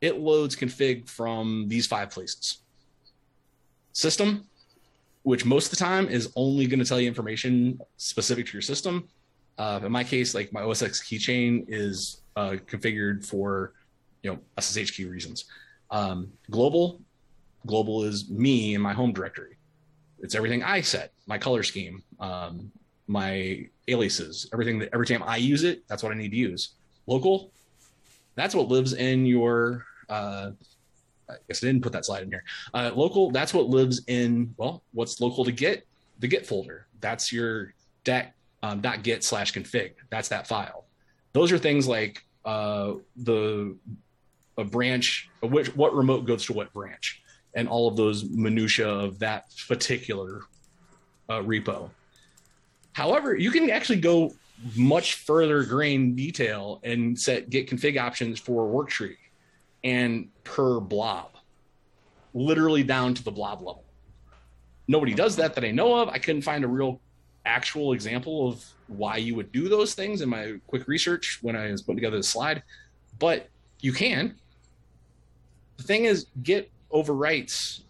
it 0.05 0.19
loads 0.19 0.55
config 0.55 1.09
from 1.09 1.67
these 1.67 1.87
five 1.87 2.11
places. 2.11 2.59
System, 3.91 4.47
which 5.23 5.45
most 5.45 5.65
of 5.65 5.71
the 5.71 5.83
time 5.83 6.07
is 6.07 6.31
only 6.35 6.67
going 6.67 6.79
to 6.79 6.85
tell 6.85 6.99
you 6.99 7.07
information 7.07 7.79
specific 7.97 8.45
to 8.45 8.53
your 8.53 8.61
system. 8.61 9.07
Uh, 9.57 9.79
in 9.83 9.91
my 9.91 10.03
case, 10.03 10.35
like 10.35 10.53
my 10.53 10.61
OS 10.61 10.83
X 10.83 11.01
keychain 11.01 11.65
is 11.67 12.21
uh, 12.35 12.55
configured 12.67 13.25
for 13.25 13.73
you 14.21 14.31
know 14.31 14.39
SSH 14.59 14.91
key 14.91 15.05
reasons. 15.05 15.45
Um, 15.89 16.31
global, 16.51 17.01
global 17.65 18.03
is 18.03 18.29
me 18.29 18.75
and 18.75 18.83
my 18.83 18.93
home 18.93 19.11
directory. 19.11 19.57
It's 20.19 20.35
everything 20.35 20.61
I 20.61 20.81
set, 20.81 21.13
my 21.25 21.37
color 21.39 21.63
scheme, 21.63 22.03
um, 22.19 22.71
my 23.07 23.67
aliases, 23.87 24.49
everything 24.53 24.77
that 24.79 24.89
every 24.93 25.07
time 25.07 25.23
I 25.23 25.37
use 25.37 25.63
it, 25.63 25.87
that's 25.87 26.03
what 26.03 26.11
I 26.11 26.15
need 26.15 26.31
to 26.31 26.37
use. 26.37 26.73
Local, 27.07 27.51
that's 28.35 28.53
what 28.53 28.67
lives 28.67 28.93
in 28.93 29.25
your 29.25 29.85
uh, 30.09 30.51
I 31.29 31.33
guess 31.47 31.63
I 31.63 31.67
didn't 31.67 31.81
put 31.81 31.93
that 31.93 32.05
slide 32.05 32.23
in 32.23 32.29
here. 32.29 32.43
Uh, 32.73 32.91
local, 32.95 33.31
that's 33.31 33.53
what 33.53 33.67
lives 33.67 34.01
in, 34.07 34.53
well, 34.57 34.83
what's 34.93 35.19
local 35.19 35.45
to 35.45 35.51
Git? 35.51 35.87
The 36.19 36.27
Git 36.27 36.45
folder. 36.45 36.87
That's 37.01 37.31
your 37.31 37.73
dat, 38.03 38.33
um, 38.63 38.81
.git 38.81 39.23
slash 39.23 39.53
config. 39.53 39.93
That's 40.09 40.29
that 40.29 40.47
file. 40.47 40.85
Those 41.33 41.51
are 41.51 41.57
things 41.57 41.87
like 41.87 42.23
uh, 42.45 42.93
the 43.17 43.75
a 44.57 44.63
branch, 44.63 45.29
which 45.41 45.75
what 45.75 45.93
remote 45.93 46.25
goes 46.25 46.45
to 46.45 46.53
what 46.53 46.71
branch, 46.71 47.21
and 47.55 47.67
all 47.67 47.87
of 47.89 47.97
those 47.97 48.23
minutia 48.23 48.87
of 48.87 49.19
that 49.19 49.45
particular 49.67 50.41
uh, 51.27 51.39
repo. 51.39 51.89
However, 52.93 53.35
you 53.35 53.51
can 53.51 53.69
actually 53.69 53.99
go 53.99 54.33
much 54.77 55.15
further 55.15 55.63
grain 55.63 56.15
detail 56.15 56.79
and 56.83 57.19
set 57.19 57.49
git 57.49 57.69
config 57.69 57.99
options 57.99 58.39
for 58.39 58.65
worktree 58.65 59.17
and 59.85 60.27
per 60.43 60.81
blob. 60.81 61.29
literally 62.33 62.83
down 62.83 63.13
to 63.13 63.23
the 63.23 63.31
blob 63.31 63.61
level. 63.61 63.85
Nobody 64.89 65.13
does 65.13 65.37
that 65.37 65.55
that 65.55 65.63
I 65.63 65.71
know 65.71 65.95
of. 65.95 66.09
I 66.09 66.17
couldn't 66.17 66.41
find 66.41 66.65
a 66.65 66.67
real 66.67 66.99
actual 67.45 67.93
example 67.93 68.49
of 68.49 68.65
why 68.87 69.15
you 69.15 69.35
would 69.35 69.53
do 69.53 69.69
those 69.69 69.93
things 69.93 70.19
in 70.19 70.27
my 70.27 70.59
quick 70.67 70.85
research 70.89 71.39
when 71.41 71.55
I 71.55 71.71
was 71.71 71.81
putting 71.81 71.95
together 71.95 72.17
the 72.17 72.23
slide, 72.23 72.61
but 73.19 73.47
you 73.79 73.93
can. 73.93 74.35
The 75.77 75.83
thing 75.83 76.03
is, 76.05 76.25
Git 76.43 76.71
overwrites 76.91 77.81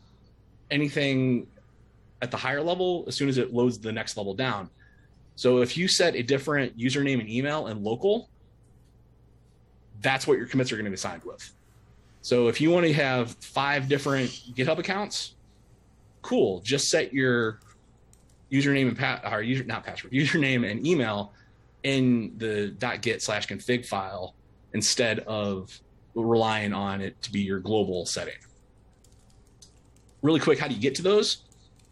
anything 0.70 1.48
at 2.22 2.30
the 2.30 2.38
higher 2.38 2.62
level 2.62 3.06
as 3.08 3.16
soon 3.16 3.30
as 3.30 3.40
it 3.40 3.52
loads 3.52 3.80
the 3.80 3.92
next 3.92 4.16
level 4.16 4.36
down. 4.36 4.70
So 5.36 5.62
if 5.62 5.76
you 5.76 5.88
set 5.88 6.16
a 6.16 6.22
different 6.22 6.78
username 6.78 7.20
and 7.20 7.30
email 7.30 7.68
and 7.68 7.84
local, 7.84 8.30
that's 10.02 10.28
what 10.28 10.38
your 10.38 10.46
commits 10.46 10.72
are 10.72 10.76
going 10.76 10.86
to 10.86 10.92
be 10.92 10.98
signed 10.98 11.24
with. 11.24 11.52
So 12.26 12.48
if 12.48 12.60
you 12.60 12.72
want 12.72 12.88
to 12.88 12.94
have 12.94 13.34
five 13.34 13.88
different 13.88 14.32
GitHub 14.56 14.80
accounts, 14.80 15.36
cool. 16.24 16.60
Just 16.62 16.88
set 16.88 17.14
your 17.14 17.60
username 18.52 18.88
and 18.88 18.98
pat 18.98 19.22
or 19.32 19.44
user 19.44 19.64
not 19.64 19.84
password 19.84 20.12
username 20.22 20.68
and 20.68 20.88
email 20.88 21.34
in 21.84 22.34
the 22.38 22.74
.git 23.02 23.22
slash 23.22 23.48
config 23.48 23.86
file 23.86 24.34
instead 24.74 25.20
of 25.20 25.80
relying 26.16 26.74
on 26.74 27.00
it 27.00 27.22
to 27.22 27.32
be 27.32 27.42
your 27.42 27.60
global 27.60 28.08
setting. 28.08 28.34
Really 30.24 30.40
quick, 30.40 30.58
how 30.58 30.68
do 30.68 30.74
you 30.74 30.82
get 30.82 30.96
to 30.96 31.04
those? 31.04 31.44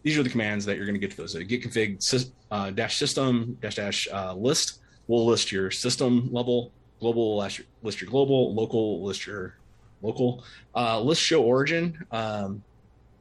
These 0.02 0.18
are 0.18 0.24
the 0.24 0.30
commands 0.30 0.64
that 0.64 0.76
you're 0.76 0.86
going 0.86 0.96
to 0.96 1.00
get 1.00 1.12
to 1.12 1.16
those. 1.16 1.34
So 1.34 1.44
git 1.44 1.62
config 1.62 2.32
uh, 2.50 2.70
dash 2.70 2.98
system 2.98 3.56
dash 3.62 3.76
dash 3.76 4.08
uh, 4.12 4.34
list 4.34 4.80
will 5.06 5.26
list 5.26 5.52
your 5.52 5.70
system 5.70 6.28
level. 6.32 6.72
Global 6.98 7.36
list 7.36 7.58
your, 7.58 7.68
list 7.84 8.00
your 8.00 8.10
global. 8.10 8.52
Local 8.52 9.04
list 9.04 9.28
your 9.28 9.58
local. 10.04 10.44
Uh, 10.74 11.00
list 11.00 11.22
show 11.22 11.42
origin. 11.42 12.04
Um, 12.10 12.62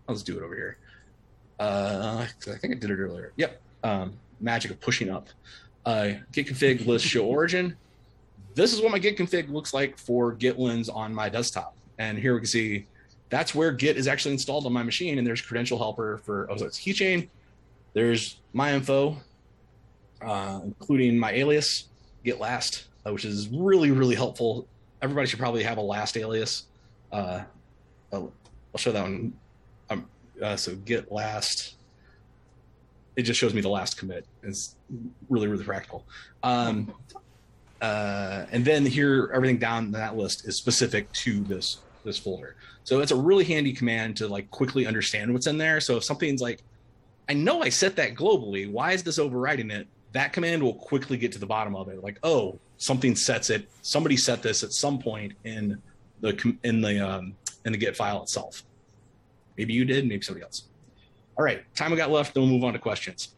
let's 0.08 0.24
do 0.24 0.38
it 0.38 0.44
over 0.44 0.56
here. 0.56 0.78
Uh, 1.60 2.26
I 2.26 2.58
think 2.58 2.76
I 2.76 2.80
did 2.80 2.90
it 2.90 3.00
earlier. 3.00 3.32
Yep. 3.38 3.62
Um, 3.84 4.14
magic 4.40 4.72
of 4.72 4.80
pushing 4.80 5.10
up. 5.10 5.28
Uh, 5.86 6.14
git 6.32 6.48
config 6.48 6.86
list 6.86 7.06
show 7.06 7.26
origin. 7.26 7.76
This 8.56 8.74
is 8.74 8.82
what 8.82 8.92
my 8.92 9.00
git 9.00 9.18
config 9.18 9.50
looks 9.50 9.74
like 9.74 9.98
for 9.98 10.34
GitLens 10.36 10.94
on 10.94 11.14
my 11.14 11.30
desktop. 11.30 11.76
And 11.98 12.18
here 12.18 12.34
we 12.34 12.40
can 12.40 12.48
see 12.48 12.86
that's 13.30 13.56
where 13.56 13.72
Git 13.72 13.98
is 13.98 14.08
actually 14.08 14.34
installed 14.34 14.66
on 14.66 14.74
my 14.74 14.84
machine. 14.84 15.18
And 15.18 15.26
there's 15.26 15.42
credential 15.42 15.78
helper 15.78 16.20
for 16.24 16.48
oh, 16.52 16.54
it's 16.54 16.80
keychain. 16.80 17.30
There's 17.94 18.38
my 18.54 18.74
info, 18.74 19.18
uh, 20.22 20.62
including 20.64 21.18
my 21.18 21.32
alias, 21.32 21.90
Git 22.24 22.40
last, 22.40 22.86
uh, 23.06 23.12
which 23.12 23.26
is 23.26 23.50
really, 23.50 23.92
really 23.92 24.16
helpful. 24.16 24.68
Everybody 25.02 25.28
should 25.28 25.40
probably 25.40 25.64
have 25.64 25.78
a 25.78 25.82
last 25.82 26.16
alias. 26.16 26.66
Uh, 27.14 27.44
I'll, 28.12 28.34
I'll 28.74 28.78
show 28.78 28.92
that 28.92 29.04
one. 29.04 29.34
Uh, 30.42 30.56
so 30.58 30.76
git 30.76 31.12
last 31.12 31.76
it 33.16 33.22
just 33.24 33.40
shows 33.40 33.54
me 33.54 33.62
the 33.62 33.70
last 33.70 33.98
commit. 33.98 34.26
It's 34.42 34.76
really 35.30 35.48
really 35.48 35.64
practical. 35.64 36.06
Um, 36.42 36.94
uh, 37.82 38.46
and 38.52 38.66
then 38.66 38.86
here 38.86 39.32
everything 39.34 39.58
down 39.58 39.92
that 39.92 40.18
list 40.18 40.48
is 40.48 40.58
specific 40.58 41.12
to 41.14 41.44
this 41.44 41.80
this 42.04 42.18
folder. 42.18 42.56
So 42.84 43.00
it's 43.00 43.12
a 43.12 43.16
really 43.16 43.46
handy 43.46 43.74
command 43.74 44.18
to 44.18 44.28
like 44.28 44.50
quickly 44.52 44.86
understand 44.86 45.32
what's 45.32 45.48
in 45.48 45.58
there. 45.58 45.80
So 45.80 45.98
if 45.98 46.04
something's 46.04 46.42
like 46.42 46.62
i 47.30 47.34
know 47.34 47.62
i 47.62 47.70
set 47.70 47.96
that 47.96 48.16
globally 48.16 48.70
why 48.70 48.92
is 48.92 49.04
this 49.04 49.18
overriding 49.18 49.72
it? 49.72 49.88
That 50.12 50.34
command 50.34 50.62
will 50.62 50.76
quickly 50.76 51.18
get 51.18 51.32
to 51.34 51.40
the 51.40 51.46
bottom 51.46 51.76
of 51.76 51.88
it. 51.90 52.04
Like 52.04 52.18
oh 52.24 52.60
something 52.78 53.16
sets 53.16 53.50
it 53.50 53.70
somebody 53.82 54.18
set 54.18 54.42
this 54.42 54.64
at 54.64 54.74
some 54.74 55.00
point 55.00 55.34
in 55.44 55.82
the 56.24 56.58
in 56.64 56.82
the 56.82 57.00
um, 57.00 57.36
in 57.66 57.72
the 57.72 57.78
git 57.78 57.96
file 57.96 58.24
itself 58.24 58.64
Maybe 59.58 59.74
you 59.74 59.86
did, 59.86 60.08
maybe 60.08 60.22
somebody 60.22 60.44
else. 60.44 60.64
All 61.38 61.46
right, 61.46 61.64
time 61.76 61.92
we 61.92 61.98
got 61.98 62.12
left, 62.12 62.34
then 62.34 62.44
we'll 62.44 62.52
move 62.52 62.64
on 62.64 62.74
to 62.74 62.80
questions. 62.80 63.36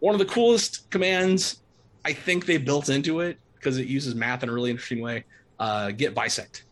One 0.00 0.14
of 0.14 0.18
the 0.18 0.24
coolest 0.24 0.90
commands 0.90 1.60
I 2.04 2.12
think 2.12 2.46
they 2.46 2.56
built 2.56 2.88
into 2.88 3.20
it 3.20 3.38
because 3.54 3.78
it 3.78 3.86
uses 3.86 4.14
math 4.14 4.42
in 4.42 4.48
a 4.48 4.52
really 4.52 4.70
interesting 4.70 5.00
way. 5.00 5.24
Uh, 5.58 5.92
git 5.92 6.14
bisect. 6.14 6.64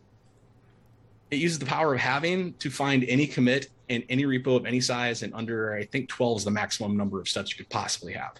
It 1.29 1.37
uses 1.37 1.59
the 1.59 1.65
power 1.65 1.93
of 1.93 1.99
having 1.99 2.53
to 2.55 2.69
find 2.69 3.05
any 3.05 3.25
commit 3.25 3.69
in 3.87 4.03
any 4.09 4.23
repo 4.23 4.57
of 4.57 4.65
any 4.65 4.81
size, 4.81 5.23
and 5.23 5.33
under 5.33 5.73
I 5.73 5.85
think 5.85 6.09
12 6.09 6.39
is 6.39 6.43
the 6.43 6.51
maximum 6.51 6.97
number 6.97 7.19
of 7.19 7.29
steps 7.29 7.51
you 7.51 7.57
could 7.57 7.69
possibly 7.69 8.13
have. 8.13 8.33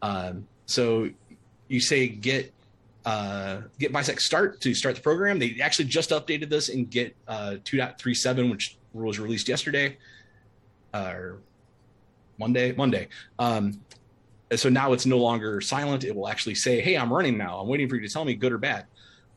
Um, 0.00 0.46
so 0.64 1.10
you 1.68 1.80
say 1.80 2.08
git 2.08 2.54
uh, 3.06 3.62
git 3.78 3.92
bisect 3.92 4.20
start 4.20 4.60
to 4.60 4.74
start 4.74 4.96
the 4.96 5.00
program. 5.00 5.38
They 5.38 5.58
actually 5.62 5.84
just 5.86 6.10
updated 6.10 6.50
this 6.50 6.68
in 6.68 6.86
Git 6.86 7.14
uh, 7.28 7.56
2.37, 7.64 8.50
which 8.50 8.76
was 8.92 9.20
released 9.20 9.48
yesterday 9.48 9.96
uh, 10.92 11.12
or 11.14 11.38
Monday. 12.38 12.72
Monday. 12.72 13.08
Um, 13.38 13.80
so 14.54 14.68
now 14.68 14.92
it's 14.92 15.06
no 15.06 15.18
longer 15.18 15.60
silent. 15.60 16.04
It 16.04 16.14
will 16.14 16.28
actually 16.28 16.56
say, 16.56 16.80
"Hey, 16.80 16.96
I'm 16.96 17.12
running 17.12 17.38
now. 17.38 17.58
I'm 17.58 17.68
waiting 17.68 17.88
for 17.88 17.96
you 17.96 18.06
to 18.06 18.12
tell 18.12 18.24
me 18.24 18.34
good 18.34 18.52
or 18.52 18.58
bad." 18.58 18.86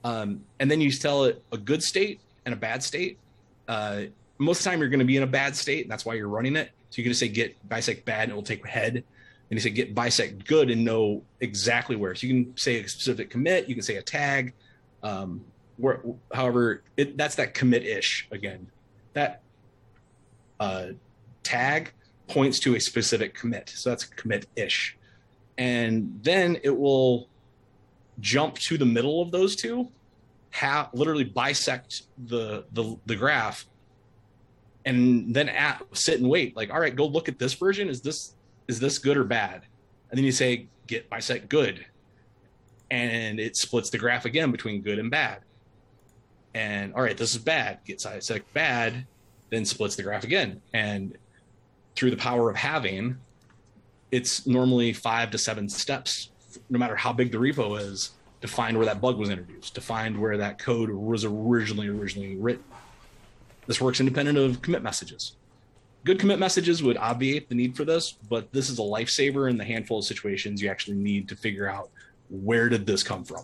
Um, 0.04 0.42
and 0.60 0.70
then 0.70 0.82
you 0.82 0.92
tell 0.92 1.26
it 1.26 1.44
a 1.52 1.58
good 1.58 1.84
state 1.84 2.20
and 2.46 2.54
a 2.54 2.58
bad 2.58 2.84
state. 2.84 3.18
Uh, 3.68 4.04
most 4.38 4.60
of 4.60 4.64
the 4.64 4.70
time, 4.70 4.80
you're 4.80 4.90
going 4.90 5.00
to 5.00 5.06
be 5.06 5.18
in 5.18 5.24
a 5.24 5.28
bad 5.28 5.56
state, 5.56 5.84
and 5.84 5.92
that's 5.92 6.06
why 6.06 6.14
you're 6.16 6.28
running 6.28 6.56
it. 6.56 6.72
So 6.90 7.02
going 7.02 7.12
to 7.12 7.18
say 7.18 7.28
"git 7.28 7.56
bisect 7.70 8.06
bad," 8.06 8.24
and 8.24 8.32
it 8.32 8.36
will 8.36 8.44
take 8.44 8.66
head. 8.66 9.04
And 9.50 9.58
you 9.58 9.60
say 9.60 9.72
git 9.72 9.96
bisect 9.96 10.46
good" 10.46 10.70
and 10.70 10.86
know 10.86 11.24
exactly 11.40 11.96
where. 11.96 12.14
So 12.16 12.28
you 12.28 12.44
can 12.44 12.58
say 12.58 12.84
a 12.84 12.88
specific 12.88 13.30
commit. 13.30 13.68
You 13.68 13.76
can 13.76 13.84
say 13.84 13.96
a 13.96 14.02
tag. 14.02 14.54
Um, 15.02 15.46
where, 15.78 16.02
however, 16.34 16.84
it, 16.98 17.18
that's 17.18 17.36
that 17.36 17.54
commit 17.54 17.86
ish 17.86 18.28
again. 18.32 18.68
That 19.14 19.42
uh, 20.60 20.88
tag 21.42 21.94
points 22.28 22.60
to 22.60 22.76
a 22.76 22.80
specific 22.80 23.34
commit. 23.34 23.70
So 23.70 23.90
that's 23.90 24.04
commit 24.04 24.46
ish. 24.56 24.98
And 25.58 26.20
then 26.22 26.58
it 26.64 26.78
will 26.78 27.28
jump 28.20 28.56
to 28.60 28.78
the 28.78 28.86
middle 28.86 29.22
of 29.22 29.32
those 29.32 29.56
two, 29.56 29.90
have 30.52 30.90
literally 30.94 31.24
bisect 31.24 32.04
the, 32.28 32.66
the, 32.74 32.98
the 33.06 33.16
graph 33.16 33.66
and 34.86 35.34
then 35.34 35.50
at, 35.50 35.82
sit 35.94 36.20
and 36.20 36.30
wait 36.30 36.56
like, 36.56 36.72
all 36.72 36.80
right, 36.80 36.96
go 36.96 37.06
look 37.06 37.30
at 37.30 37.40
this 37.40 37.54
version. 37.54 37.90
Is 37.90 38.02
this, 38.02 38.36
is 38.70 38.80
this 38.80 39.00
good 39.00 39.18
or 39.18 39.24
bad? 39.24 39.64
And 40.10 40.18
then 40.18 40.24
you 40.24 40.32
say 40.32 40.68
git 40.88 41.10
bisect 41.10 41.50
good. 41.50 41.86
And 42.92 43.40
it 43.40 43.58
splits 43.58 43.90
the 43.90 43.98
graph 43.98 44.26
again 44.26 44.52
between 44.52 44.82
good 44.82 45.00
and 45.00 45.10
bad. 45.12 45.42
And 46.54 46.94
all 46.94 47.02
right, 47.02 47.18
this 47.18 47.32
is 47.32 47.40
bad. 47.40 47.80
Git 47.84 48.02
bisect 48.04 48.54
bad 48.54 49.06
then 49.50 49.66
splits 49.66 49.96
the 49.96 50.04
graph 50.04 50.24
again. 50.24 50.62
And 50.74 51.18
through 51.96 52.12
the 52.12 52.18
power 52.18 52.50
of 52.50 52.56
having, 52.56 53.18
it's 54.12 54.46
normally 54.46 54.94
five 54.94 55.32
to 55.32 55.40
seven 55.40 55.68
steps, 55.68 56.30
no 56.70 56.78
matter 56.78 56.96
how 56.96 57.12
big 57.12 57.32
the 57.32 57.40
repo 57.40 57.80
is, 57.80 58.12
to 58.42 58.48
find 58.48 58.78
where 58.78 58.86
that 58.86 59.02
bug 59.02 59.18
was 59.18 59.32
introduced, 59.32 59.74
to 59.76 59.82
find 59.82 60.20
where 60.20 60.38
that 60.38 60.60
code 60.60 60.92
was 60.92 61.26
originally 61.26 61.88
originally 61.88 62.36
written. 62.36 62.64
This 63.66 63.82
works 63.82 64.00
independent 64.00 64.38
of 64.38 64.62
commit 64.62 64.84
messages. 64.84 65.36
Good 66.06 66.20
commit 66.20 66.40
messages 66.40 66.82
would 66.82 66.98
obviate 66.98 67.50
the 67.50 67.56
need 67.56 67.76
for 67.76 67.84
this, 67.84 68.14
but 68.30 68.52
this 68.54 68.70
is 68.70 68.80
a 68.80 68.84
lifesaver 68.84 69.50
in 69.50 69.58
the 69.58 69.66
handful 69.66 70.00
of 70.00 70.06
situations 70.06 70.62
you 70.62 70.70
actually 70.70 70.98
need 70.98 71.28
to 71.30 71.36
figure 71.36 71.70
out 71.70 71.90
where 72.30 72.70
did 72.70 72.86
this 72.86 73.04
come 73.04 73.24
from. 73.24 73.44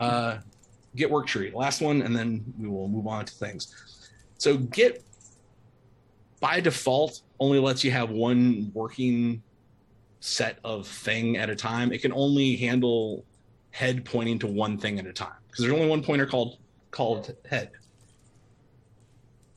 Uh, 0.00 0.38
Git 0.94 1.10
work 1.10 1.26
tree, 1.26 1.52
last 1.54 1.82
one, 1.82 2.02
and 2.02 2.16
then 2.16 2.42
we 2.58 2.68
will 2.68 2.88
move 2.88 3.06
on 3.06 3.24
to 3.26 3.34
things. 3.34 3.74
So 4.38 4.56
Git 4.56 5.04
by 6.40 6.60
default 6.60 7.20
only 7.38 7.58
lets 7.58 7.84
you 7.84 7.90
have 7.90 8.10
one 8.10 8.70
working 8.72 9.42
set 10.20 10.58
of 10.64 10.86
thing 10.86 11.36
at 11.36 11.50
a 11.50 11.56
time. 11.56 11.92
It 11.92 12.00
can 12.00 12.12
only 12.12 12.56
handle 12.56 13.24
head 13.70 14.04
pointing 14.04 14.38
to 14.38 14.46
one 14.46 14.78
thing 14.78 14.98
at 14.98 15.06
a 15.06 15.12
time 15.12 15.36
because 15.48 15.62
there's 15.62 15.74
only 15.74 15.88
one 15.88 16.02
pointer 16.02 16.26
called 16.26 16.58
called 16.90 17.34
head. 17.48 17.70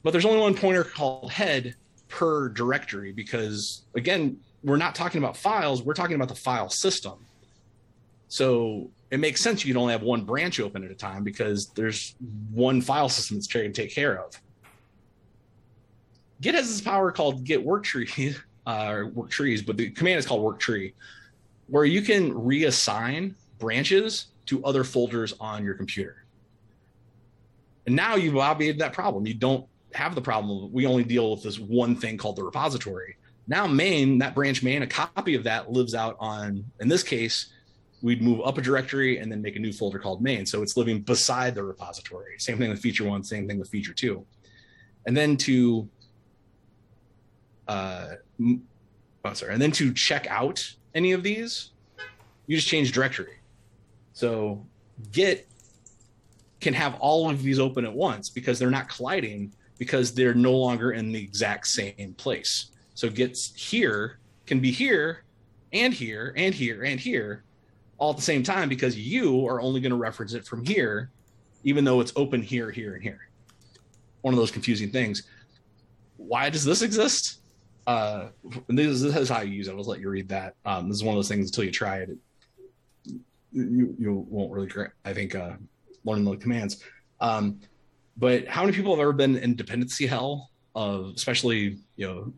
But 0.04 0.12
there's 0.12 0.26
only 0.26 0.40
one 0.40 0.56
pointer 0.56 0.84
called 0.84 1.32
head 1.32 1.76
per 2.08 2.50
directory 2.50 3.12
because 3.12 3.84
again, 3.96 4.38
we're 4.64 4.78
not 4.78 4.96
talking 4.96 5.20
about 5.20 5.38
files, 5.38 5.84
we're 5.84 5.94
talking 5.94 6.16
about 6.16 6.30
the 6.30 6.36
file 6.36 6.70
system. 6.70 7.26
So 8.28 8.90
it 9.12 9.20
makes 9.20 9.42
sense 9.42 9.66
you 9.66 9.74
can 9.74 9.82
only 9.82 9.94
have 9.94 10.04
one 10.04 10.24
branch 10.24 10.60
open 10.60 10.84
at 10.84 10.92
a 10.92 10.96
time 10.96 11.24
because 11.24 11.68
there's 11.70 12.16
one 12.52 12.82
file 12.82 13.10
system 13.10 13.38
that's 13.38 13.48
trying 13.48 13.72
to 13.72 13.82
take 13.82 13.94
care 13.94 14.24
of. 14.24 14.40
Git 16.42 16.56
has 16.56 16.70
this 16.70 16.82
power 16.82 17.12
called 17.12 17.44
Git 17.44 17.64
work 17.64 17.84
tree, 17.84 18.36
uh, 18.68 18.88
or 18.90 19.08
work 19.08 19.30
trees, 19.30 19.62
but 19.62 19.78
the 19.78 19.90
command 19.90 20.20
is 20.20 20.26
called 20.26 20.42
work 20.42 20.60
tree, 20.60 20.94
where 21.68 21.86
you 21.86 22.02
can 22.02 22.34
reassign 22.34 23.34
branches 23.58 24.28
to 24.46 24.64
other 24.64 24.84
folders 24.84 25.34
on 25.40 25.64
your 25.64 25.74
computer. 25.74 26.24
And 27.86 27.96
now 27.96 28.16
you've 28.16 28.38
obviated 28.38 28.80
that 28.82 28.94
problem. 28.94 29.26
You 29.26 29.34
don't 29.34 29.66
have 29.94 30.16
the 30.16 30.22
problem. 30.22 30.72
We 30.72 30.86
only 30.86 31.04
deal 31.04 31.32
with 31.32 31.44
this 31.44 31.60
one 31.60 31.96
thing 31.96 32.18
called 32.18 32.36
the 32.36 32.44
repository. 32.44 33.18
Now, 33.48 33.66
main, 33.66 34.20
that 34.20 34.36
branch 34.36 34.62
main, 34.62 34.84
a 34.84 34.88
copy 34.88 35.34
of 35.36 35.44
that 35.46 35.72
lives 35.72 35.96
out 35.96 36.16
on, 36.20 36.64
in 36.80 36.88
this 36.88 37.02
case, 37.02 37.52
we'd 38.02 38.22
move 38.22 38.42
up 38.46 38.58
a 38.58 38.62
directory 38.62 39.18
and 39.18 39.32
then 39.32 39.42
make 39.42 39.56
a 39.56 39.60
new 39.60 39.74
folder 39.74 40.00
called 40.00 40.22
main. 40.22 40.46
So 40.46 40.62
it's 40.62 40.78
living 40.78 41.02
beside 41.02 41.56
the 41.56 41.64
repository. 41.64 42.36
Same 42.38 42.58
thing 42.58 42.70
with 42.70 42.80
feature 42.80 43.04
one, 43.06 43.24
same 43.24 43.48
thing 43.48 43.60
with 43.60 43.70
feature 43.70 43.94
two. 43.94 44.26
and 45.06 45.16
then 45.16 45.38
to 45.38 45.90
uh, 47.68 48.16
oh 49.26 49.34
sorry, 49.34 49.54
and 49.54 49.62
then 49.62 49.72
to 49.72 49.94
check 49.94 50.28
out 50.28 50.76
any 50.96 51.12
of 51.12 51.24
these, 51.24 51.72
you 52.48 52.56
just 52.56 52.68
change 52.68 52.92
directory. 52.92 53.40
So 54.14 54.66
Git 55.12 55.48
can 56.60 56.74
have 56.74 56.96
all 57.00 57.30
of 57.30 57.42
these 57.42 57.60
open 57.60 57.86
at 57.86 57.94
once 57.94 58.30
because 58.30 58.60
they're 58.60 58.72
not 58.72 58.90
colliding 58.90 59.54
because 59.80 60.14
they're 60.14 60.36
no 60.36 60.52
longer 60.52 60.92
in 60.92 61.12
the 61.12 61.24
exact 61.24 61.66
same 61.66 62.14
place. 62.18 62.72
So 62.94 63.10
Git's 63.10 63.56
here 63.56 64.20
can 64.46 64.60
be 64.60 64.72
here 64.72 65.24
and 65.74 65.94
here 65.94 66.34
and 66.38 66.54
here 66.54 66.84
and 66.84 67.00
here 67.00 67.44
all 67.98 68.12
at 68.12 68.18
the 68.18 68.22
same 68.22 68.44
time 68.44 68.70
because 68.70 68.98
you 68.98 69.48
are 69.48 69.60
only 69.62 69.82
going 69.82 69.92
to 69.92 69.98
reference 69.98 70.34
it 70.34 70.46
from 70.46 70.64
here, 70.64 71.10
even 71.64 71.84
though 71.84 72.00
it's 72.02 72.14
open 72.16 72.42
here, 72.42 72.70
here, 72.70 72.94
and 72.94 73.04
here. 73.04 73.30
One 74.22 74.34
of 74.34 74.40
those 74.40 74.52
confusing 74.52 74.92
things. 74.92 75.24
Why 76.18 76.50
does 76.50 76.64
this 76.64 76.82
exist? 76.82 77.40
Uh, 77.88 78.28
this, 78.68 79.02
this 79.02 79.16
is 79.16 79.30
how 79.30 79.42
you 79.42 79.54
use 79.54 79.68
it. 79.68 79.72
I'll 79.72 79.84
let 79.84 80.00
you 80.00 80.10
read 80.10 80.30
that. 80.30 80.56
Um, 80.66 80.90
this 80.90 80.98
is 80.98 81.04
one 81.04 81.14
of 81.14 81.18
those 81.18 81.30
things 81.30 81.48
until 81.48 81.64
you 81.64 81.72
try 81.72 81.98
it, 81.98 82.10
you, 83.52 83.96
you 83.98 84.26
won't 84.30 84.52
really, 84.52 84.70
I 85.06 85.14
think, 85.14 85.36
uh, 85.36 85.54
learn 86.04 86.24
the 86.24 86.36
commands. 86.38 86.84
Um, 87.20 87.60
but 88.20 88.48
how 88.48 88.64
many 88.64 88.76
people 88.76 88.92
have 88.94 89.02
ever 89.02 89.14
been 89.14 89.38
in 89.38 89.56
dependency 89.56 90.06
hell 90.06 90.50
of, 90.76 91.14
especially, 91.16 91.80
you 91.96 92.08
know, 92.08 92.34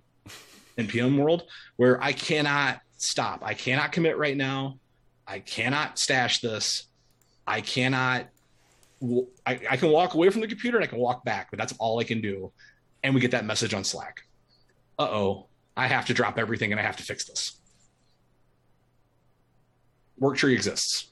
npm 0.77 1.17
world 1.17 1.43
where 1.75 2.01
I 2.01 2.13
cannot 2.13 2.79
stop. 2.97 3.41
I 3.43 3.53
cannot 3.53 3.91
commit 3.91 4.17
right 4.17 4.37
now. 4.37 4.79
I 5.27 5.39
cannot 5.39 5.97
stash 5.97 6.39
this. 6.39 6.87
I 7.47 7.61
cannot. 7.61 8.27
I, 9.45 9.59
I 9.69 9.77
can 9.77 9.89
walk 9.89 10.13
away 10.13 10.29
from 10.29 10.41
the 10.41 10.47
computer 10.47 10.77
and 10.77 10.83
I 10.83 10.87
can 10.87 10.99
walk 10.99 11.25
back, 11.25 11.49
but 11.49 11.57
that's 11.57 11.73
all 11.79 11.99
I 11.99 12.03
can 12.03 12.21
do. 12.21 12.51
And 13.03 13.15
we 13.15 13.21
get 13.21 13.31
that 13.31 13.45
message 13.45 13.73
on 13.73 13.83
Slack. 13.83 14.21
Uh 14.99 15.09
oh, 15.09 15.47
I 15.75 15.87
have 15.87 16.05
to 16.05 16.13
drop 16.13 16.37
everything 16.37 16.71
and 16.71 16.79
I 16.79 16.83
have 16.83 16.97
to 16.97 17.03
fix 17.03 17.25
this. 17.25 17.57
Work 20.19 20.37
tree 20.37 20.53
exists. 20.53 21.10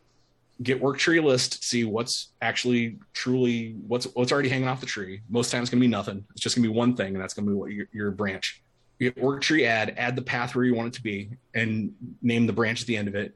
Git 0.61 0.81
work 0.81 0.97
tree 0.97 1.21
list, 1.21 1.63
see 1.63 1.85
what's 1.85 2.33
actually 2.41 2.97
truly 3.13 3.75
what's 3.87 4.05
what's 4.13 4.31
already 4.31 4.49
hanging 4.49 4.67
off 4.67 4.81
the 4.81 4.85
tree. 4.85 5.21
Most 5.29 5.51
times 5.51 5.63
it's 5.63 5.69
gonna 5.69 5.81
be 5.81 5.87
nothing. 5.87 6.25
It's 6.31 6.41
just 6.41 6.55
gonna 6.55 6.67
be 6.67 6.73
one 6.73 6.95
thing, 6.95 7.13
and 7.13 7.21
that's 7.21 7.33
gonna 7.33 7.47
be 7.47 7.53
what 7.53 7.71
your, 7.71 7.87
your 7.93 8.11
branch 8.11 8.61
git 8.99 9.17
work 9.17 9.41
tree 9.41 9.65
add, 9.65 9.95
add 9.97 10.15
the 10.15 10.21
path 10.21 10.55
where 10.55 10.65
you 10.65 10.75
want 10.75 10.89
it 10.89 10.93
to 10.93 11.01
be, 11.01 11.29
and 11.53 11.93
name 12.21 12.45
the 12.45 12.53
branch 12.53 12.81
at 12.81 12.87
the 12.87 12.97
end 12.97 13.07
of 13.07 13.15
it. 13.15 13.35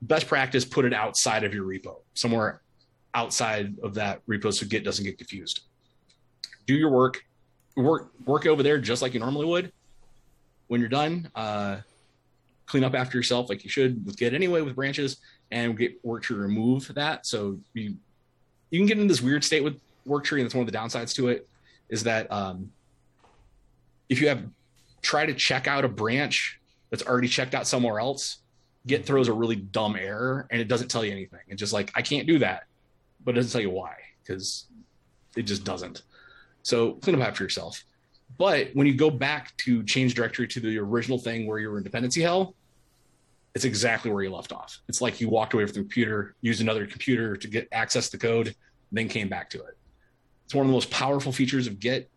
Best 0.00 0.28
practice, 0.28 0.64
put 0.64 0.84
it 0.84 0.94
outside 0.94 1.42
of 1.42 1.52
your 1.52 1.64
repo, 1.64 1.96
somewhere 2.14 2.62
outside 3.14 3.74
of 3.82 3.94
that 3.94 4.24
repo 4.26 4.54
so 4.54 4.66
Git 4.66 4.84
doesn't 4.84 5.04
get 5.04 5.18
confused. 5.18 5.62
Do 6.66 6.74
your 6.74 6.90
work, 6.90 7.24
work 7.76 8.12
work 8.24 8.46
over 8.46 8.62
there 8.62 8.78
just 8.78 9.02
like 9.02 9.14
you 9.14 9.20
normally 9.20 9.46
would. 9.46 9.72
When 10.68 10.80
you're 10.80 10.90
done, 10.90 11.30
uh, 11.34 11.78
clean 12.68 12.84
up 12.84 12.94
after 12.94 13.16
yourself 13.18 13.48
like 13.48 13.64
you 13.64 13.70
should 13.70 14.04
with 14.04 14.16
Git 14.16 14.34
anyway 14.34 14.60
with 14.60 14.76
branches, 14.76 15.16
and 15.50 15.76
get 15.76 16.04
work 16.04 16.22
to 16.24 16.36
remove 16.36 16.92
that. 16.94 17.26
So 17.26 17.58
you 17.74 17.96
you 18.70 18.78
can 18.78 18.86
get 18.86 18.98
in 18.98 19.06
this 19.06 19.22
weird 19.22 19.42
state 19.42 19.64
with 19.64 19.80
work 20.04 20.24
tree, 20.24 20.40
and 20.40 20.46
that's 20.46 20.54
one 20.54 20.66
of 20.66 20.72
the 20.72 20.78
downsides 20.78 21.14
to 21.14 21.28
it. 21.28 21.48
Is 21.88 22.04
that 22.04 22.30
um, 22.30 22.70
if 24.08 24.20
you 24.20 24.28
have 24.28 24.42
try 25.02 25.26
to 25.26 25.34
check 25.34 25.66
out 25.66 25.84
a 25.84 25.88
branch 25.88 26.60
that's 26.90 27.04
already 27.04 27.28
checked 27.28 27.54
out 27.54 27.66
somewhere 27.66 28.00
else, 28.00 28.38
Git 28.86 29.04
throws 29.04 29.28
a 29.28 29.32
really 29.32 29.56
dumb 29.56 29.96
error 29.96 30.46
and 30.50 30.60
it 30.60 30.68
doesn't 30.68 30.88
tell 30.88 31.04
you 31.04 31.12
anything. 31.12 31.40
It's 31.48 31.60
just 31.60 31.72
like, 31.72 31.92
I 31.94 32.02
can't 32.02 32.26
do 32.26 32.38
that, 32.40 32.64
but 33.24 33.32
it 33.32 33.36
doesn't 33.36 33.52
tell 33.52 33.60
you 33.60 33.70
why 33.70 33.94
because 34.22 34.66
it 35.36 35.42
just 35.42 35.64
doesn't. 35.64 36.02
So 36.62 36.94
clean 36.94 37.20
up 37.20 37.26
after 37.26 37.44
yourself. 37.44 37.84
But 38.36 38.70
when 38.74 38.86
you 38.86 38.94
go 38.94 39.10
back 39.10 39.56
to 39.58 39.82
change 39.84 40.14
directory 40.14 40.46
to 40.48 40.60
the 40.60 40.78
original 40.78 41.18
thing 41.18 41.46
where 41.46 41.58
you 41.58 41.70
were 41.70 41.78
in 41.78 41.84
dependency 41.84 42.20
hell, 42.20 42.54
it's 43.58 43.64
exactly 43.64 44.12
where 44.12 44.22
you 44.22 44.30
left 44.30 44.52
off. 44.52 44.78
It's 44.88 45.00
like 45.00 45.20
you 45.20 45.28
walked 45.28 45.52
away 45.52 45.66
from 45.66 45.72
the 45.72 45.80
computer, 45.80 46.36
used 46.42 46.60
another 46.60 46.86
computer 46.86 47.36
to 47.36 47.48
get 47.48 47.66
access 47.72 48.08
to 48.10 48.18
code, 48.18 48.54
then 48.92 49.08
came 49.08 49.28
back 49.28 49.50
to 49.50 49.58
it. 49.58 49.76
It's 50.44 50.54
one 50.54 50.64
of 50.64 50.68
the 50.68 50.72
most 50.72 50.92
powerful 50.92 51.32
features 51.32 51.66
of 51.66 51.80
Git. 51.80 52.08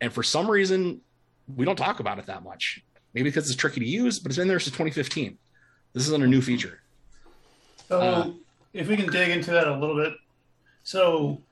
And 0.00 0.12
for 0.12 0.22
some 0.22 0.48
reason, 0.48 1.00
we 1.56 1.64
don't 1.64 1.74
talk 1.74 1.98
about 1.98 2.20
it 2.20 2.26
that 2.26 2.44
much. 2.44 2.84
Maybe 3.14 3.30
because 3.30 3.50
it's 3.50 3.58
tricky 3.58 3.80
to 3.80 3.86
use, 3.86 4.20
but 4.20 4.30
it's 4.30 4.38
been 4.38 4.46
there 4.46 4.60
since 4.60 4.76
2015. 4.76 5.36
This 5.92 6.06
isn't 6.06 6.22
a 6.22 6.26
new 6.28 6.40
feature. 6.40 6.80
So, 7.88 8.00
uh, 8.00 8.30
if 8.72 8.86
we 8.86 8.96
can 8.96 9.10
dig 9.10 9.30
into 9.30 9.50
that 9.50 9.66
a 9.66 9.76
little 9.76 9.96
bit, 9.96 10.12
so 10.84 11.42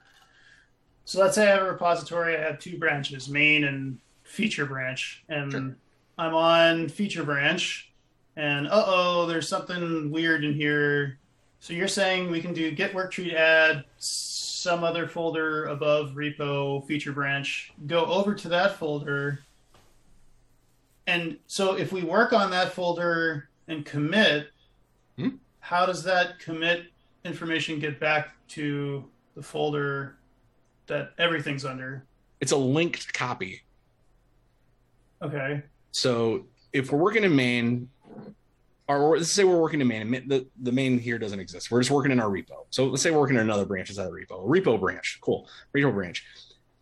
so 1.04 1.20
let's 1.20 1.34
say 1.34 1.48
I 1.48 1.56
have 1.56 1.62
a 1.62 1.72
repository. 1.72 2.36
I 2.36 2.42
have 2.42 2.60
two 2.60 2.78
branches, 2.78 3.28
main 3.28 3.64
and 3.64 3.98
feature 4.22 4.64
branch, 4.64 5.24
and 5.28 5.50
sure. 5.50 5.76
I'm 6.16 6.34
on 6.34 6.88
feature 6.88 7.24
branch, 7.24 7.87
and 8.38 8.68
uh 8.68 8.84
oh, 8.86 9.26
there's 9.26 9.48
something 9.48 10.10
weird 10.10 10.44
in 10.44 10.54
here. 10.54 11.18
So 11.58 11.74
you're 11.74 11.88
saying 11.88 12.30
we 12.30 12.40
can 12.40 12.54
do 12.54 12.70
git 12.70 12.94
work 12.94 13.10
tree 13.10 13.34
add 13.34 13.84
some 13.98 14.84
other 14.84 15.08
folder 15.08 15.64
above 15.66 16.12
repo 16.12 16.86
feature 16.86 17.12
branch, 17.12 17.72
go 17.86 18.06
over 18.06 18.34
to 18.36 18.48
that 18.48 18.76
folder, 18.76 19.40
and 21.08 21.38
so 21.46 21.74
if 21.74 21.90
we 21.90 22.02
work 22.02 22.32
on 22.32 22.50
that 22.52 22.72
folder 22.72 23.48
and 23.66 23.84
commit, 23.84 24.50
hmm? 25.16 25.30
how 25.58 25.84
does 25.86 26.04
that 26.04 26.38
commit 26.38 26.92
information 27.24 27.80
get 27.80 27.98
back 27.98 28.34
to 28.48 29.04
the 29.34 29.42
folder 29.42 30.16
that 30.86 31.14
everything's 31.18 31.64
under? 31.64 32.04
It's 32.40 32.52
a 32.52 32.56
linked 32.56 33.12
copy. 33.14 33.62
Okay. 35.22 35.62
So 35.92 36.44
if 36.74 36.92
we're 36.92 36.98
working 36.98 37.24
in 37.24 37.34
main, 37.34 37.88
let's 38.88 39.30
say 39.30 39.44
we're 39.44 39.60
working 39.60 39.80
in 39.80 39.88
main, 39.88 40.10
the, 40.28 40.46
the 40.62 40.72
main 40.72 40.98
here 40.98 41.18
doesn't 41.18 41.40
exist. 41.40 41.70
We're 41.70 41.80
just 41.80 41.90
working 41.90 42.10
in 42.10 42.20
our 42.20 42.30
repo. 42.30 42.66
So 42.70 42.86
let's 42.86 43.02
say 43.02 43.10
we're 43.10 43.18
working 43.18 43.36
in 43.36 43.42
another 43.42 43.66
branch 43.66 43.90
inside 43.90 44.06
the 44.06 44.10
repo, 44.10 44.46
repo 44.46 44.80
branch. 44.80 45.18
Cool. 45.20 45.46
Repo 45.76 45.92
branch. 45.92 46.24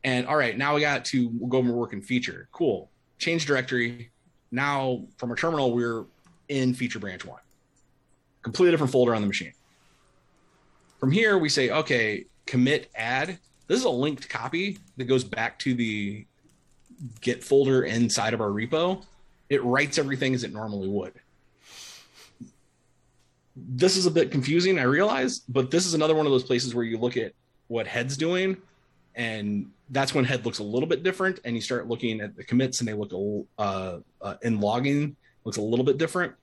And 0.05 0.27
all 0.29 0.37
right, 0.37 0.57
now 0.57 0.77
we 0.77 0.81
got 0.81 1.05
to 1.07 1.31
go 1.49 1.59
and 1.59 1.73
work 1.73 1.93
in 1.93 2.01
feature. 2.01 2.49
Cool. 2.53 2.91
Change 3.19 3.45
directory, 3.45 4.13
now 4.53 5.05
from 5.17 5.31
our 5.31 5.37
terminal, 5.37 5.73
we're 5.73 6.05
in 6.49 6.75
feature 6.75 6.99
branch 6.99 7.25
one, 7.25 7.41
completely 8.43 8.71
different 8.71 8.93
folder 8.93 9.15
on 9.15 9.21
the 9.21 9.27
machine. 9.27 9.53
From 11.01 11.11
here, 11.11 11.39
we 11.39 11.49
say, 11.49 11.71
okay, 11.71 12.27
commit 12.47 12.91
add. 12.95 13.39
This 13.67 13.79
is 13.79 13.85
a 13.85 13.91
linked 13.91 14.29
copy 14.29 14.79
that 14.97 15.05
goes 15.05 15.25
back 15.25 15.59
to 15.61 15.75
the 15.75 16.25
Git 17.21 17.43
folder 17.43 17.83
inside 17.85 18.33
of 18.33 18.41
our 18.41 18.49
repo. 18.49 19.05
It 19.51 19.63
writes 19.65 19.99
everything 19.99 20.35
as 20.35 20.45
it 20.45 20.53
normally 20.53 20.89
would. 20.89 21.13
This 23.57 23.97
is 23.97 24.07
a 24.07 24.11
bit 24.11 24.31
confusing, 24.31 24.79
I 24.79 24.83
realize, 24.83 25.41
but 25.41 25.71
this 25.71 25.87
is 25.87 25.95
another 25.95 26.15
one 26.15 26.27
of 26.27 26.33
those 26.33 26.45
places 26.45 26.75
where 26.75 26.85
you 26.85 26.99
look 26.99 27.17
at 27.17 27.33
what 27.69 27.87
head's 27.87 28.17
doing 28.17 28.57
and 29.17 29.71
that's 29.91 30.15
when 30.15 30.25
head 30.25 30.45
looks 30.45 30.59
a 30.59 30.63
little 30.63 30.89
bit 30.89 31.03
different 31.03 31.41
and 31.45 31.57
you 31.57 31.63
start 31.63 31.89
looking 31.89 32.21
at 32.21 32.37
the 32.37 32.45
commits 32.45 32.81
and 32.81 32.89
they 32.89 32.93
look 32.93 33.13
a, 33.13 33.43
uh, 33.61 33.99
uh, 34.21 34.35
in 34.43 34.61
logging 34.61 35.17
looks 35.45 35.57
a 35.57 35.63
little 35.63 35.85
bit 35.85 35.97
different. 35.97 36.35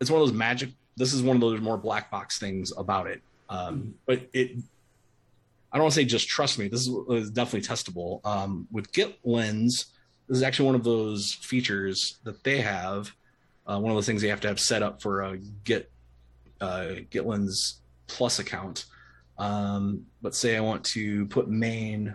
It's 0.00 0.10
one 0.10 0.20
of 0.20 0.26
those 0.26 0.36
magic 0.36 0.70
this 0.96 1.12
is 1.12 1.22
one 1.22 1.36
of 1.36 1.42
those 1.42 1.60
more 1.60 1.76
black 1.76 2.10
box 2.10 2.38
things 2.38 2.72
about 2.76 3.06
it. 3.06 3.20
Um, 3.48 3.94
but 4.06 4.28
it 4.32 4.56
i 5.72 5.76
don't 5.76 5.84
want 5.84 5.94
to 5.94 6.00
say 6.00 6.04
just 6.04 6.26
trust 6.28 6.58
me 6.58 6.68
this 6.68 6.80
is, 6.80 6.96
is 7.10 7.30
definitely 7.30 7.68
testable. 7.68 8.24
Um, 8.24 8.66
with 8.72 8.90
GitLens 8.92 9.86
this 10.26 10.38
is 10.38 10.42
actually 10.42 10.66
one 10.66 10.74
of 10.74 10.84
those 10.84 11.34
features 11.34 12.18
that 12.24 12.42
they 12.44 12.60
have 12.62 13.12
uh, 13.66 13.78
one 13.78 13.90
of 13.90 13.96
those 13.96 14.06
things 14.06 14.22
they 14.22 14.28
have 14.28 14.40
to 14.40 14.48
have 14.48 14.58
set 14.58 14.82
up 14.82 15.02
for 15.02 15.22
a 15.22 15.36
git 15.64 15.90
uh, 16.60 16.96
GitLens 17.10 17.78
plus 18.06 18.38
account 18.38 18.86
um, 19.38 20.06
but 20.22 20.34
say 20.34 20.56
I 20.56 20.60
want 20.60 20.84
to 20.86 21.26
put 21.26 21.48
main 21.48 22.14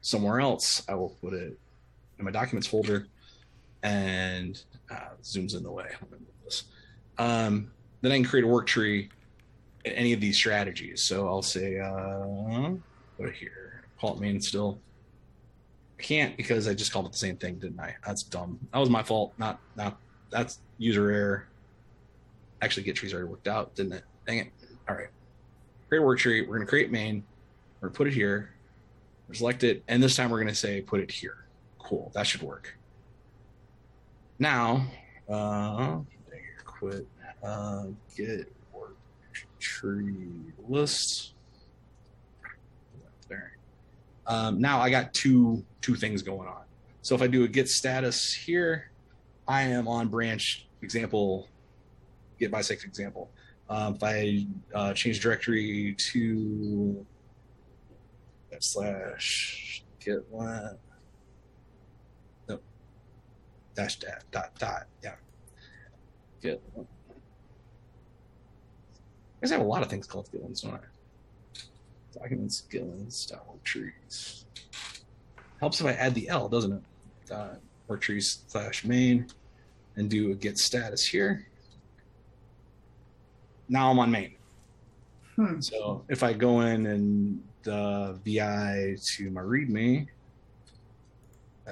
somewhere 0.00 0.40
else, 0.40 0.82
I 0.88 0.94
will 0.94 1.16
put 1.20 1.34
it 1.34 1.58
in 2.18 2.24
my 2.24 2.30
documents 2.30 2.66
folder 2.66 3.06
and 3.82 4.60
uh, 4.90 5.10
zooms 5.22 5.56
in 5.56 5.62
the 5.62 5.70
way. 5.70 5.86
Um, 7.18 7.70
then 8.00 8.12
I 8.12 8.16
can 8.16 8.24
create 8.24 8.44
a 8.44 8.48
work 8.48 8.66
tree 8.66 9.10
any 9.84 10.12
of 10.12 10.20
these 10.20 10.36
strategies. 10.36 11.02
So 11.02 11.26
I'll 11.26 11.42
say, 11.42 11.78
uh, 11.80 12.74
here, 13.32 13.84
call 14.00 14.14
it 14.14 14.20
main 14.20 14.40
still. 14.40 14.80
I 15.98 16.02
can't 16.02 16.36
because 16.36 16.68
I 16.68 16.74
just 16.74 16.92
called 16.92 17.06
it 17.06 17.12
the 17.12 17.18
same 17.18 17.36
thing, 17.36 17.56
didn't 17.56 17.80
I? 17.80 17.96
That's 18.06 18.22
dumb. 18.22 18.60
That 18.72 18.78
was 18.78 18.90
my 18.90 19.02
fault. 19.02 19.32
Not, 19.38 19.58
not, 19.74 19.98
that's 20.30 20.60
user 20.78 21.10
error. 21.10 21.48
Actually, 22.60 22.82
get 22.84 22.96
trees 22.96 23.12
already 23.12 23.28
worked 23.28 23.48
out, 23.48 23.74
didn't 23.74 23.92
it? 23.92 24.04
Dang 24.26 24.38
it. 24.38 24.52
All 24.88 24.96
right 24.96 25.08
create 25.88 26.04
work 26.04 26.18
tree. 26.18 26.42
We're 26.42 26.56
going 26.56 26.66
to 26.66 26.66
create 26.66 26.90
main. 26.90 27.24
We're 27.80 27.88
going 27.88 27.94
to 27.94 27.96
put 27.96 28.06
it 28.08 28.14
here. 28.14 28.50
select 29.32 29.64
it. 29.64 29.82
And 29.88 30.02
this 30.02 30.16
time 30.16 30.30
we're 30.30 30.38
going 30.38 30.48
to 30.48 30.54
say 30.54 30.80
put 30.80 31.00
it 31.00 31.10
here. 31.10 31.46
Cool. 31.78 32.10
That 32.14 32.26
should 32.26 32.42
work. 32.42 32.76
Now, 34.38 34.86
uh, 35.28 35.98
quit. 36.64 37.06
Uh, 37.42 37.86
git 38.16 38.52
work 38.72 38.96
tree 39.58 40.52
list. 40.68 41.34
There. 43.28 43.56
Um, 44.26 44.60
now 44.60 44.80
I 44.80 44.90
got 44.90 45.14
two 45.14 45.64
two 45.80 45.94
things 45.94 46.22
going 46.22 46.48
on. 46.48 46.62
So 47.02 47.14
if 47.14 47.22
I 47.22 47.26
do 47.26 47.44
a 47.44 47.48
git 47.48 47.68
status 47.68 48.32
here, 48.34 48.90
I 49.46 49.62
am 49.62 49.86
on 49.86 50.08
branch 50.08 50.66
example, 50.82 51.48
git 52.38 52.50
bisect 52.50 52.84
example. 52.84 53.30
Um, 53.68 53.94
if 53.94 54.02
I 54.02 54.46
uh, 54.74 54.94
change 54.94 55.20
directory 55.20 55.94
to 55.98 57.06
slash 58.60 59.84
git 60.00 60.26
one, 60.30 60.76
no, 62.48 62.58
dash 63.76 63.98
dot 63.98 64.24
dot 64.30 64.50
dot, 64.58 64.86
yeah, 65.04 65.14
git 66.42 66.62
one. 66.74 66.86
I 67.10 67.14
guess 69.42 69.52
I 69.52 69.56
have 69.56 69.64
a 69.64 69.68
lot 69.68 69.82
of 69.82 69.88
things 69.88 70.06
called 70.06 70.28
GitLens, 70.32 70.62
don't 70.62 70.74
I? 70.74 72.18
Documents, 72.18 72.64
GitLens, 72.68 73.12
style 73.12 73.58
trees. 73.62 74.44
Helps 75.60 75.80
if 75.80 75.86
I 75.86 75.92
add 75.92 76.14
the 76.14 76.28
L, 76.28 76.48
doesn't 76.48 76.72
it? 76.72 76.82
Dot 77.28 77.60
work 77.86 78.00
trees 78.00 78.42
slash 78.48 78.84
main 78.84 79.28
and 79.96 80.10
do 80.10 80.32
a 80.32 80.34
git 80.34 80.58
status 80.58 81.06
here. 81.06 81.46
Now 83.68 83.90
I'm 83.90 83.98
on 83.98 84.10
main. 84.10 84.34
Hmm. 85.36 85.60
So 85.60 86.04
if 86.08 86.22
I 86.22 86.32
go 86.32 86.60
in 86.62 86.86
and 86.86 87.42
the 87.62 88.18
VI 88.24 88.96
to 89.16 89.30
my 89.30 89.42
README, 89.42 90.08
uh, 91.66 91.70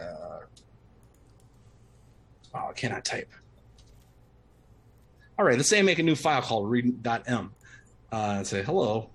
oh, 2.54 2.68
I 2.68 2.72
cannot 2.74 3.04
type. 3.04 3.30
All 5.38 5.44
right, 5.44 5.56
let's 5.56 5.68
say 5.68 5.78
I 5.78 5.82
make 5.82 5.98
a 5.98 6.02
new 6.02 6.16
file 6.16 6.42
called 6.42 6.70
read.m 6.70 7.52
uh, 8.12 8.34
and 8.36 8.46
say 8.46 8.62
hello. 8.62 9.10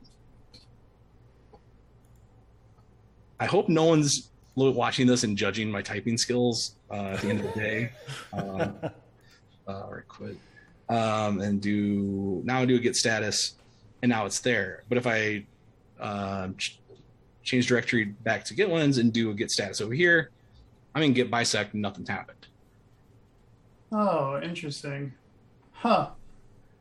I 3.40 3.46
hope 3.46 3.70
no 3.70 3.86
one's 3.86 4.30
watching 4.56 5.08
this 5.08 5.24
and 5.24 5.36
judging 5.36 5.72
my 5.72 5.82
typing 5.82 6.18
skills 6.18 6.76
uh, 6.92 7.14
at 7.14 7.22
the 7.22 7.30
end 7.30 7.40
of 7.40 7.54
the 7.54 7.60
day. 7.60 7.92
Um, 8.34 8.76
uh, 9.68 9.88
or 9.88 10.06
quit. 10.08 10.38
Um, 10.92 11.40
and 11.40 11.62
do 11.62 12.42
now 12.44 12.60
I 12.60 12.66
do 12.66 12.76
a 12.76 12.80
git 12.80 12.98
status, 12.98 13.56
and 14.02 14.10
now 14.10 14.26
it's 14.26 14.40
there. 14.40 14.84
But 14.90 14.98
if 14.98 15.08
I 15.08 15.46
uh, 16.00 16.50
ch- 16.58 16.80
change 17.44 17.68
directory 17.68 18.04
back 18.04 18.44
to 18.46 18.54
GitLens 18.54 19.00
and 19.00 19.14
do 19.14 19.32
a 19.32 19.34
git 19.34 19.52
status 19.52 19.80
over 19.80 19.94
here, 19.94 20.32
I'm 20.94 21.04
in 21.04 21.14
git 21.14 21.32
bisect 21.32 21.74
and 21.74 21.82
nothing's 21.82 22.10
happened. 22.10 22.46
Oh, 23.94 24.42
interesting. 24.42 25.14
Huh. 25.72 26.10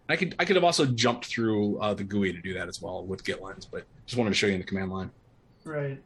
I 0.09 0.17
could 0.17 0.35
I 0.41 0.45
could 0.45 0.57
have 0.57 0.65
also 0.65 0.87
jumped 0.87 1.27
through 1.27 1.79
uh, 1.79 1.95
the 1.95 2.03
GUI 2.03 2.33
to 2.33 2.41
do 2.41 2.53
that 2.55 2.67
as 2.67 2.83
well 2.83 3.05
with 3.05 3.23
GitLens, 3.23 3.69
but 3.71 3.85
just 4.07 4.19
wanted 4.19 4.31
to 4.31 4.37
show 4.37 4.49
you 4.49 4.55
in 4.55 4.61
the 4.61 4.67
command 4.67 4.91
line. 4.91 5.11
Right. 5.65 6.03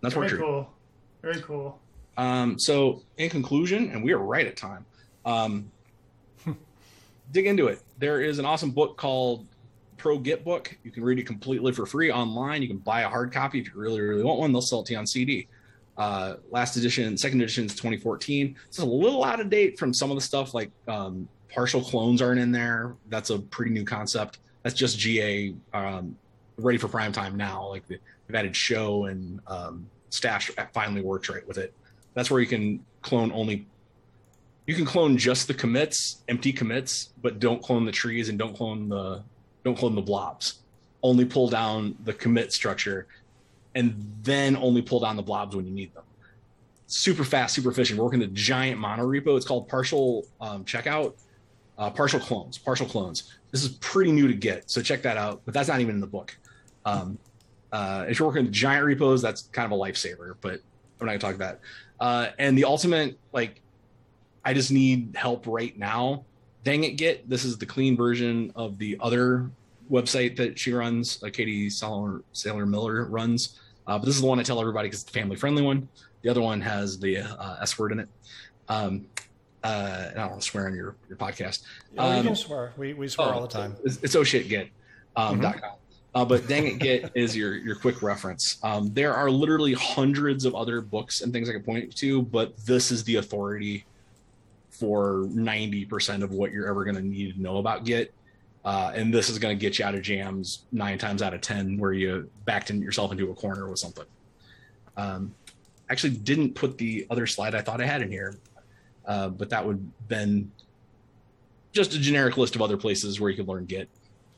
That's 0.00 0.14
Very 0.14 0.26
what 0.26 0.40
cool. 0.40 0.72
Very 1.22 1.40
cool. 1.40 1.78
Um, 2.16 2.58
so, 2.58 3.02
in 3.16 3.30
conclusion, 3.30 3.90
and 3.90 4.02
we 4.02 4.12
are 4.12 4.18
right 4.18 4.46
at 4.46 4.56
time, 4.56 4.86
um, 5.24 5.70
dig 7.32 7.46
into 7.46 7.66
it. 7.68 7.80
There 7.98 8.20
is 8.20 8.38
an 8.38 8.44
awesome 8.44 8.70
book 8.70 8.96
called 8.96 9.46
Pro 9.96 10.18
Git 10.18 10.44
Book. 10.44 10.76
You 10.84 10.90
can 10.90 11.04
read 11.04 11.18
it 11.18 11.26
completely 11.26 11.72
for 11.72 11.86
free 11.86 12.10
online. 12.10 12.62
You 12.62 12.68
can 12.68 12.78
buy 12.78 13.02
a 13.02 13.08
hard 13.08 13.32
copy 13.32 13.60
if 13.60 13.66
you 13.66 13.72
really, 13.74 14.00
really 14.00 14.22
want 14.22 14.38
one. 14.38 14.52
They'll 14.52 14.62
sell 14.62 14.80
it 14.80 14.86
to 14.86 14.92
you 14.92 14.98
on 14.98 15.06
CD. 15.06 15.48
Uh, 15.96 16.34
last 16.50 16.76
edition, 16.76 17.16
second 17.16 17.40
edition 17.40 17.64
is 17.64 17.72
2014. 17.72 18.54
It's 18.68 18.78
a 18.78 18.84
little 18.84 19.24
out 19.24 19.40
of 19.40 19.48
date 19.48 19.78
from 19.78 19.94
some 19.94 20.10
of 20.10 20.16
the 20.16 20.20
stuff 20.20 20.52
like 20.52 20.70
um, 20.88 21.26
partial 21.48 21.80
clones 21.80 22.20
aren't 22.20 22.40
in 22.40 22.52
there. 22.52 22.94
That's 23.08 23.30
a 23.30 23.38
pretty 23.38 23.70
new 23.70 23.84
concept. 23.84 24.38
That's 24.62 24.74
just 24.74 24.98
GA 24.98 25.54
um, 25.72 26.16
ready 26.58 26.78
for 26.78 26.88
prime 26.88 27.12
time 27.12 27.36
now. 27.36 27.68
Like 27.68 27.86
they've 27.88 28.00
added 28.34 28.54
show 28.54 29.06
and 29.06 29.40
um, 29.46 29.88
stash 30.10 30.50
finally 30.72 31.00
works 31.00 31.28
right 31.28 31.46
with 31.46 31.58
it. 31.58 31.72
That's 32.14 32.30
where 32.30 32.40
you 32.40 32.46
can 32.46 32.84
clone 33.02 33.32
only. 33.32 33.66
You 34.66 34.74
can 34.74 34.84
clone 34.84 35.16
just 35.16 35.46
the 35.46 35.54
commits, 35.54 36.22
empty 36.28 36.52
commits, 36.52 37.10
but 37.22 37.38
don't 37.38 37.62
clone 37.62 37.84
the 37.84 37.92
trees 37.92 38.28
and 38.28 38.38
don't 38.38 38.54
clone 38.54 38.88
the 38.88 39.22
don't 39.64 39.76
clone 39.76 39.94
the 39.94 40.02
blobs. 40.02 40.60
Only 41.02 41.24
pull 41.24 41.48
down 41.48 41.96
the 42.04 42.12
commit 42.12 42.52
structure, 42.52 43.06
and 43.74 43.94
then 44.22 44.56
only 44.56 44.82
pull 44.82 45.00
down 45.00 45.16
the 45.16 45.22
blobs 45.22 45.54
when 45.54 45.66
you 45.66 45.72
need 45.72 45.94
them. 45.94 46.02
Super 46.88 47.24
fast, 47.24 47.54
super 47.54 47.70
efficient. 47.70 47.98
We're 47.98 48.04
working 48.04 48.20
the 48.20 48.26
giant 48.28 48.80
mono 48.80 49.04
repo. 49.04 49.36
It's 49.36 49.46
called 49.46 49.68
partial 49.68 50.24
um, 50.40 50.64
checkout, 50.64 51.14
uh, 51.78 51.90
partial 51.90 52.18
clones, 52.18 52.58
partial 52.58 52.86
clones. 52.86 53.34
This 53.52 53.62
is 53.62 53.70
pretty 53.80 54.10
new 54.10 54.26
to 54.26 54.34
get, 54.34 54.68
so 54.70 54.82
check 54.82 55.02
that 55.02 55.16
out. 55.16 55.42
But 55.44 55.54
that's 55.54 55.68
not 55.68 55.80
even 55.80 55.94
in 55.94 56.00
the 56.00 56.06
book. 56.06 56.36
Um, 56.84 57.18
uh, 57.70 58.06
if 58.08 58.18
you're 58.18 58.26
working 58.26 58.44
with 58.44 58.52
giant 58.52 58.84
repos, 58.84 59.22
that's 59.22 59.42
kind 59.52 59.70
of 59.70 59.78
a 59.78 59.80
lifesaver. 59.80 60.34
But 60.40 60.60
I'm 61.00 61.06
not 61.06 61.12
gonna 61.12 61.18
talk 61.18 61.34
about. 61.36 61.60
That. 61.60 62.04
Uh, 62.04 62.30
and 62.38 62.58
the 62.58 62.64
ultimate, 62.64 63.18
like, 63.32 63.60
I 64.46 64.54
just 64.54 64.70
need 64.70 65.16
help 65.16 65.44
right 65.46 65.76
now. 65.76 66.24
Dang 66.62 66.84
it, 66.84 66.92
Git. 66.92 67.28
This 67.28 67.44
is 67.44 67.58
the 67.58 67.66
clean 67.66 67.96
version 67.96 68.52
of 68.54 68.78
the 68.78 68.96
other 69.00 69.50
website 69.90 70.36
that 70.36 70.56
she 70.56 70.72
runs, 70.72 71.22
uh, 71.22 71.30
Katie 71.32 71.68
Sylor, 71.68 72.22
Sailor 72.32 72.64
Miller 72.64 73.06
runs. 73.06 73.58
Uh, 73.88 73.98
but 73.98 74.06
this 74.06 74.14
is 74.14 74.20
the 74.20 74.26
one 74.26 74.38
I 74.38 74.44
tell 74.44 74.60
everybody 74.60 74.86
because 74.88 75.02
it's 75.02 75.10
the 75.12 75.18
family 75.18 75.34
friendly 75.36 75.62
one. 75.62 75.88
The 76.22 76.28
other 76.28 76.40
one 76.40 76.60
has 76.60 76.98
the 76.98 77.18
uh, 77.18 77.56
S 77.60 77.76
word 77.76 77.90
in 77.92 77.98
it. 78.00 78.08
Um, 78.68 79.06
uh, 79.64 80.10
I 80.10 80.14
don't 80.14 80.30
want 80.30 80.42
to 80.42 80.46
swear 80.46 80.66
on 80.66 80.74
your, 80.74 80.94
your 81.08 81.18
podcast. 81.18 81.62
Oh, 81.98 82.08
you 82.12 82.18
Um, 82.18 82.26
can 82.26 82.36
swear. 82.36 82.72
We, 82.76 82.94
we 82.94 83.08
swear 83.08 83.28
oh, 83.28 83.32
all 83.32 83.42
the 83.42 83.48
time. 83.48 83.76
It's, 83.84 83.98
it's 84.02 84.14
oh 84.14 84.22
shit 84.22 84.48
git 84.48 84.70
um, 85.16 85.38
Mhm. 85.38 85.42
dot 85.42 85.60
com. 85.60 85.72
Uh, 86.14 86.24
but 86.24 86.48
dang 86.48 86.66
it, 86.66 86.78
Git 86.78 87.10
is 87.14 87.36
your 87.36 87.56
your 87.56 87.74
quick 87.74 88.00
reference. 88.00 88.58
Um, 88.62 88.92
there 88.94 89.12
are 89.12 89.30
literally 89.30 89.74
hundreds 89.74 90.44
of 90.44 90.54
other 90.54 90.80
books 90.80 91.20
and 91.20 91.32
things 91.32 91.50
I 91.50 91.52
could 91.52 91.64
point 91.64 91.94
to, 91.96 92.22
but 92.22 92.56
this 92.64 92.90
is 92.90 93.04
the 93.04 93.16
authority 93.16 93.84
for 94.78 95.26
ninety 95.30 95.84
percent 95.84 96.22
of 96.22 96.32
what 96.32 96.52
you're 96.52 96.68
ever 96.68 96.84
going 96.84 96.96
to 96.96 97.02
need 97.02 97.34
to 97.34 97.42
know 97.42 97.58
about 97.58 97.84
Git. 97.84 98.12
Uh, 98.64 98.92
and 98.94 99.14
this 99.14 99.28
is 99.30 99.38
going 99.38 99.56
to 99.56 99.60
get 99.60 99.78
you 99.78 99.84
out 99.84 99.94
of 99.94 100.02
jams 100.02 100.64
nine 100.72 100.98
times 100.98 101.22
out 101.22 101.32
of 101.32 101.40
ten 101.40 101.78
where 101.78 101.92
you 101.92 102.28
backed 102.44 102.70
in 102.70 102.82
yourself 102.82 103.12
into 103.12 103.30
a 103.30 103.34
corner 103.34 103.68
with 103.68 103.78
something. 103.78 104.06
Um, 104.96 105.34
actually, 105.88 106.10
didn't 106.10 106.54
put 106.54 106.76
the 106.78 107.06
other 107.10 107.26
slide 107.26 107.54
I 107.54 107.62
thought 107.62 107.80
I 107.80 107.86
had 107.86 108.02
in 108.02 108.10
here, 108.10 108.36
uh, 109.06 109.28
but 109.28 109.50
that 109.50 109.64
would 109.64 109.90
been 110.08 110.50
just 111.72 111.94
a 111.94 111.98
generic 111.98 112.36
list 112.36 112.56
of 112.56 112.62
other 112.62 112.76
places 112.76 113.20
where 113.20 113.30
you 113.30 113.36
can 113.36 113.46
learn 113.46 113.66
Git 113.66 113.88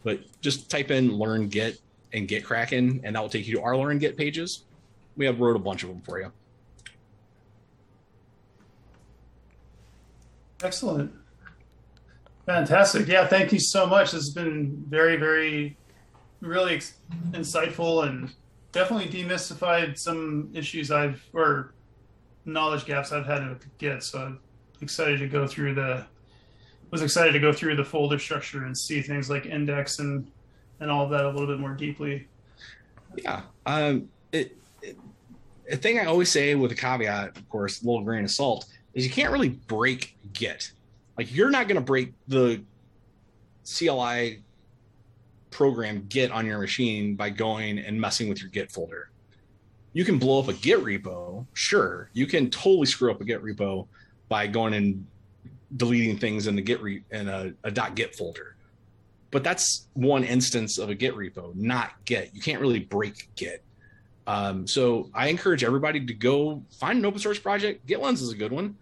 but 0.03 0.21
just 0.41 0.71
type 0.71 0.91
in 0.91 1.13
learn 1.13 1.49
git 1.49 1.81
and 2.13 2.29
GitKraken 2.29 3.01
and 3.05 3.15
that 3.15 3.21
will 3.21 3.29
take 3.29 3.47
you 3.47 3.57
to 3.57 3.63
our 3.63 3.77
learn 3.77 3.99
git 3.99 4.17
pages 4.17 4.65
we 5.17 5.27
have 5.27 5.41
wrote 5.41 5.57
a 5.57 5.59
bunch 5.59 5.83
of 5.83 5.89
them 5.91 6.01
for 6.01 6.21
you 6.21 6.33
Excellent. 10.63 11.13
Fantastic. 12.47 13.07
Yeah, 13.07 13.27
thank 13.27 13.53
you 13.53 13.61
so 13.61 13.87
much. 13.87 14.13
This 14.13 14.25
has 14.25 14.31
been 14.31 14.85
very, 14.89 15.17
very, 15.17 15.77
really 16.41 16.81
insightful 17.31 18.09
and 18.09 18.33
definitely 18.73 19.09
demystified 19.09 19.99
some 19.99 20.51
issues 20.55 20.91
I've 20.91 21.23
or 21.33 21.75
knowledge 22.45 22.87
gaps 22.87 23.13
I've 23.13 23.27
had 23.27 23.41
to 23.41 23.59
get. 23.79 24.03
So 24.03 24.19
I'm 24.21 24.41
excited 24.81 25.19
to 25.19 25.29
go 25.29 25.47
through 25.47 25.75
the 25.75 26.07
was 26.91 27.03
excited 27.03 27.33
to 27.33 27.39
go 27.39 27.53
through 27.53 27.77
the 27.77 27.85
folder 27.85 28.19
structure 28.19 28.65
and 28.65 28.77
see 28.77 29.03
things 29.03 29.29
like 29.29 29.47
index 29.47 29.99
and 29.99 30.31
and 30.81 30.91
all 30.91 31.05
of 31.05 31.11
that 31.11 31.25
a 31.25 31.29
little 31.29 31.47
bit 31.47 31.59
more 31.59 31.75
deeply. 31.75 32.27
yeah 33.17 33.43
um 33.67 34.09
it, 34.33 34.57
it 34.83 34.97
a 35.71 35.77
thing 35.77 35.99
i 35.99 36.05
always 36.05 36.31
say 36.31 36.55
with 36.55 36.73
a 36.73 36.75
caveat 36.75 37.37
of 37.37 37.49
course 37.49 37.83
a 37.83 37.87
little 37.87 38.03
grain 38.03 38.25
of 38.25 38.31
salt 38.31 38.67
is 38.99 39.07
you 39.07 39.13
can't 39.13 39.33
really 39.33 39.51
break 39.51 40.17
git. 40.33 40.73
Like 41.17 41.33
you're 41.33 41.51
not 41.51 41.69
going 41.69 41.77
to 41.77 41.81
break 41.81 42.15
the 42.27 42.61
cli 43.65 44.43
program 45.51 46.05
git 46.09 46.33
on 46.33 46.45
your 46.45 46.59
machine 46.59 47.15
by 47.15 47.31
going 47.31 47.79
and 47.79 48.01
messing 48.01 48.29
with 48.29 48.41
your 48.41 48.51
git 48.51 48.73
folder. 48.73 49.11
You 49.93 50.05
can 50.05 50.19
blow 50.19 50.41
up 50.41 50.49
a 50.49 50.53
git 50.53 50.81
repo 50.81 51.47
sure. 51.55 52.11
You 52.13 52.27
can 52.27 52.51
totally 52.51 52.87
screw 52.87 53.13
up 53.13 53.21
a 53.21 53.25
git 53.25 53.43
repo 53.43 53.87
by 54.29 54.49
going 54.49 54.75
and 54.75 55.07
deleting 55.77 56.19
things 56.19 56.49
in 56.49 56.57
the 56.57 56.63
git 56.63 56.83
re- 56.83 57.05
in 57.13 57.29
a, 57.29 57.53
a 57.63 57.71
.git 57.71 58.17
folder. 58.17 58.57
But 59.31 59.45
that's 59.45 59.87
one 59.95 60.25
instance 60.25 60.77
of 60.79 60.91
a 60.91 60.95
git 60.97 61.15
repo 61.15 61.55
not 61.55 61.93
git. 62.05 62.31
You 62.35 62.41
can't 62.41 62.61
really 62.61 62.81
break 62.81 63.29
git. 63.37 63.63
Um, 64.27 64.67
so 64.67 65.09
i 65.15 65.29
encourage 65.29 65.63
everybody 65.63 66.05
to 66.05 66.15
go 66.15 66.65
find 66.81 66.99
an 66.99 67.07
open 67.07 67.21
source 67.21 67.39
project. 67.39 67.87
Gitlens 67.87 68.21
is 68.21 68.33
a 68.33 68.37
good 68.37 68.53
one 68.53 68.77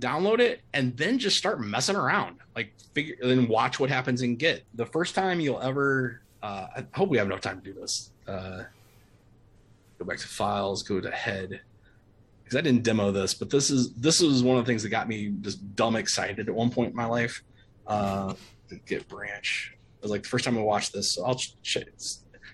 download 0.00 0.40
it 0.40 0.62
and 0.72 0.96
then 0.96 1.18
just 1.18 1.36
start 1.36 1.60
messing 1.60 1.96
around. 1.96 2.36
Like 2.56 2.72
figure 2.94 3.16
then 3.22 3.48
watch 3.48 3.78
what 3.80 3.90
happens 3.90 4.22
in 4.22 4.36
git. 4.36 4.64
The 4.74 4.86
first 4.86 5.14
time 5.14 5.40
you'll 5.40 5.60
ever 5.60 6.20
uh, 6.42 6.66
i 6.76 6.84
hope 6.94 7.08
we 7.08 7.16
have 7.16 7.26
enough 7.26 7.40
time 7.40 7.60
to 7.60 7.72
do 7.72 7.80
this. 7.80 8.10
Uh, 8.26 8.64
go 9.98 10.04
back 10.04 10.18
to 10.18 10.28
files 10.28 10.82
go 10.82 11.00
to 11.00 11.10
head. 11.10 11.60
Because 12.42 12.56
i 12.58 12.60
didn't 12.60 12.82
demo 12.82 13.10
this 13.10 13.32
but 13.34 13.50
this 13.50 13.70
is 13.70 13.94
this 13.94 14.20
was 14.20 14.42
one 14.42 14.58
of 14.58 14.64
the 14.64 14.70
things 14.70 14.82
that 14.82 14.90
got 14.90 15.08
me 15.08 15.32
just 15.40 15.74
dumb 15.76 15.96
excited 15.96 16.48
at 16.48 16.54
one 16.54 16.70
point 16.70 16.90
in 16.90 16.96
my 16.96 17.06
life. 17.06 17.42
Uh, 17.86 18.34
git 18.86 19.06
branch. 19.08 19.72
It 19.98 20.02
was 20.02 20.10
like 20.10 20.24
the 20.24 20.28
first 20.28 20.44
time 20.44 20.58
i 20.58 20.60
watched 20.60 20.92
this 20.92 21.12
so 21.12 21.24
i'll 21.24 21.36
ch- 21.36 21.54
ch- 21.62 21.78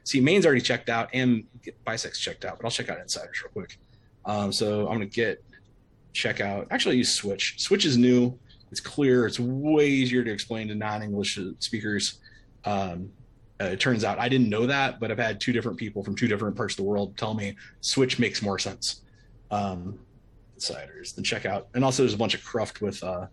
See, 0.05 0.21
main's 0.21 0.47
already 0.47 0.61
checked 0.61 0.89
out 0.89 1.11
and 1.13 1.45
bisect's 1.85 2.19
checked 2.19 2.45
out, 2.45 2.57
but 2.57 2.65
I'll 2.65 2.71
check 2.71 2.89
out 2.89 2.99
insiders 2.99 3.43
real 3.43 3.53
quick. 3.53 3.79
Um, 4.25 4.53
so 4.53 4.89
I'm 4.89 4.95
gonna 4.95 5.07
get 5.07 5.45
check 6.13 6.41
out. 6.41 6.67
Actually, 6.71 6.97
use 6.97 7.13
Switch. 7.13 7.55
Switch 7.59 7.85
is 7.85 7.97
new. 7.97 8.39
It's 8.71 8.81
clear. 8.81 9.27
It's 9.27 9.41
way 9.41 9.89
easier 9.89 10.23
to 10.23 10.31
explain 10.31 10.69
to 10.69 10.75
non-English 10.75 11.39
speakers. 11.59 12.21
Um, 12.65 13.11
uh, 13.61 13.67
it 13.67 13.81
turns 13.81 14.05
out 14.05 14.19
I 14.19 14.29
didn't 14.29 14.49
know 14.49 14.67
that, 14.67 15.01
but 15.01 15.11
I've 15.11 15.19
had 15.19 15.41
two 15.41 15.53
different 15.53 15.77
people 15.77 16.03
from 16.03 16.15
two 16.17 16.29
different 16.29 16.57
parts 16.57 16.75
of 16.75 16.79
the 16.79 16.85
world 16.85 17.17
tell 17.17 17.35
me 17.35 17.57
Switch 17.81 18.19
makes 18.19 18.43
more 18.43 18.59
sense. 18.59 19.03
Um, 19.51 19.99
insiders, 20.55 21.13
then 21.13 21.25
check 21.25 21.47
out, 21.47 21.69
and 21.75 21.85
also 21.85 22.03
there's 22.03 22.15
a 22.15 22.19
bunch 22.19 22.35
of 22.35 22.45
cruft 22.45 22.81
with. 22.81 23.03
Uh, 23.03 23.27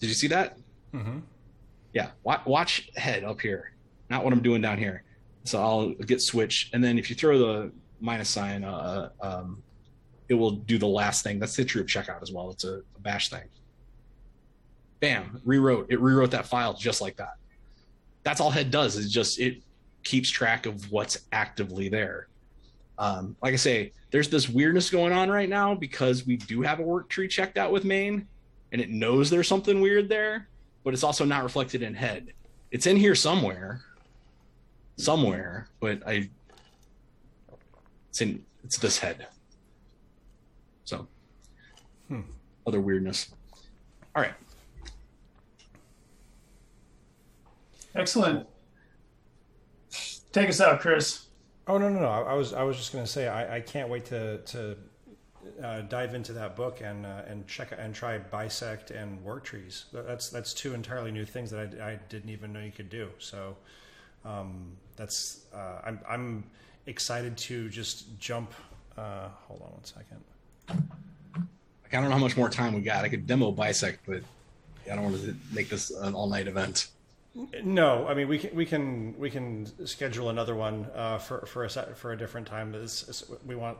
did 0.00 0.08
you 0.08 0.14
see 0.14 0.26
that? 0.28 0.58
Mm-hmm. 0.92 1.18
Yeah, 1.92 2.10
watch, 2.22 2.44
watch 2.44 2.90
head 2.96 3.24
up 3.24 3.40
here, 3.40 3.72
not 4.10 4.24
what 4.24 4.32
I'm 4.32 4.42
doing 4.42 4.60
down 4.60 4.78
here. 4.78 5.04
So 5.44 5.62
I'll 5.62 5.90
get 5.90 6.20
switch, 6.20 6.70
and 6.72 6.82
then 6.82 6.98
if 6.98 7.08
you 7.08 7.16
throw 7.16 7.38
the 7.38 7.72
minus 8.00 8.28
sign, 8.28 8.64
uh, 8.64 9.10
um, 9.20 9.62
it 10.28 10.34
will 10.34 10.52
do 10.52 10.78
the 10.78 10.86
last 10.86 11.22
thing. 11.22 11.38
That's 11.38 11.56
the 11.56 11.64
troop 11.64 11.86
checkout 11.86 12.22
as 12.22 12.32
well. 12.32 12.50
It's 12.50 12.64
a, 12.64 12.82
a 12.96 13.00
bash 13.00 13.30
thing. 13.30 13.44
Bam, 15.00 15.40
rewrote. 15.44 15.86
It 15.90 16.00
rewrote 16.00 16.30
that 16.32 16.46
file 16.46 16.74
just 16.74 17.00
like 17.00 17.16
that. 17.16 17.36
That's 18.24 18.40
all 18.40 18.50
head 18.50 18.70
does. 18.70 18.96
Is 18.96 19.12
just 19.12 19.38
it 19.38 19.62
keeps 20.02 20.28
track 20.28 20.66
of 20.66 20.90
what's 20.90 21.18
actively 21.32 21.88
there. 21.88 22.28
Um, 22.98 23.36
like 23.42 23.52
I 23.52 23.56
say, 23.56 23.92
there's 24.10 24.28
this 24.28 24.48
weirdness 24.48 24.90
going 24.90 25.12
on 25.12 25.30
right 25.30 25.48
now 25.48 25.74
because 25.74 26.26
we 26.26 26.36
do 26.36 26.62
have 26.62 26.80
a 26.80 26.82
work 26.82 27.08
tree 27.08 27.28
checked 27.28 27.56
out 27.56 27.70
with 27.70 27.84
main, 27.84 28.26
and 28.72 28.80
it 28.80 28.90
knows 28.90 29.30
there's 29.30 29.48
something 29.48 29.80
weird 29.80 30.08
there, 30.08 30.48
but 30.82 30.94
it's 30.94 31.04
also 31.04 31.24
not 31.24 31.44
reflected 31.44 31.82
in 31.82 31.94
head. 31.94 32.32
It's 32.70 32.86
in 32.86 32.96
here 32.96 33.14
somewhere, 33.14 33.82
somewhere, 34.96 35.68
but 35.80 36.02
I 36.06 36.28
it's 38.10 38.20
in 38.20 38.44
it's 38.64 38.78
this 38.78 38.98
head. 38.98 39.28
So 40.88 41.06
Hmm. 42.08 42.22
other 42.66 42.80
weirdness. 42.80 43.30
All 44.16 44.22
right. 44.22 44.32
Excellent. 47.94 48.46
Take 50.32 50.48
us 50.48 50.62
out, 50.62 50.80
Chris. 50.80 51.26
Oh 51.66 51.76
no 51.76 51.90
no 51.90 52.00
no! 52.00 52.08
I, 52.08 52.20
I 52.20 52.34
was 52.34 52.54
I 52.54 52.62
was 52.62 52.78
just 52.78 52.90
going 52.90 53.04
to 53.04 53.10
say 53.10 53.28
I, 53.28 53.56
I 53.56 53.60
can't 53.60 53.90
wait 53.90 54.06
to 54.06 54.38
to 54.38 54.76
uh, 55.62 55.82
dive 55.82 56.14
into 56.14 56.32
that 56.32 56.56
book 56.56 56.80
and 56.80 57.04
uh, 57.04 57.22
and 57.28 57.46
check 57.46 57.74
and 57.76 57.94
try 57.94 58.16
bisect 58.16 58.90
and 58.90 59.22
work 59.22 59.44
trees. 59.44 59.84
That's 59.92 60.30
that's 60.30 60.54
two 60.54 60.72
entirely 60.72 61.10
new 61.10 61.26
things 61.26 61.50
that 61.50 61.74
I, 61.78 61.90
I 61.90 61.98
didn't 62.08 62.30
even 62.30 62.54
know 62.54 62.60
you 62.60 62.72
could 62.72 62.88
do. 62.88 63.10
So 63.18 63.58
um, 64.24 64.72
that's 64.96 65.40
uh, 65.54 65.82
I'm 65.84 66.00
I'm 66.08 66.44
excited 66.86 67.36
to 67.36 67.68
just 67.68 68.18
jump. 68.18 68.54
Uh, 68.96 69.28
hold 69.46 69.60
on 69.60 69.72
one 69.72 69.84
second. 69.84 70.24
Like, 70.68 71.94
I 71.94 72.00
don't 72.00 72.04
know 72.04 72.16
how 72.16 72.18
much 72.18 72.36
more 72.36 72.50
time 72.50 72.74
we 72.74 72.80
got. 72.80 73.04
I 73.04 73.08
could 73.08 73.26
demo 73.26 73.50
bisect, 73.50 74.00
but 74.06 74.22
I 74.90 74.94
don't 74.94 75.04
want 75.04 75.20
to 75.22 75.34
make 75.52 75.68
this 75.68 75.90
an 75.90 76.14
all 76.14 76.28
night 76.28 76.46
event. 76.46 76.88
No, 77.62 78.06
I 78.08 78.14
mean 78.14 78.26
we 78.26 78.38
can 78.38 78.54
we 78.54 78.66
can 78.66 79.14
we 79.18 79.30
can 79.30 79.86
schedule 79.86 80.30
another 80.30 80.56
one 80.56 80.86
uh, 80.94 81.18
for 81.18 81.46
for 81.46 81.64
a 81.64 81.70
set, 81.70 81.96
for 81.96 82.12
a 82.12 82.16
different 82.16 82.46
time. 82.46 82.72
But 82.72 82.80
it's, 82.80 83.08
it's, 83.08 83.24
we 83.46 83.54
want, 83.54 83.78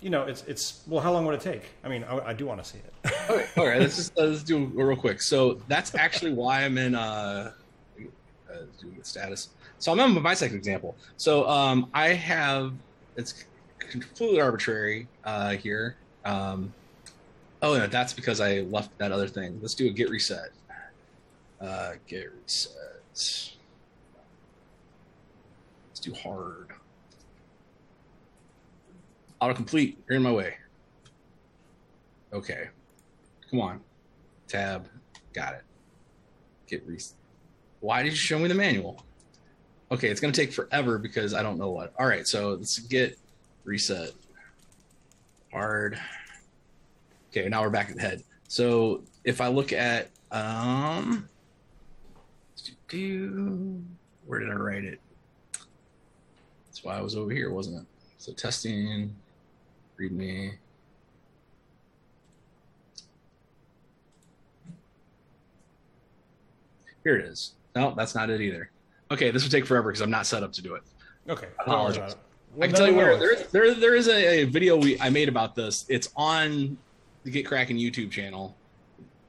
you 0.00 0.08
know, 0.08 0.22
it's 0.22 0.44
it's 0.44 0.82
well, 0.86 1.00
how 1.00 1.12
long 1.12 1.26
would 1.26 1.34
it 1.34 1.40
take? 1.40 1.64
I 1.84 1.88
mean, 1.88 2.04
I, 2.04 2.28
I 2.28 2.32
do 2.32 2.46
want 2.46 2.62
to 2.62 2.68
see 2.68 2.78
it. 2.78 3.12
All 3.28 3.36
right, 3.36 3.48
all 3.58 3.66
right. 3.66 3.80
Let's 3.80 3.96
just 3.96 4.18
uh, 4.18 4.24
let's 4.24 4.42
do 4.42 4.62
it 4.62 4.70
real 4.74 4.96
quick. 4.96 5.20
So 5.20 5.60
that's 5.68 5.94
actually 5.94 6.32
why 6.32 6.64
I'm 6.64 6.78
in 6.78 6.94
uh, 6.94 7.52
uh 8.50 8.54
doing 8.80 8.96
the 8.98 9.04
status. 9.04 9.50
So 9.78 9.92
I'm 9.92 10.00
on 10.00 10.12
my 10.14 10.20
bisect 10.20 10.54
example. 10.54 10.96
So 11.18 11.46
um, 11.48 11.90
I 11.92 12.08
have 12.08 12.72
it's 13.16 13.44
completely 13.78 14.40
arbitrary 14.40 15.06
uh, 15.24 15.50
here. 15.50 15.96
Um, 16.26 16.74
oh 17.62 17.78
no, 17.78 17.86
that's 17.86 18.12
because 18.12 18.40
I 18.40 18.60
left 18.62 18.96
that 18.98 19.12
other 19.12 19.28
thing. 19.28 19.58
Let's 19.62 19.74
do 19.74 19.86
a 19.86 19.90
git 19.90 20.10
reset. 20.10 20.50
Uh, 21.60 21.92
git 22.06 22.32
reset. 22.42 22.72
Let's 23.12 23.56
do 26.00 26.12
hard. 26.12 26.72
Autocomplete. 29.40 29.96
You're 30.08 30.16
in 30.16 30.22
my 30.22 30.32
way. 30.32 30.54
Okay. 32.32 32.68
Come 33.50 33.60
on. 33.60 33.80
Tab. 34.48 34.88
Got 35.32 35.54
it. 35.54 35.62
Git 36.66 36.84
reset. 36.86 37.16
Why 37.80 38.02
did 38.02 38.10
you 38.10 38.18
show 38.18 38.38
me 38.38 38.48
the 38.48 38.54
manual? 38.54 39.04
Okay, 39.92 40.08
it's 40.08 40.20
gonna 40.20 40.32
take 40.32 40.52
forever 40.52 40.98
because 40.98 41.34
I 41.34 41.44
don't 41.44 41.56
know 41.56 41.70
what. 41.70 41.92
All 41.96 42.06
right, 42.06 42.26
so 42.26 42.54
let's 42.54 42.80
git 42.80 43.18
reset. 43.62 44.10
Hard. 45.56 45.98
Okay, 47.30 47.48
now 47.48 47.62
we're 47.62 47.70
back 47.70 47.88
at 47.88 47.96
the 47.96 48.02
head. 48.02 48.22
So 48.46 49.04
if 49.24 49.40
I 49.40 49.48
look 49.48 49.72
at 49.72 50.10
um, 50.30 51.26
do 52.88 53.82
where 54.26 54.38
did 54.38 54.50
I 54.50 54.52
write 54.52 54.84
it? 54.84 55.00
That's 56.66 56.84
why 56.84 56.98
I 56.98 57.00
was 57.00 57.16
over 57.16 57.30
here, 57.30 57.50
wasn't 57.50 57.80
it? 57.80 57.86
So 58.18 58.34
testing, 58.34 59.16
read 59.96 60.12
me. 60.12 60.52
Here 67.02 67.16
it 67.16 67.24
is. 67.24 67.52
No, 67.74 67.94
that's 67.96 68.14
not 68.14 68.28
it 68.28 68.42
either. 68.42 68.68
Okay, 69.10 69.30
this 69.30 69.42
would 69.42 69.52
take 69.52 69.64
forever 69.64 69.90
because 69.90 70.02
I'm 70.02 70.10
not 70.10 70.26
set 70.26 70.42
up 70.42 70.52
to 70.52 70.60
do 70.60 70.74
it. 70.74 70.82
Okay, 71.30 71.46
I 71.58 71.62
apologize. 71.62 72.14
I 72.60 72.66
can 72.66 72.74
tell 72.74 72.86
you 72.88 72.94
where 72.94 73.16
there, 73.18 73.36
there, 73.52 73.74
there 73.74 73.94
is 73.94 74.08
a, 74.08 74.40
a 74.40 74.44
video 74.44 74.76
we 74.76 74.98
I 75.00 75.10
made 75.10 75.28
about 75.28 75.54
this. 75.54 75.84
It's 75.88 76.08
on 76.16 76.78
the 77.24 77.30
GitKraken 77.30 77.78
YouTube 77.80 78.10
channel. 78.10 78.56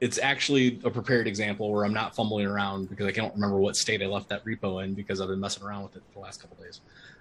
It's 0.00 0.18
actually 0.18 0.80
a 0.84 0.90
prepared 0.90 1.26
example 1.26 1.70
where 1.72 1.84
I'm 1.84 1.92
not 1.92 2.14
fumbling 2.14 2.46
around 2.46 2.88
because 2.88 3.06
I 3.06 3.12
can't 3.12 3.34
remember 3.34 3.56
what 3.58 3.76
state 3.76 4.00
I 4.02 4.06
left 4.06 4.28
that 4.28 4.44
repo 4.44 4.82
in 4.84 4.94
because 4.94 5.20
I've 5.20 5.28
been 5.28 5.40
messing 5.40 5.64
around 5.64 5.82
with 5.84 5.96
it 5.96 6.02
for 6.08 6.14
the 6.14 6.20
last 6.20 6.40
couple 6.40 6.56
days. 6.62 6.80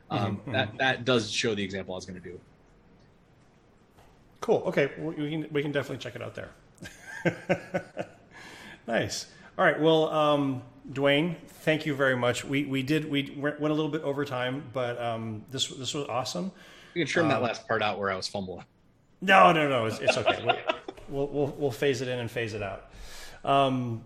Um, 0.09 0.39
Mhm, 0.45 0.51
That 0.53 0.77
that 0.77 1.05
does 1.05 1.29
show 1.31 1.55
the 1.55 1.63
example 1.63 1.95
I 1.95 1.97
was 1.97 2.05
going 2.05 2.21
to 2.21 2.29
do. 2.29 2.39
Cool. 4.41 4.63
Okay, 4.67 4.91
we 4.99 5.15
we 5.15 5.29
can 5.31 5.47
we 5.51 5.61
can 5.61 5.71
definitely 5.71 5.97
check 5.97 6.15
it 6.15 6.21
out 6.21 6.35
there. 6.35 6.51
nice. 8.87 9.25
All 9.57 9.65
right. 9.65 9.79
Well, 9.79 10.09
um, 10.09 10.61
Dwayne, 10.91 11.35
thank 11.47 11.85
you 11.85 11.93
very 11.93 12.15
much. 12.15 12.45
We 12.45 12.65
we 12.65 12.81
did 12.81 13.09
we 13.09 13.35
went 13.37 13.59
a 13.59 13.73
little 13.73 13.89
bit 13.89 14.01
over 14.03 14.23
time, 14.23 14.63
but 14.71 15.01
um, 15.01 15.43
this 15.51 15.67
this 15.67 15.93
was 15.93 16.07
awesome. 16.07 16.51
You 16.93 17.03
can 17.03 17.07
trim 17.07 17.27
that 17.27 17.41
last 17.41 17.67
part 17.67 17.81
out 17.81 17.99
where 17.99 18.09
I 18.09 18.15
was 18.15 18.27
fumbling. 18.27 18.63
No, 19.21 19.51
no, 19.51 19.67
no. 19.67 19.85
It's, 19.85 19.99
it's 19.99 20.17
okay. 20.17 20.63
we'll, 21.09 21.27
we'll 21.27 21.55
we'll 21.57 21.71
phase 21.71 22.01
it 22.01 22.07
in 22.07 22.19
and 22.19 22.31
phase 22.31 22.53
it 22.53 22.63
out. 22.63 22.91
Um, 23.43 24.03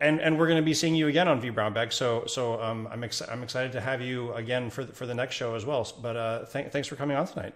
and 0.00 0.20
and 0.20 0.38
we're 0.38 0.46
going 0.46 0.60
to 0.60 0.64
be 0.64 0.74
seeing 0.74 0.94
you 0.94 1.08
again 1.08 1.28
on 1.28 1.40
vBrownBag. 1.40 1.92
So 1.92 2.24
so 2.26 2.60
um, 2.62 2.88
I'm 2.90 3.02
ex- 3.02 3.22
I'm 3.22 3.42
excited 3.42 3.72
to 3.72 3.80
have 3.80 4.00
you 4.00 4.32
again 4.34 4.70
for 4.70 4.84
the, 4.84 4.92
for 4.92 5.06
the 5.06 5.14
next 5.14 5.34
show 5.34 5.54
as 5.54 5.64
well. 5.64 5.90
But 6.00 6.16
uh, 6.16 6.44
th- 6.52 6.70
thanks 6.70 6.86
for 6.88 6.96
coming 6.96 7.16
on 7.16 7.26
tonight. 7.26 7.54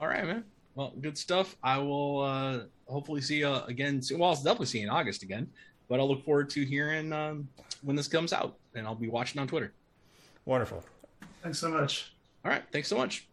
All 0.00 0.08
right, 0.08 0.24
man. 0.24 0.44
Well, 0.74 0.94
good 1.00 1.18
stuff. 1.18 1.56
I 1.62 1.78
will 1.78 2.22
uh, 2.22 2.60
hopefully 2.86 3.20
see 3.20 3.38
you 3.38 3.52
again. 3.52 4.00
Soon. 4.00 4.20
Well, 4.20 4.30
I'll 4.30 4.36
definitely 4.36 4.66
see 4.66 4.78
you 4.78 4.84
in 4.84 4.90
August 4.90 5.22
again. 5.24 5.48
But 5.88 6.00
I'll 6.00 6.08
look 6.08 6.24
forward 6.24 6.50
to 6.50 6.64
hearing 6.64 7.12
um, 7.12 7.48
when 7.82 7.96
this 7.96 8.08
comes 8.08 8.32
out, 8.32 8.56
and 8.74 8.86
I'll 8.86 8.94
be 8.94 9.08
watching 9.08 9.40
on 9.40 9.48
Twitter. 9.48 9.72
Wonderful. 10.44 10.84
Thanks 11.42 11.58
so 11.58 11.70
much. 11.70 12.12
All 12.44 12.50
right. 12.50 12.62
Thanks 12.72 12.88
so 12.88 12.96
much. 12.96 13.28